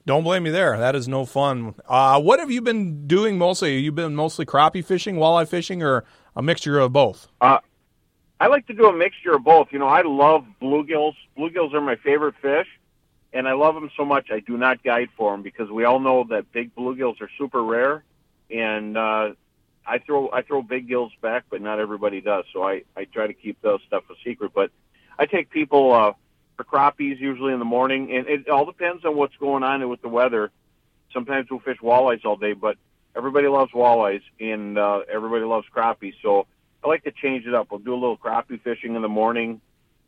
Don't 0.05 0.23
blame 0.23 0.43
me 0.43 0.51
there. 0.51 0.77
That 0.77 0.95
is 0.95 1.07
no 1.09 1.25
fun. 1.25 1.75
Uh, 1.85 2.21
what 2.21 2.39
have 2.39 2.49
you 2.49 2.61
been 2.61 3.07
doing 3.07 3.37
mostly? 3.37 3.73
You've 3.73 3.83
you 3.83 3.91
been 3.91 4.15
mostly 4.15 4.45
crappie 4.45 4.83
fishing, 4.83 5.17
walleye 5.17 5.47
fishing, 5.47 5.83
or 5.83 6.05
a 6.33 6.41
mixture 6.41 6.79
of 6.79 6.93
both? 6.93 7.27
Uh, 7.41 7.59
I 8.39 8.47
like 8.47 8.67
to 8.67 8.73
do 8.73 8.85
a 8.85 8.93
mixture 8.93 9.33
of 9.33 9.43
both. 9.43 9.67
You 9.71 9.79
know, 9.79 9.87
I 9.87 10.03
love 10.03 10.45
bluegills. 10.61 11.15
Bluegills 11.37 11.73
are 11.73 11.81
my 11.81 11.97
favorite 11.97 12.35
fish, 12.41 12.67
and 13.33 13.49
I 13.49 13.53
love 13.53 13.75
them 13.75 13.89
so 13.97 14.05
much 14.05 14.31
I 14.31 14.39
do 14.39 14.57
not 14.57 14.81
guide 14.81 15.09
for 15.17 15.33
them 15.33 15.41
because 15.41 15.69
we 15.69 15.83
all 15.83 15.99
know 15.99 16.23
that 16.29 16.53
big 16.53 16.73
bluegills 16.73 17.19
are 17.19 17.29
super 17.37 17.61
rare, 17.61 18.03
and 18.49 18.97
uh, 18.97 19.31
I 19.87 19.99
throw 19.99 20.29
I 20.31 20.41
throw 20.41 20.61
big 20.61 20.87
gills 20.87 21.13
back, 21.21 21.45
but 21.49 21.61
not 21.61 21.79
everybody 21.79 22.21
does. 22.21 22.45
So 22.53 22.63
I 22.63 22.83
I 22.95 23.05
try 23.05 23.27
to 23.27 23.33
keep 23.33 23.61
those 23.61 23.79
stuff 23.87 24.03
a 24.09 24.13
secret. 24.23 24.51
But 24.53 24.71
I 25.17 25.25
take 25.25 25.49
people 25.49 25.93
uh, 25.93 26.13
for 26.57 26.63
crappies 26.63 27.19
usually 27.19 27.53
in 27.53 27.59
the 27.59 27.65
morning, 27.65 28.13
and 28.13 28.27
it 28.27 28.49
all 28.49 28.65
depends 28.65 29.05
on 29.05 29.15
what's 29.15 29.35
going 29.37 29.63
on 29.63 29.87
with 29.87 30.01
the 30.01 30.09
weather. 30.09 30.51
Sometimes 31.13 31.49
we'll 31.49 31.61
fish 31.61 31.77
walleyes 31.81 32.25
all 32.25 32.35
day, 32.35 32.53
but 32.53 32.77
everybody 33.15 33.47
loves 33.47 33.71
walleyes 33.71 34.21
and 34.39 34.77
uh, 34.77 35.01
everybody 35.11 35.45
loves 35.45 35.65
crappies. 35.73 36.13
So 36.21 36.45
I 36.83 36.87
like 36.87 37.03
to 37.05 37.11
change 37.11 37.45
it 37.45 37.53
up. 37.53 37.71
We'll 37.71 37.79
do 37.79 37.93
a 37.93 37.95
little 37.95 38.17
crappie 38.17 38.61
fishing 38.61 38.95
in 38.95 39.01
the 39.01 39.09
morning, 39.09 39.61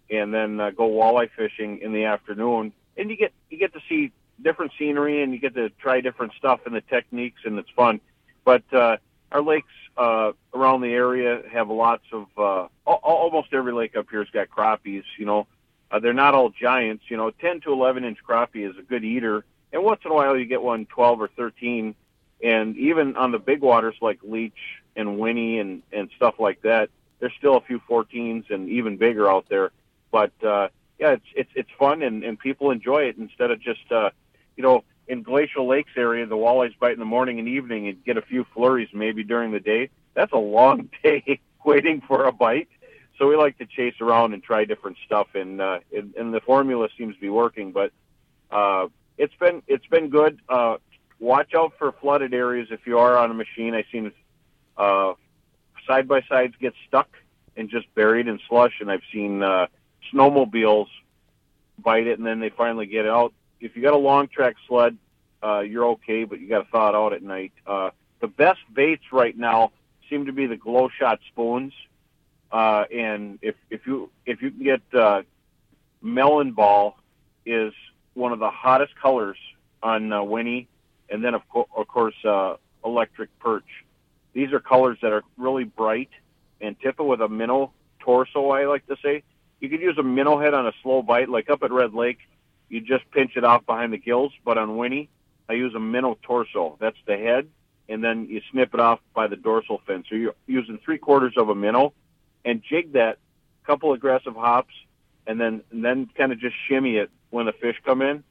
and 0.10 0.34
then 0.34 0.60
uh, 0.60 0.72
go 0.72 0.90
walleye 0.90 1.30
fishing 1.36 1.80
in 1.82 1.94
the 1.94 2.06
afternoon. 2.06 2.74
And 2.98 3.10
you 3.10 3.16
get 3.16 3.34
you 3.50 3.58
get 3.58 3.74
to 3.74 3.80
see 3.88 4.12
different 4.42 4.74
scenery, 4.78 5.24
and 5.24 5.34
you 5.34 5.40
get 5.40 5.56
to 5.56 5.70
try 5.70 6.02
different 6.02 6.34
stuff 6.34 6.62
and 6.66 6.76
the 6.76 6.82
techniques, 6.82 7.42
and 7.46 7.58
it's 7.58 7.70
fun. 7.76 8.02
But 8.44 8.64
uh, 8.74 8.98
our 9.32 9.42
lakes 9.42 9.72
uh, 9.98 10.32
around 10.54 10.82
the 10.82 10.94
area 10.94 11.42
have 11.52 11.70
lots 11.70 12.04
of 12.12 12.28
uh, 12.38 12.68
almost 12.86 13.54
every 13.54 13.74
lake 13.74 13.96
up 13.96 14.08
here 14.10 14.24
has 14.24 14.30
got 14.30 14.50
crappies. 14.50 15.04
You 15.18 15.26
know, 15.26 15.48
uh, 15.92 16.00
they're 16.00 16.14
not 16.14 16.34
all 16.34 16.50
giants. 16.50 17.06
You 17.10 17.18
know, 17.18 17.32
10 17.32 17.62
to 17.62 17.74
11 17.74 18.04
inch 18.06 18.20
crappie 18.28 18.70
is 18.70 18.78
a 18.78 18.82
good 18.82 19.04
eater, 19.04 19.46
and 19.72 19.84
once 19.84 20.02
in 20.06 20.12
a 20.12 20.14
while 20.14 20.38
you 20.38 20.46
get 20.46 20.62
one 20.62 20.86
12 20.86 21.22
or 21.22 21.28
13. 21.30 21.96
And 22.42 22.78
even 22.78 23.18
on 23.18 23.32
the 23.32 23.40
big 23.40 23.62
waters 23.62 23.96
like 24.02 24.20
Leech 24.24 24.54
and 24.96 25.20
Winnie 25.20 25.60
and 25.60 25.84
and 25.92 26.10
stuff 26.16 26.36
like 26.40 26.62
that, 26.62 26.90
there's 27.20 27.34
still 27.38 27.58
a 27.58 27.62
few 27.62 27.80
14s 27.82 28.50
and 28.50 28.70
even 28.70 28.98
bigger 28.98 29.30
out 29.30 29.48
there. 29.50 29.72
But 30.12 30.32
uh, 30.44 30.70
yeah, 30.98 31.12
it's 31.12 31.26
it's 31.36 31.52
it's 31.56 31.70
fun 31.78 32.02
and 32.02 32.24
and 32.24 32.40
people 32.40 32.72
enjoy 32.72 33.04
it 33.04 33.18
instead 33.18 33.52
of 33.52 33.60
just 33.60 33.92
uh, 33.92 34.12
you 34.56 34.64
know 34.64 34.84
in 35.10 35.24
Glacial 35.24 35.68
Lakes 35.68 35.92
area, 35.98 36.26
the 36.28 36.38
walleyes 36.38 36.78
bite 36.80 36.94
in 36.94 37.00
the 37.00 37.06
morning 37.06 37.40
and 37.40 37.48
evening 37.48 37.88
and 37.88 38.06
get 38.06 38.16
a 38.16 38.22
few 38.22 38.46
flurries 38.54 38.90
maybe 38.94 39.24
during 39.24 39.52
the 39.52 39.60
day. 39.60 39.90
That's 40.14 40.32
a 40.32 40.38
long 40.38 40.90
day 41.04 41.42
waiting 41.66 42.02
for 42.08 42.26
a 42.26 42.32
bite. 42.32 42.70
So 43.18 43.28
we 43.28 43.36
like 43.36 43.58
to 43.58 43.66
chase 43.66 43.96
around 44.00 44.34
and 44.34 44.42
try 44.42 44.64
different 44.64 44.98
stuff, 45.06 45.28
and 45.34 45.60
uh, 45.60 45.80
and, 45.94 46.16
and 46.16 46.34
the 46.34 46.40
formula 46.40 46.88
seems 46.98 47.16
to 47.16 47.22
be 47.22 47.30
working. 47.30 47.74
But 47.74 47.92
uh, 48.50 48.88
it's 49.18 49.34
been 49.36 49.62
it's 49.68 49.86
been 49.88 50.10
good. 50.10 50.40
Uh, 50.48 50.78
watch 51.20 51.54
out 51.54 51.74
for 51.78 51.92
flooded 51.92 52.34
areas 52.34 52.70
if 52.72 52.88
you 52.88 53.00
are 53.00 53.18
on 53.18 53.30
a 53.30 53.34
machine. 53.34 53.74
I've 53.74 53.86
seen 53.92 54.14
uh, 54.78 55.16
side 55.86 56.08
by 56.08 56.22
sides 56.30 56.54
get 56.62 56.74
stuck 56.88 57.10
and 57.58 57.70
just 57.70 57.94
buried 57.94 58.28
in 58.30 58.40
slush, 58.48 58.76
and 58.80 58.90
I've 58.90 59.04
seen 59.12 59.44
uh, 59.44 59.68
snowmobiles 60.14 60.88
bite 61.78 62.08
it, 62.08 62.20
and 62.20 62.26
then 62.26 62.40
they 62.40 62.50
finally 62.50 62.86
get 62.86 63.06
out. 63.06 63.34
If 63.60 63.76
you 63.76 63.82
got 63.82 63.94
a 63.94 63.98
long 63.98 64.28
track 64.28 64.56
sled, 64.68 64.98
uh, 65.44 65.60
you're 65.60 65.86
okay, 65.86 66.24
but 66.24 66.40
you 66.40 66.50
got 66.50 66.64
to 66.64 66.70
thaw 66.72 66.90
it 66.90 66.96
out 66.96 67.14
at 67.14 67.24
night. 67.24 67.54
Uh, 67.66 67.92
the 68.20 68.28
best 68.28 68.60
baits 68.74 69.04
right 69.12 69.38
now 69.38 69.72
seem 70.10 70.26
to 70.26 70.34
be 70.34 70.46
the 70.46 70.58
glow 70.58 70.90
shot 70.90 71.20
spoons. 71.32 71.74
Uh, 72.52 72.86
and 72.92 73.40
if, 73.42 73.56
if 73.70 73.86
you 73.86 74.10
if 74.26 74.42
you 74.42 74.50
can 74.52 74.64
get 74.64 74.82
uh, 74.94 75.22
melon 76.02 76.52
ball 76.52 76.98
is 77.46 77.74
one 78.16 78.34
of 78.34 78.40
the 78.40 78.50
hottest 78.50 78.96
colors 78.96 79.38
on 79.84 80.12
uh, 80.12 80.24
Winnie, 80.24 80.68
and 81.10 81.24
then 81.24 81.36
of, 81.36 81.42
co- 81.50 81.68
of 81.76 81.88
course 81.88 82.16
uh, 82.26 82.56
electric 82.84 83.38
perch. 83.40 83.86
These 84.34 84.52
are 84.52 84.60
colors 84.60 84.98
that 85.02 85.12
are 85.12 85.24
really 85.38 85.64
bright 85.64 86.10
and 86.62 86.76
it 86.82 87.00
with 87.00 87.22
a 87.22 87.30
minnow 87.30 87.72
torso. 88.00 88.50
I 88.50 88.66
like 88.66 88.86
to 88.88 88.98
say 89.04 89.24
you 89.60 89.70
could 89.70 89.82
use 89.82 89.98
a 89.98 90.04
minnow 90.04 90.40
head 90.40 90.54
on 90.54 90.68
a 90.68 90.74
slow 90.84 91.02
bite, 91.02 91.30
like 91.30 91.50
up 91.50 91.64
at 91.64 91.72
Red 91.72 91.94
Lake. 91.94 92.20
You 92.70 92.82
just 92.82 93.10
pinch 93.12 93.32
it 93.36 93.44
off 93.44 93.66
behind 93.66 93.94
the 93.94 93.98
gills, 93.98 94.32
but 94.46 94.58
on 94.58 94.78
Winnie, 94.78 95.10
I 95.50 95.54
use 95.54 95.74
a 95.76 95.80
minnow 95.80 96.18
torso. 96.22 96.78
That's 96.80 96.98
the 97.08 97.18
head, 97.18 97.48
and 97.88 98.04
then 98.04 98.28
you 98.30 98.42
snip 98.52 98.74
it 98.74 98.80
off 98.80 99.00
by 99.14 99.28
the 99.28 99.36
dorsal 99.36 99.82
fin. 99.88 100.04
So 100.08 100.16
you're 100.16 100.36
using 100.46 100.80
three 100.84 101.00
quarters 101.00 101.34
of 101.38 101.50
a 101.50 101.56
minnow, 101.56 101.94
and 102.46 102.62
jig 102.62 102.94
that 102.94 103.18
couple 103.66 103.94
aggressive 103.94 104.36
hops, 104.36 104.74
and 105.28 105.40
then 105.40 105.62
and 105.72 105.84
then 105.84 106.10
kind 106.16 106.32
of 106.32 106.40
just 106.40 106.56
shimmy 106.68 106.98
it 106.98 107.10
when 107.32 107.48
the 107.48 107.54
fish 107.54 107.76
come 107.84 108.02
in, 108.02 108.24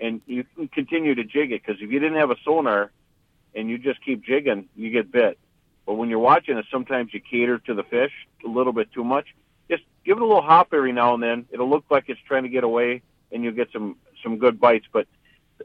and 0.00 0.20
you 0.26 0.44
can 0.54 0.68
continue 0.68 1.14
to 1.14 1.24
jig 1.24 1.52
it 1.52 1.62
because 1.64 1.80
if 1.80 1.90
you 1.90 2.00
didn't 2.00 2.18
have 2.18 2.30
a 2.30 2.36
sonar, 2.44 2.90
and 3.54 3.70
you 3.70 3.78
just 3.78 4.04
keep 4.04 4.22
jigging, 4.22 4.68
you 4.76 4.90
get 4.90 5.10
bit. 5.10 5.38
But 5.86 5.94
when 5.94 6.10
you're 6.10 6.18
watching 6.18 6.58
it, 6.58 6.66
sometimes 6.70 7.14
you 7.14 7.20
cater 7.20 7.58
to 7.58 7.74
the 7.74 7.84
fish 7.84 8.12
a 8.44 8.48
little 8.48 8.72
bit 8.72 8.92
too 8.92 9.04
much. 9.04 9.26
Just 9.70 9.84
give 10.04 10.16
it 10.16 10.22
a 10.22 10.26
little 10.26 10.42
hop 10.42 10.68
every 10.72 10.92
now 10.92 11.14
and 11.14 11.22
then. 11.22 11.46
It'll 11.50 11.70
look 11.70 11.84
like 11.90 12.04
it's 12.08 12.20
trying 12.26 12.42
to 12.42 12.48
get 12.48 12.64
away, 12.64 13.02
and 13.32 13.44
you'll 13.44 13.54
get 13.54 13.68
some 13.72 13.96
some 14.22 14.38
good 14.38 14.60
bites. 14.60 14.86
But 14.92 15.06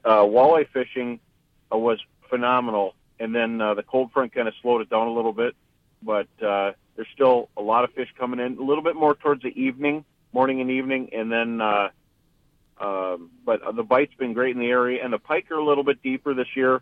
uh, 0.03 0.23
walleye 0.23 0.67
fishing 0.69 1.19
uh, 1.71 1.77
was 1.77 1.99
phenomenal, 2.29 2.95
and 3.19 3.33
then 3.33 3.61
uh, 3.61 3.73
the 3.73 3.83
cold 3.83 4.11
front 4.11 4.33
kind 4.33 4.47
of 4.47 4.53
slowed 4.61 4.81
it 4.81 4.89
down 4.89 5.07
a 5.07 5.13
little 5.13 5.33
bit. 5.33 5.55
But 6.03 6.27
uh, 6.41 6.73
there's 6.95 7.07
still 7.13 7.49
a 7.55 7.61
lot 7.61 7.83
of 7.83 7.93
fish 7.93 8.09
coming 8.17 8.39
in, 8.39 8.57
a 8.57 8.63
little 8.63 8.83
bit 8.83 8.95
more 8.95 9.15
towards 9.15 9.43
the 9.43 9.49
evening, 9.49 10.05
morning 10.33 10.61
and 10.61 10.71
evening, 10.71 11.09
and 11.13 11.31
then. 11.31 11.61
Uh, 11.61 11.89
um, 12.79 13.29
but 13.45 13.61
the 13.75 13.83
bite's 13.83 14.15
been 14.15 14.33
great 14.33 14.55
in 14.55 14.59
the 14.59 14.69
area, 14.69 15.03
and 15.03 15.13
the 15.13 15.19
pike 15.19 15.51
are 15.51 15.57
a 15.57 15.63
little 15.63 15.83
bit 15.83 16.01
deeper 16.01 16.33
this 16.33 16.47
year. 16.55 16.81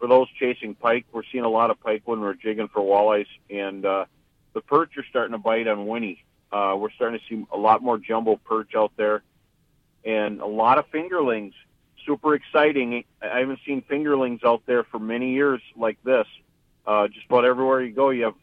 For 0.00 0.08
those 0.08 0.26
chasing 0.38 0.74
pike, 0.74 1.06
we're 1.12 1.22
seeing 1.30 1.44
a 1.44 1.48
lot 1.48 1.70
of 1.70 1.80
pike 1.80 2.02
when 2.06 2.20
we're 2.20 2.34
jigging 2.34 2.66
for 2.66 2.80
walleyes, 2.80 3.28
and 3.48 3.86
uh, 3.86 4.06
the 4.52 4.60
perch 4.60 4.96
are 4.96 5.04
starting 5.08 5.32
to 5.32 5.38
bite 5.38 5.68
on 5.68 5.86
Winnie. 5.86 6.24
Uh, 6.50 6.74
we're 6.76 6.90
starting 6.90 7.20
to 7.20 7.24
see 7.28 7.46
a 7.52 7.56
lot 7.56 7.82
more 7.82 7.98
jumbo 7.98 8.36
perch 8.36 8.74
out 8.74 8.92
there, 8.96 9.22
and 10.08 10.40
a 10.40 10.46
lot 10.46 10.78
of 10.78 10.90
fingerlings. 10.90 11.52
Super 12.06 12.34
exciting. 12.34 13.04
I 13.20 13.40
haven't 13.40 13.60
seen 13.66 13.82
fingerlings 13.82 14.42
out 14.42 14.62
there 14.64 14.82
for 14.84 14.98
many 14.98 15.34
years 15.34 15.60
like 15.76 16.02
this. 16.02 16.26
Uh, 16.86 17.08
just 17.08 17.26
about 17.26 17.44
everywhere 17.44 17.82
you 17.82 17.92
go, 17.92 18.08
you 18.08 18.24
have 18.24 18.34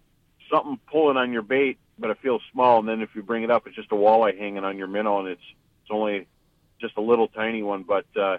something 0.51 0.80
pulling 0.86 1.17
on 1.17 1.34
your 1.34 1.41
bait, 1.41 1.80
but 1.97 2.12
it 2.12 2.19
feels 2.21 2.43
small. 2.54 2.78
And 2.80 2.88
then 2.88 3.01
if 3.01 3.15
you 3.15 3.23
bring 3.23 3.41
it 3.41 3.49
up, 3.49 3.65
it's 3.65 3.75
just 3.75 3.91
a 3.91 3.95
walleye 3.95 4.38
hanging 4.38 4.63
on 4.63 4.78
your 4.78 4.88
minnow, 4.88 5.19
and 5.19 5.28
it's 5.28 5.41
it's 5.82 5.89
only 5.89 6.28
just 6.80 6.95
a 6.97 7.01
little 7.01 7.28
tiny 7.28 7.63
one. 7.63 7.82
But 7.82 8.06
uh, 8.15 8.38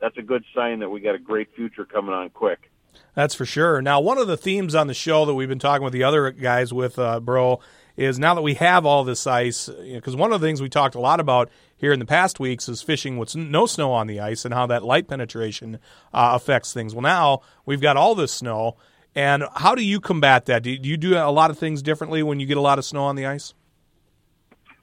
that's 0.00 0.16
a 0.16 0.22
good 0.22 0.44
sign 0.54 0.78
that 0.78 0.88
we 0.88 1.00
got 1.00 1.16
a 1.16 1.18
great 1.18 1.48
future 1.56 1.84
coming 1.84 2.14
on 2.14 2.30
quick. 2.30 2.70
That's 3.14 3.34
for 3.34 3.44
sure. 3.44 3.82
Now, 3.82 3.98
one 3.98 4.18
of 4.18 4.28
the 4.28 4.36
themes 4.36 4.76
on 4.76 4.86
the 4.86 4.94
show 4.94 5.24
that 5.24 5.34
we've 5.34 5.48
been 5.48 5.58
talking 5.58 5.82
with 5.82 5.92
the 5.92 6.04
other 6.04 6.30
guys 6.30 6.72
with, 6.72 6.98
uh, 7.00 7.18
bro, 7.18 7.58
is 7.98 8.16
now 8.16 8.32
that 8.32 8.42
we 8.42 8.54
have 8.54 8.86
all 8.86 9.02
this 9.02 9.26
ice, 9.26 9.66
because 9.66 9.84
you 9.84 10.16
know, 10.16 10.20
one 10.20 10.32
of 10.32 10.40
the 10.40 10.46
things 10.46 10.62
we 10.62 10.68
talked 10.68 10.94
a 10.94 11.00
lot 11.00 11.18
about 11.18 11.50
here 11.76 11.92
in 11.92 11.98
the 11.98 12.06
past 12.06 12.38
weeks 12.38 12.68
is 12.68 12.80
fishing 12.80 13.18
with 13.18 13.34
no 13.34 13.66
snow 13.66 13.90
on 13.90 14.06
the 14.06 14.20
ice 14.20 14.44
and 14.44 14.54
how 14.54 14.66
that 14.66 14.84
light 14.84 15.08
penetration 15.08 15.80
uh, 16.14 16.30
affects 16.34 16.72
things. 16.72 16.94
Well, 16.94 17.02
now 17.02 17.40
we've 17.66 17.80
got 17.80 17.96
all 17.96 18.14
this 18.14 18.32
snow, 18.32 18.76
and 19.16 19.42
how 19.56 19.74
do 19.74 19.82
you 19.82 19.98
combat 19.98 20.46
that? 20.46 20.62
Do 20.62 20.70
you 20.70 20.96
do 20.96 21.16
a 21.16 21.32
lot 21.32 21.50
of 21.50 21.58
things 21.58 21.82
differently 21.82 22.22
when 22.22 22.38
you 22.38 22.46
get 22.46 22.56
a 22.56 22.60
lot 22.60 22.78
of 22.78 22.84
snow 22.84 23.02
on 23.02 23.16
the 23.16 23.26
ice? 23.26 23.52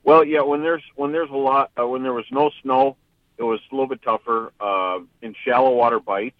Well, 0.03 0.25
yeah, 0.25 0.41
when 0.41 0.61
there's 0.61 0.83
when 0.95 1.13
there's 1.13 1.29
a 1.29 1.37
lot 1.37 1.71
uh, 1.79 1.87
when 1.87 2.03
there 2.03 2.13
was 2.13 2.25
no 2.31 2.51
snow, 2.63 2.97
it 3.37 3.43
was 3.43 3.61
a 3.71 3.73
little 3.73 3.87
bit 3.87 4.01
tougher. 4.01 4.51
Uh, 4.59 4.99
in 5.21 5.35
shallow 5.45 5.73
water 5.73 6.01
bites, 6.01 6.35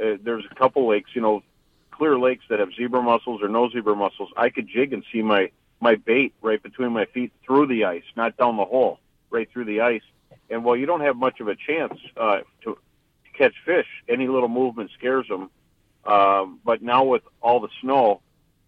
uh, 0.00 0.16
there's 0.22 0.44
a 0.48 0.54
couple 0.54 0.88
lakes, 0.88 1.10
you 1.14 1.22
know, 1.22 1.42
clear 1.90 2.16
lakes 2.16 2.44
that 2.50 2.60
have 2.60 2.68
zebra 2.76 3.02
mussels 3.02 3.42
or 3.42 3.48
no 3.48 3.68
zebra 3.68 3.96
mussels. 3.96 4.30
I 4.36 4.48
could 4.50 4.68
jig 4.68 4.92
and 4.92 5.02
see 5.12 5.22
my 5.22 5.50
my 5.80 5.94
bait 5.94 6.34
right 6.42 6.62
between 6.62 6.92
my 6.92 7.04
feet 7.06 7.32
through 7.44 7.66
the 7.66 7.84
ice, 7.84 8.02
not 8.16 8.36
down 8.36 8.56
the 8.56 8.64
hole, 8.64 8.98
right 9.30 9.48
through 9.52 9.64
the 9.64 9.80
ice. 9.80 10.02
And 10.50 10.64
while 10.64 10.76
you 10.76 10.86
don't 10.86 11.00
have 11.00 11.16
much 11.16 11.40
of 11.40 11.48
a 11.48 11.54
chance 11.54 11.98
uh, 12.16 12.38
to, 12.64 12.74
to 12.74 13.30
catch 13.36 13.54
fish, 13.64 13.86
any 14.08 14.28
little 14.28 14.48
movement 14.48 14.90
scares 14.98 15.26
them. 15.28 15.50
Um, 16.04 16.60
but 16.64 16.82
now 16.82 17.04
with 17.04 17.22
all 17.42 17.60
the 17.60 17.68
snow, 17.80 18.20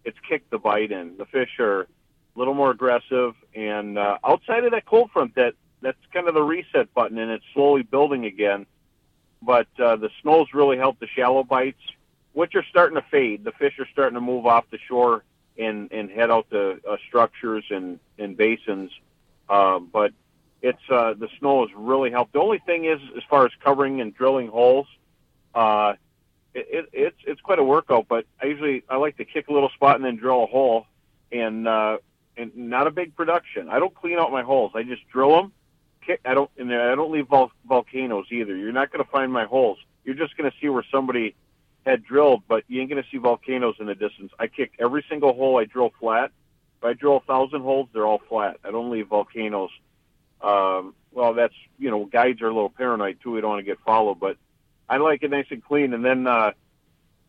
it's 0.05 0.17
kicked 0.27 0.51
the 0.51 0.57
bite 0.57 0.91
in. 0.91 1.17
The 1.17 1.25
fish 1.25 1.59
are 1.59 1.81
a 1.81 1.87
little 2.35 2.53
more 2.53 2.71
aggressive, 2.71 3.33
and 3.55 3.97
uh, 3.97 4.17
outside 4.23 4.63
of 4.63 4.71
that 4.71 4.85
cold 4.85 5.11
front, 5.11 5.35
that 5.35 5.55
that's 5.81 5.97
kind 6.13 6.27
of 6.27 6.35
the 6.35 6.43
reset 6.43 6.93
button, 6.93 7.17
and 7.17 7.31
it's 7.31 7.43
slowly 7.53 7.81
building 7.81 8.25
again. 8.25 8.67
But 9.41 9.67
uh, 9.79 9.95
the 9.95 10.09
snow's 10.21 10.53
really 10.53 10.77
helped 10.77 10.99
the 10.99 11.07
shallow 11.07 11.43
bites, 11.43 11.81
which 12.33 12.53
are 12.55 12.63
starting 12.69 12.95
to 12.95 13.05
fade. 13.09 13.43
The 13.43 13.51
fish 13.51 13.79
are 13.79 13.87
starting 13.91 14.13
to 14.13 14.21
move 14.21 14.45
off 14.45 14.65
the 14.69 14.77
shore 14.87 15.23
and 15.57 15.91
and 15.91 16.09
head 16.09 16.31
out 16.31 16.49
to 16.51 16.79
uh, 16.87 16.97
structures 17.07 17.65
and 17.69 17.99
and 18.17 18.37
basins. 18.37 18.91
Uh, 19.49 19.79
but 19.79 20.13
it's 20.61 20.81
uh, 20.89 21.13
the 21.13 21.27
snow 21.39 21.65
has 21.65 21.75
really 21.75 22.11
helped. 22.11 22.33
The 22.33 22.39
only 22.39 22.59
thing 22.59 22.85
is, 22.85 22.99
as 23.17 23.23
far 23.29 23.45
as 23.45 23.51
covering 23.63 24.01
and 24.01 24.15
drilling 24.15 24.47
holes, 24.47 24.87
uh, 25.55 25.93
it, 26.53 26.67
it, 26.69 26.89
it's 26.93 27.17
it's 27.25 27.41
quite 27.41 27.59
a 27.59 27.63
workout. 27.63 28.07
But 28.07 28.25
I 28.41 28.45
usually 28.45 28.83
I 28.89 28.97
like 28.97 29.17
to 29.17 29.25
kick 29.25 29.47
a 29.47 29.53
little 29.53 29.69
spot 29.69 29.95
and 29.95 30.05
then 30.05 30.17
drill 30.17 30.43
a 30.43 30.47
hole, 30.47 30.85
and 31.31 31.67
uh, 31.67 31.97
and 32.37 32.55
not 32.55 32.87
a 32.87 32.91
big 32.91 33.15
production. 33.15 33.69
I 33.69 33.79
don't 33.79 33.93
clean 33.93 34.19
out 34.19 34.31
my 34.31 34.43
holes. 34.43 34.71
I 34.75 34.83
just 34.83 35.07
drill 35.09 35.35
them. 35.35 35.51
Kick. 36.05 36.21
I 36.25 36.33
don't 36.33 36.49
and 36.57 36.73
I 36.73 36.95
don't 36.95 37.11
leave 37.11 37.27
vol- 37.27 37.51
volcanoes 37.67 38.27
either. 38.31 38.55
You're 38.55 38.71
not 38.71 38.91
going 38.91 39.03
to 39.03 39.11
find 39.11 39.31
my 39.33 39.45
holes. 39.45 39.79
You're 40.03 40.15
just 40.15 40.37
going 40.37 40.49
to 40.49 40.57
see 40.59 40.69
where 40.69 40.85
somebody 40.91 41.35
had 41.85 42.03
drilled, 42.03 42.43
but 42.47 42.63
you 42.67 42.81
ain't 42.81 42.89
going 42.89 43.01
to 43.01 43.09
see 43.09 43.17
volcanoes 43.17 43.75
in 43.79 43.87
the 43.87 43.95
distance. 43.95 44.31
I 44.39 44.47
kick 44.47 44.73
every 44.79 45.03
single 45.09 45.33
hole 45.33 45.57
I 45.57 45.65
drill 45.65 45.91
flat. 45.99 46.31
If 46.77 46.85
I 46.85 46.93
drill 46.93 47.17
a 47.17 47.21
thousand 47.21 47.61
holes, 47.61 47.89
they're 47.93 48.05
all 48.05 48.21
flat. 48.29 48.57
I 48.63 48.71
don't 48.71 48.91
leave 48.91 49.07
volcanoes. 49.07 49.71
Um, 50.41 50.95
well, 51.11 51.33
that's 51.33 51.53
you 51.77 51.89
know, 51.91 52.05
guides 52.05 52.41
are 52.41 52.47
a 52.47 52.53
little 52.53 52.69
paranoid 52.69 53.19
too. 53.21 53.31
We 53.31 53.41
don't 53.41 53.51
want 53.51 53.59
to 53.59 53.65
get 53.65 53.79
followed, 53.85 54.19
but 54.19 54.37
I 54.89 54.97
like 54.97 55.23
it 55.23 55.31
nice 55.31 55.45
and 55.49 55.63
clean. 55.63 55.93
And 55.93 56.03
then 56.03 56.27
uh, 56.27 56.51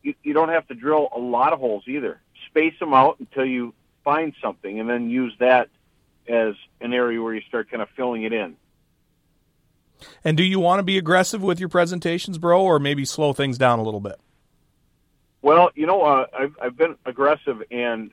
you, 0.02 0.14
you 0.22 0.32
don't 0.32 0.48
have 0.48 0.66
to 0.68 0.74
drill 0.74 1.08
a 1.14 1.18
lot 1.18 1.52
of 1.52 1.58
holes 1.58 1.84
either. 1.86 2.20
Space 2.48 2.78
them 2.78 2.94
out 2.94 3.16
until 3.20 3.44
you 3.44 3.74
find 4.04 4.34
something, 4.42 4.80
and 4.80 4.88
then 4.88 5.10
use 5.10 5.34
that 5.38 5.68
as 6.28 6.54
an 6.80 6.92
area 6.92 7.20
where 7.20 7.34
you 7.34 7.42
start 7.42 7.70
kind 7.70 7.82
of 7.82 7.88
filling 7.90 8.22
it 8.22 8.32
in. 8.32 8.56
And 10.24 10.36
do 10.36 10.42
you 10.42 10.58
want 10.58 10.80
to 10.80 10.82
be 10.82 10.98
aggressive 10.98 11.42
with 11.42 11.60
your 11.60 11.68
presentations, 11.68 12.38
bro, 12.38 12.62
or 12.62 12.78
maybe 12.78 13.04
slow 13.04 13.32
things 13.32 13.58
down 13.58 13.78
a 13.78 13.82
little 13.82 14.00
bit? 14.00 14.18
Well, 15.42 15.72
you 15.74 15.86
know, 15.86 16.02
uh, 16.02 16.26
I've 16.38 16.56
I've 16.62 16.76
been 16.76 16.96
aggressive, 17.04 17.62
and 17.70 18.12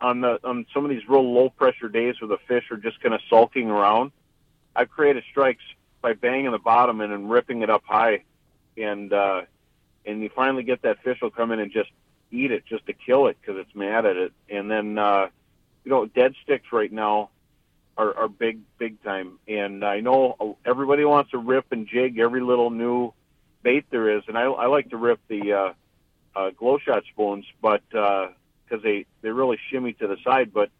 on 0.00 0.20
the 0.20 0.40
on 0.42 0.66
some 0.74 0.84
of 0.84 0.90
these 0.90 1.08
real 1.08 1.32
low 1.32 1.50
pressure 1.50 1.88
days 1.88 2.20
where 2.20 2.28
the 2.28 2.38
fish 2.48 2.64
are 2.72 2.76
just 2.76 3.00
kind 3.00 3.14
of 3.14 3.20
sulking 3.30 3.70
around, 3.70 4.10
I've 4.74 4.90
created 4.90 5.22
strikes 5.30 5.62
by 6.02 6.14
banging 6.14 6.50
the 6.50 6.58
bottom 6.58 7.00
and 7.00 7.12
then 7.12 7.28
ripping 7.28 7.62
it 7.62 7.70
up 7.70 7.84
high, 7.84 8.24
and 8.76 9.12
uh, 9.12 9.42
and 10.04 10.20
you 10.20 10.30
finally 10.34 10.64
get 10.64 10.82
that 10.82 11.02
fish 11.04 11.18
will 11.22 11.30
come 11.30 11.52
in 11.52 11.60
and 11.60 11.70
just 11.70 11.90
eat 12.32 12.50
it 12.50 12.66
just 12.66 12.84
to 12.86 12.92
kill 12.92 13.28
it 13.28 13.36
because 13.40 13.60
it's 13.60 13.74
mad 13.74 14.04
at 14.04 14.16
it, 14.16 14.32
and 14.50 14.68
then 14.68 14.98
uh, 14.98 15.28
you 15.84 15.90
know 15.92 16.06
dead 16.06 16.34
sticks 16.42 16.72
right 16.72 16.92
now 16.92 17.30
are, 17.96 18.16
are 18.16 18.28
big 18.28 18.58
big 18.78 19.00
time, 19.04 19.38
and 19.46 19.84
I 19.84 20.00
know 20.00 20.56
everybody 20.64 21.04
wants 21.04 21.30
to 21.30 21.38
rip 21.38 21.70
and 21.70 21.86
jig 21.86 22.18
every 22.18 22.40
little 22.40 22.70
new 22.70 23.12
bait 23.62 23.84
there 23.90 24.16
is, 24.18 24.24
and 24.26 24.36
I 24.36 24.42
I 24.46 24.66
like 24.66 24.90
to 24.90 24.96
rip 24.96 25.20
the 25.28 25.52
uh, 25.52 25.72
uh, 26.34 26.50
glow 26.50 26.78
shot 26.78 27.04
spoons, 27.10 27.44
but 27.60 27.82
because 27.90 28.30
uh, 28.72 28.76
they 28.82 29.06
they 29.22 29.30
really 29.30 29.58
shimmy 29.70 29.92
to 29.94 30.06
the 30.06 30.16
side, 30.24 30.52
but 30.52 30.70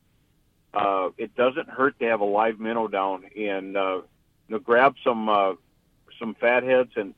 uh, 0.75 1.11
it 1.17 1.35
doesn't 1.35 1.69
hurt 1.69 1.99
to 1.99 2.07
have 2.07 2.21
a 2.21 2.25
live 2.25 2.61
minnow 2.61 2.89
down 2.89 3.25
and 3.37 3.77
uh, 3.77 3.97
you 3.97 4.55
know 4.55 4.59
grab 4.59 4.95
some 5.03 5.29
uh, 5.29 5.55
some 6.19 6.35
fatheads 6.35 6.93
and 6.97 7.15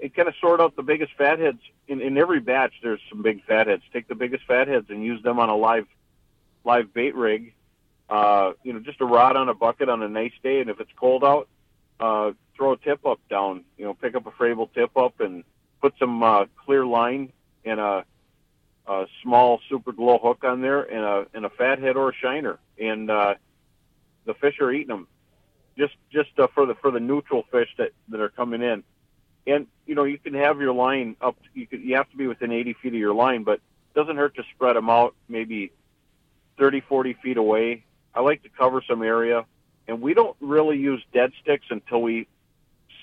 and 0.00 0.14
kind 0.14 0.28
of 0.28 0.34
sort 0.40 0.60
out 0.60 0.74
the 0.76 0.82
biggest 0.82 1.12
fatheads 1.16 1.60
in, 1.86 2.00
in 2.00 2.18
every 2.18 2.40
batch. 2.40 2.72
There's 2.82 3.00
some 3.08 3.22
big 3.22 3.44
fatheads. 3.44 3.82
Take 3.92 4.08
the 4.08 4.14
biggest 4.14 4.44
fatheads 4.44 4.86
and 4.90 5.04
use 5.04 5.22
them 5.22 5.38
on 5.38 5.48
a 5.48 5.56
live 5.56 5.86
live 6.64 6.92
bait 6.92 7.14
rig. 7.14 7.54
Uh, 8.08 8.52
you 8.62 8.72
know, 8.72 8.80
just 8.80 9.00
a 9.00 9.06
rod 9.06 9.36
on 9.36 9.48
a 9.48 9.54
bucket 9.54 9.88
on 9.88 10.02
a 10.02 10.08
nice 10.08 10.32
day, 10.42 10.60
and 10.60 10.68
if 10.68 10.78
it's 10.78 10.90
cold 10.96 11.24
out, 11.24 11.48
uh, 12.00 12.32
throw 12.56 12.72
a 12.72 12.76
tip 12.76 13.06
up 13.06 13.20
down. 13.30 13.64
You 13.78 13.86
know, 13.86 13.94
pick 13.94 14.14
up 14.14 14.26
a 14.26 14.30
Frabill 14.30 14.72
tip 14.74 14.96
up 14.96 15.20
and 15.20 15.44
put 15.80 15.94
some 15.98 16.22
uh, 16.22 16.46
clear 16.64 16.84
line 16.84 17.32
and 17.64 17.80
a, 17.80 18.04
a 18.86 19.06
small 19.22 19.60
super 19.68 19.92
glow 19.92 20.18
hook 20.18 20.44
on 20.44 20.60
there 20.60 20.82
and 20.82 21.04
a 21.04 21.26
and 21.34 21.44
a 21.44 21.50
fathead 21.50 21.96
or 21.96 22.10
a 22.10 22.14
shiner, 22.14 22.58
and 22.78 23.10
uh, 23.10 23.34
the 24.24 24.34
fish 24.34 24.60
are 24.60 24.72
eating 24.72 24.88
them. 24.88 25.06
just 25.76 25.94
just 26.12 26.38
uh, 26.38 26.46
for 26.54 26.66
the 26.66 26.74
for 26.74 26.90
the 26.90 27.00
neutral 27.00 27.44
fish 27.50 27.68
that 27.78 27.90
that 28.08 28.20
are 28.20 28.28
coming 28.28 28.62
in. 28.62 28.82
And 29.46 29.66
you 29.86 29.94
know, 29.94 30.04
you 30.04 30.18
can 30.18 30.34
have 30.34 30.60
your 30.60 30.72
line 30.72 31.16
up. 31.20 31.36
You 31.54 31.66
could 31.66 31.82
you 31.82 31.96
have 31.96 32.10
to 32.10 32.16
be 32.16 32.26
within 32.26 32.52
80 32.52 32.74
feet 32.74 32.94
of 32.94 32.98
your 32.98 33.14
line, 33.14 33.44
but 33.44 33.54
it 33.54 33.94
doesn't 33.94 34.16
hurt 34.16 34.34
to 34.36 34.42
spread 34.54 34.76
them 34.76 34.88
out 34.88 35.14
maybe 35.28 35.72
30, 36.58 36.80
40 36.80 37.14
feet 37.22 37.36
away. 37.36 37.84
I 38.14 38.20
like 38.20 38.42
to 38.44 38.48
cover 38.48 38.82
some 38.88 39.02
area, 39.02 39.44
and 39.88 40.00
we 40.00 40.14
don't 40.14 40.36
really 40.40 40.78
use 40.78 41.02
dead 41.12 41.32
sticks 41.42 41.66
until 41.68 42.00
we 42.00 42.26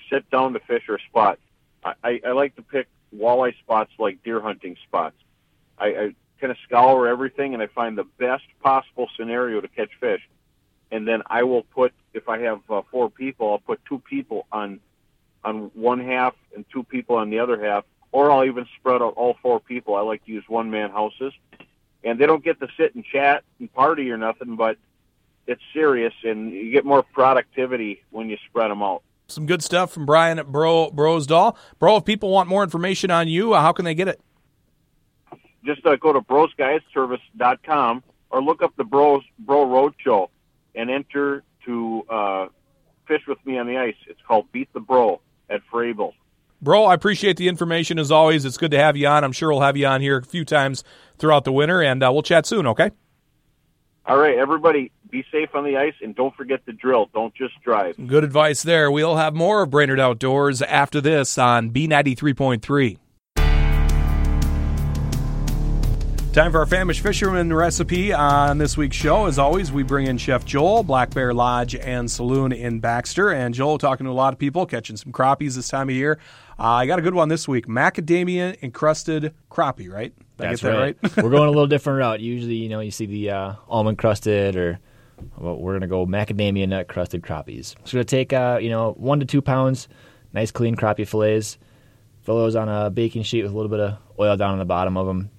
sit 0.10 0.30
down 0.30 0.54
to 0.54 0.60
fish 0.60 0.84
or 0.90 1.00
spot. 1.00 1.40
I, 1.84 1.94
I, 2.04 2.22
I 2.28 2.32
like 2.32 2.56
to 2.56 2.62
pick 2.62 2.88
walleye 3.16 3.58
spots 3.60 3.92
like 4.00 4.24
deer 4.24 4.42
hunting 4.42 4.78
spots. 4.88 5.16
I, 5.78 5.86
I 5.88 6.16
kind 6.40 6.52
of 6.52 6.58
scour 6.66 7.08
everything, 7.08 7.54
and 7.54 7.62
I 7.62 7.68
find 7.68 7.98
the 7.98 8.04
best 8.04 8.44
possible 8.62 9.08
scenario 9.18 9.62
to 9.62 9.68
catch 9.68 9.92
fish. 10.00 10.22
And 10.92 11.08
then 11.08 11.22
I 11.28 11.44
will 11.44 11.64
put, 11.64 11.94
if 12.14 12.28
I 12.28 12.40
have 12.40 12.60
uh, 12.70 12.82
four 12.92 13.10
people, 13.10 13.52
I'll 13.52 13.60
put 13.60 13.80
two 13.86 14.00
people 14.00 14.48
on 14.52 14.80
on 15.44 15.72
one 15.74 16.00
half 16.00 16.36
and 16.56 16.66
two 16.72 16.84
people 16.84 17.16
on 17.16 17.32
the 17.32 17.40
other 17.40 17.64
half, 17.64 17.84
or 18.12 18.30
I'll 18.30 18.46
even 18.46 18.68
spread 18.78 19.02
out 19.02 19.16
all 19.16 19.38
four 19.42 19.60
people. 19.60 19.96
I 19.96 20.02
like 20.02 20.24
to 20.26 20.32
use 20.32 20.44
one 20.48 20.70
man 20.70 20.92
houses, 20.92 21.34
and 22.04 22.20
they 22.20 22.28
don't 22.28 22.44
get 22.44 22.60
to 22.60 22.68
sit 22.78 22.94
and 22.94 23.04
chat 23.04 23.44
and 23.60 23.74
party 23.74 24.12
or 24.12 24.18
nothing, 24.18 24.56
but 24.56 24.78
it's 25.48 25.62
serious, 25.74 26.14
and 26.24 26.52
you 26.52 26.72
get 26.72 26.86
more 26.86 27.02
productivity 27.02 28.04
when 28.12 28.30
you 28.30 28.38
spread 28.48 28.70
them 28.70 28.84
out. 28.84 29.02
Some 29.32 29.46
good 29.46 29.64
stuff 29.64 29.92
from 29.92 30.06
Brian 30.06 30.40
at 30.40 30.48
Bro 30.48 30.92
Brosdahl. 30.92 31.56
Bro, 31.80 31.98
if 31.98 32.06
people 32.06 32.30
want 32.30 32.50
more 32.50 32.64
information 32.64 33.12
on 33.12 33.28
you, 33.28 33.54
uh, 33.54 33.62
how 33.62 33.72
can 33.72 33.86
they 33.86 33.96
get 33.96 34.08
it? 34.08 34.20
Just 35.66 35.86
uh, 35.86 35.96
go 35.96 36.12
to 36.14 36.22
brosguideservice.com 36.22 38.04
or 38.32 38.42
look 38.42 38.64
up 38.64 38.76
the 38.78 38.84
Bros 38.84 39.24
Bro 39.40 39.70
Road 39.70 39.94
Show 40.04 40.30
and 40.76 40.90
enter 40.90 41.44
to 41.66 42.04
uh, 42.10 42.48
fish 43.08 43.22
with 43.28 43.44
me 43.46 43.58
on 43.58 43.68
the 43.68 43.78
ice. 43.78 43.96
It's 44.08 44.22
called 44.28 44.52
Beat 44.52 44.72
the 44.74 44.80
Bro 44.80 45.22
at 45.50 45.62
Frabill. 45.72 46.14
Bro, 46.62 46.86
I 46.86 46.94
appreciate 46.94 47.38
the 47.38 47.48
information 47.48 47.98
as 47.98 48.12
always. 48.12 48.46
It's 48.46 48.58
good 48.58 48.72
to 48.72 48.78
have 48.78 48.96
you 48.96 49.08
on. 49.08 49.24
I'm 49.24 49.32
sure 49.32 49.50
we'll 49.50 49.62
have 49.62 49.78
you 49.78 49.88
on 49.88 50.02
here 50.02 50.18
a 50.18 50.24
few 50.24 50.46
times 50.46 50.84
throughout 51.18 51.44
the 51.44 51.52
winter, 51.52 51.82
and 51.82 52.04
uh, 52.04 52.12
we'll 52.12 52.22
chat 52.22 52.46
soon, 52.46 52.68
okay? 52.68 52.92
All 54.06 54.18
right, 54.18 54.38
everybody, 54.38 54.92
be 55.12 55.24
safe 55.32 55.50
on 55.54 55.64
the 55.64 55.78
ice 55.78 55.94
and 56.02 56.16
don't 56.16 56.36
forget 56.36 56.66
to 56.66 56.74
drill. 56.74 57.10
Don't 57.14 57.34
just 57.36 57.54
drive. 57.64 57.96
Good 58.08 58.24
advice 58.24 58.64
there. 58.64 58.90
We'll 58.90 59.18
have 59.18 59.36
more 59.36 59.62
of 59.62 59.70
Brainerd 59.70 60.00
Outdoors 60.00 60.62
after 60.64 61.02
this 61.02 61.38
on 61.38 61.70
B93.3. 61.70 62.98
Time 66.34 66.54
for 66.54 66.60
our 66.60 66.66
famished 66.66 67.02
fisherman 67.02 67.54
recipe 67.54 68.14
on 68.14 68.58
this 68.58 68.78
week's 68.78 68.96
show. 68.96 69.26
As 69.26 69.38
always, 69.38 69.70
we 69.70 69.84
bring 69.84 70.08
in 70.08 70.18
Chef 70.18 70.46
Joel, 70.46 70.82
Black 70.82 71.14
Bear 71.14 71.34
Lodge 71.34 71.76
and 71.76 72.10
Saloon 72.10 72.54
in 72.54 72.80
Baxter. 72.80 73.32
And 73.32 73.54
Joel, 73.54 73.78
talking 73.78 74.06
to 74.06 74.12
a 74.12 74.14
lot 74.14 74.32
of 74.32 74.40
people, 74.40 74.66
catching 74.66 74.96
some 74.96 75.12
crappies 75.12 75.56
this 75.56 75.68
time 75.68 75.90
of 75.90 75.96
year. 75.96 76.20
Uh, 76.58 76.70
I 76.70 76.86
got 76.86 77.00
a 77.00 77.02
good 77.02 77.16
one 77.16 77.28
this 77.28 77.50
week 77.50 77.68
macadamia 77.68 78.58
encrusted 78.64 79.34
crappie, 79.52 79.92
right? 79.92 80.14
Did 80.42 80.50
That's 80.50 80.62
that 80.62 80.70
right. 80.70 80.98
right? 81.02 81.18
we're 81.24 81.30
going 81.30 81.48
a 81.48 81.52
little 81.52 81.68
different 81.76 82.00
route. 82.00 82.20
Usually, 82.20 82.56
you 82.56 82.70
know, 82.70 82.80
you 82.80 82.92
see 82.92 83.06
the 83.06 83.30
uh, 83.30 83.54
almond 83.70 83.98
crusted, 83.98 84.56
or 84.56 84.80
well, 85.38 85.56
we're 85.58 85.74
going 85.74 85.82
to 85.82 85.88
go 85.88 86.06
macadamia 86.06 86.68
nut 86.68 86.88
crusted 86.88 87.22
crappies. 87.22 87.68
So 87.86 87.98
we're 87.98 87.98
going 87.98 88.06
to 88.06 88.16
take, 88.16 88.34
uh, 88.34 88.60
you 88.62 88.70
know, 88.70 88.94
one 88.94 89.20
to 89.20 89.26
two 89.26 89.42
pounds, 89.42 89.88
nice 90.34 90.52
clean 90.52 90.76
crappie 90.76 91.08
fillets, 91.08 91.58
fill 92.22 92.38
those 92.38 92.56
on 92.56 92.70
a 92.70 92.90
baking 92.90 93.24
sheet 93.24 93.44
with 93.44 93.52
a 93.52 93.56
little 93.56 93.70
bit 93.70 93.80
of 93.80 93.98
oil 94.20 94.36
down 94.36 94.52
on 94.52 94.60
the 94.60 94.66
bottom 94.66 94.98
of 94.98 95.06
them. 95.06 95.30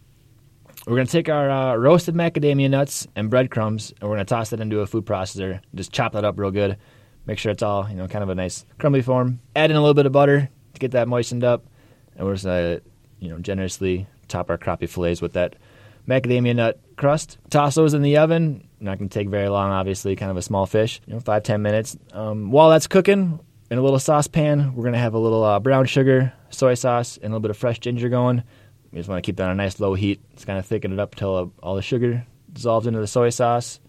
We're 0.86 0.96
going 0.96 1.06
to 1.06 1.12
take 1.12 1.28
our 1.28 1.50
uh, 1.50 1.76
roasted 1.76 2.14
macadamia 2.14 2.68
nuts 2.70 3.06
and 3.14 3.30
breadcrumbs, 3.30 3.92
and 4.00 4.08
we're 4.08 4.16
going 4.16 4.26
to 4.26 4.34
toss 4.34 4.50
that 4.50 4.60
into 4.60 4.80
a 4.80 4.86
food 4.86 5.06
processor. 5.06 5.60
Just 5.74 5.92
chop 5.92 6.12
that 6.12 6.24
up 6.24 6.38
real 6.38 6.50
good. 6.50 6.76
Make 7.24 7.38
sure 7.38 7.52
it's 7.52 7.62
all, 7.62 7.88
you 7.88 7.94
know, 7.94 8.08
kind 8.08 8.24
of 8.24 8.30
a 8.30 8.34
nice 8.34 8.64
crumbly 8.78 9.02
form. 9.02 9.40
Add 9.54 9.70
in 9.70 9.76
a 9.76 9.80
little 9.80 9.94
bit 9.94 10.06
of 10.06 10.12
butter 10.12 10.50
to 10.74 10.80
get 10.80 10.90
that 10.92 11.06
moistened 11.06 11.44
up, 11.44 11.66
and 12.16 12.26
we're 12.26 12.34
just 12.34 12.44
going 12.44 12.78
to, 12.78 12.82
you 13.20 13.28
know, 13.28 13.38
generously 13.38 14.08
top 14.28 14.50
our 14.50 14.58
crappie 14.58 14.88
fillets 14.88 15.20
with 15.20 15.34
that 15.34 15.56
macadamia 16.08 16.54
nut 16.54 16.80
crust. 16.96 17.38
Toss 17.50 17.74
those 17.74 17.94
in 17.94 18.02
the 18.02 18.16
oven. 18.18 18.68
Not 18.80 18.98
going 18.98 19.08
to 19.08 19.18
take 19.18 19.28
very 19.28 19.48
long, 19.48 19.70
obviously, 19.70 20.16
kind 20.16 20.30
of 20.30 20.36
a 20.36 20.42
small 20.42 20.66
fish, 20.66 21.00
you 21.06 21.14
know, 21.14 21.20
five, 21.20 21.44
ten 21.44 21.62
minutes. 21.62 21.96
Um, 22.12 22.50
while 22.50 22.70
that's 22.70 22.86
cooking, 22.86 23.38
in 23.70 23.78
a 23.78 23.82
little 23.82 23.98
saucepan, 23.98 24.74
we're 24.74 24.82
going 24.82 24.92
to 24.92 24.98
have 24.98 25.14
a 25.14 25.18
little 25.18 25.42
uh, 25.42 25.58
brown 25.58 25.86
sugar, 25.86 26.32
soy 26.50 26.74
sauce, 26.74 27.16
and 27.16 27.26
a 27.26 27.28
little 27.28 27.40
bit 27.40 27.50
of 27.50 27.56
fresh 27.56 27.78
ginger 27.78 28.08
going. 28.08 28.42
You 28.90 28.98
just 28.98 29.08
want 29.08 29.22
to 29.22 29.26
keep 29.26 29.36
that 29.36 29.44
on 29.44 29.52
a 29.52 29.54
nice 29.54 29.80
low 29.80 29.94
heat. 29.94 30.20
It's 30.32 30.44
kind 30.44 30.58
of 30.58 30.66
thicken 30.66 30.92
it 30.92 30.98
up 30.98 31.14
until 31.14 31.36
uh, 31.36 31.46
all 31.62 31.76
the 31.76 31.82
sugar 31.82 32.26
dissolves 32.52 32.86
into 32.86 33.00
the 33.00 33.06
soy 33.06 33.30
sauce. 33.30 33.80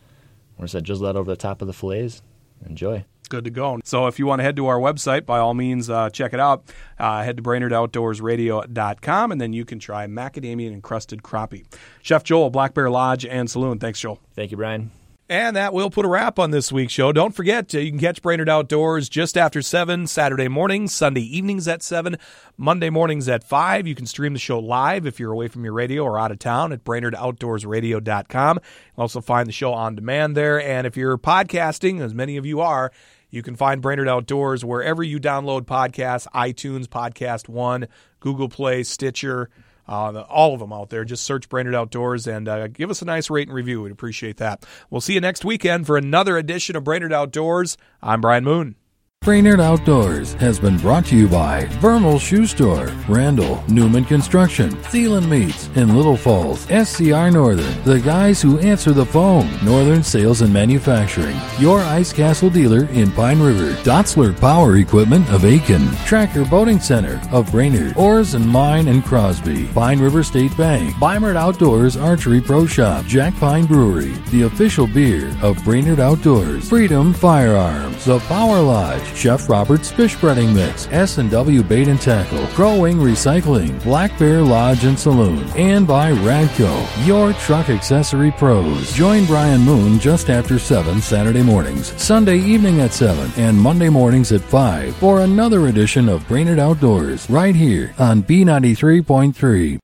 We're 0.57 0.65
just 0.65 0.73
going 0.73 0.83
to 0.83 0.87
drizzle 0.87 1.07
that 1.07 1.17
over 1.17 1.29
the 1.29 1.35
top 1.35 1.61
of 1.61 1.67
the 1.67 1.73
fillets. 1.73 2.21
Enjoy. 2.65 3.03
Good 3.33 3.45
to 3.45 3.49
go. 3.49 3.79
So 3.83 4.05
if 4.05 4.19
you 4.19 4.27
want 4.27 4.39
to 4.39 4.43
head 4.43 4.55
to 4.57 4.67
our 4.67 4.77
website, 4.77 5.25
by 5.25 5.39
all 5.39 5.55
means, 5.55 5.89
uh, 5.89 6.11
check 6.11 6.33
it 6.33 6.39
out. 6.39 6.71
Uh, 6.99 7.23
head 7.23 7.37
to 7.37 7.43
BrainerdOutdoorsRadio.com, 7.43 9.31
and 9.31 9.41
then 9.41 9.53
you 9.53 9.65
can 9.65 9.79
try 9.79 10.05
macadamia 10.05 10.71
encrusted 10.71 11.23
crappie. 11.23 11.65
Chef 12.03 12.23
Joel, 12.23 12.51
Black 12.51 12.75
Bear 12.75 12.91
Lodge 12.91 13.25
and 13.25 13.49
Saloon. 13.49 13.79
Thanks, 13.79 13.99
Joel. 13.99 14.19
Thank 14.35 14.51
you, 14.51 14.57
Brian. 14.57 14.91
And 15.29 15.55
that 15.55 15.73
will 15.73 15.89
put 15.89 16.05
a 16.05 16.09
wrap 16.09 16.37
on 16.37 16.51
this 16.51 16.71
week's 16.71 16.93
show. 16.93 17.11
Don't 17.11 17.33
forget, 17.33 17.73
uh, 17.73 17.79
you 17.79 17.89
can 17.89 17.99
catch 17.99 18.21
Brainerd 18.21 18.49
Outdoors 18.49 19.09
just 19.09 19.35
after 19.35 19.63
7, 19.63 20.05
Saturday 20.05 20.49
mornings, 20.49 20.93
Sunday 20.93 21.21
evenings 21.21 21.67
at 21.67 21.81
7, 21.81 22.17
Monday 22.57 22.89
mornings 22.89 23.29
at 23.29 23.43
5. 23.43 23.87
You 23.87 23.95
can 23.95 24.05
stream 24.05 24.33
the 24.33 24.39
show 24.39 24.59
live 24.59 25.07
if 25.07 25.19
you're 25.19 25.31
away 25.31 25.47
from 25.47 25.63
your 25.63 25.73
radio 25.73 26.03
or 26.03 26.19
out 26.19 26.31
of 26.31 26.39
town 26.39 26.71
at 26.73 26.83
BrainerdOutdoorsRadio.com. 26.83 28.59
You'll 28.95 29.01
also 29.01 29.21
find 29.21 29.47
the 29.47 29.53
show 29.53 29.73
on 29.73 29.95
demand 29.95 30.37
there. 30.37 30.61
And 30.61 30.85
if 30.85 30.97
you're 30.97 31.17
podcasting, 31.17 32.01
as 32.01 32.13
many 32.13 32.35
of 32.35 32.45
you 32.45 32.59
are, 32.59 32.91
you 33.33 33.41
can 33.41 33.55
find 33.55 33.81
Brainerd 33.81 34.07
Outdoors 34.07 34.63
wherever 34.63 35.01
you 35.01 35.19
download 35.19 35.61
podcasts 35.61 36.27
iTunes, 36.35 36.85
Podcast 36.85 37.49
One, 37.49 37.87
Google 38.19 38.47
Play, 38.47 38.83
Stitcher. 38.83 39.49
Uh, 39.87 40.21
all 40.29 40.53
of 40.53 40.59
them 40.59 40.71
out 40.71 40.91
there. 40.91 41.03
Just 41.03 41.23
search 41.23 41.49
Brainerd 41.49 41.73
Outdoors 41.73 42.27
and 42.27 42.47
uh, 42.47 42.67
give 42.67 42.91
us 42.91 43.01
a 43.01 43.05
nice 43.05 43.31
rate 43.31 43.47
and 43.47 43.55
review. 43.55 43.81
We'd 43.81 43.91
appreciate 43.91 44.37
that. 44.37 44.63
We'll 44.91 45.01
see 45.01 45.15
you 45.15 45.19
next 45.19 45.43
weekend 45.43 45.87
for 45.87 45.97
another 45.97 46.37
edition 46.37 46.75
of 46.75 46.83
Brainerd 46.83 47.11
Outdoors. 47.11 47.75
I'm 48.03 48.21
Brian 48.21 48.43
Moon. 48.43 48.75
Brainerd 49.23 49.61
Outdoors 49.61 50.33
has 50.33 50.59
been 50.59 50.77
brought 50.77 51.05
to 51.05 51.15
you 51.15 51.29
by 51.29 51.63
Vermal 51.79 52.19
Shoe 52.19 52.45
Store, 52.45 52.87
Randall, 53.07 53.63
Newman 53.69 54.03
Construction, 54.03 54.71
Thielen 54.71 55.29
Meats, 55.29 55.69
and 55.75 55.95
Little 55.95 56.17
Falls, 56.17 56.63
SCR 56.63 57.31
Northern, 57.31 57.83
the 57.85 58.01
guys 58.03 58.41
who 58.41 58.59
answer 58.59 58.91
the 58.91 59.05
phone, 59.05 59.49
Northern 59.63 60.03
Sales 60.03 60.41
and 60.41 60.51
Manufacturing, 60.51 61.37
your 61.57 61.79
Ice 61.79 62.11
Castle 62.11 62.49
dealer 62.49 62.83
in 62.87 63.11
Pine 63.13 63.39
River, 63.39 63.71
Dotzler 63.83 64.37
Power 64.37 64.75
Equipment 64.75 65.29
of 65.29 65.43
Aitkin, 65.43 65.89
Tracker 66.05 66.43
Boating 66.43 66.81
Center 66.81 67.21
of 67.31 67.49
Brainerd, 67.49 67.95
Oars 67.95 68.33
and 68.33 68.45
Mine 68.45 68.89
and 68.89 69.05
Crosby, 69.05 69.67
Pine 69.67 70.01
River 70.01 70.23
State 70.23 70.55
Bank, 70.57 70.93
Beimert 70.95 71.37
Outdoors 71.37 71.95
Archery 71.95 72.41
Pro 72.41 72.65
Shop, 72.65 73.05
Jack 73.05 73.33
Pine 73.37 73.67
Brewery, 73.67 74.11
the 74.31 74.41
official 74.41 74.85
beer 74.85 75.33
of 75.41 75.63
Brainerd 75.63 76.01
Outdoors, 76.01 76.67
Freedom 76.67 77.13
Firearms, 77.13 78.03
The 78.03 78.19
Power 78.19 78.59
Lodge, 78.59 79.12
Chef 79.15 79.49
Robert's 79.49 79.91
Fish 79.91 80.15
Breading 80.17 80.53
Mix, 80.53 80.87
S&W 80.91 81.63
Bait 81.63 81.87
and 81.87 82.01
Tackle, 82.01 82.45
Pro 82.47 82.79
Wing 82.79 82.97
Recycling, 82.97 83.81
Black 83.83 84.17
Bear 84.19 84.41
Lodge 84.41 84.83
and 84.83 84.97
Saloon, 84.97 85.43
and 85.55 85.87
by 85.87 86.11
Radco, 86.11 87.07
your 87.07 87.33
truck 87.33 87.69
accessory 87.69 88.31
pros. 88.31 88.93
Join 88.93 89.25
Brian 89.25 89.61
Moon 89.61 89.99
just 89.99 90.29
after 90.29 90.59
7 90.59 91.01
Saturday 91.01 91.43
mornings, 91.43 91.93
Sunday 92.01 92.37
evening 92.37 92.81
at 92.81 92.93
7, 92.93 93.31
and 93.37 93.57
Monday 93.57 93.89
mornings 93.89 94.31
at 94.31 94.41
5 94.41 94.95
for 94.97 95.21
another 95.21 95.67
edition 95.67 96.09
of 96.09 96.27
Brainerd 96.27 96.59
Outdoors 96.59 97.29
right 97.29 97.55
here 97.55 97.93
on 97.97 98.23
B93.3. 98.23 99.79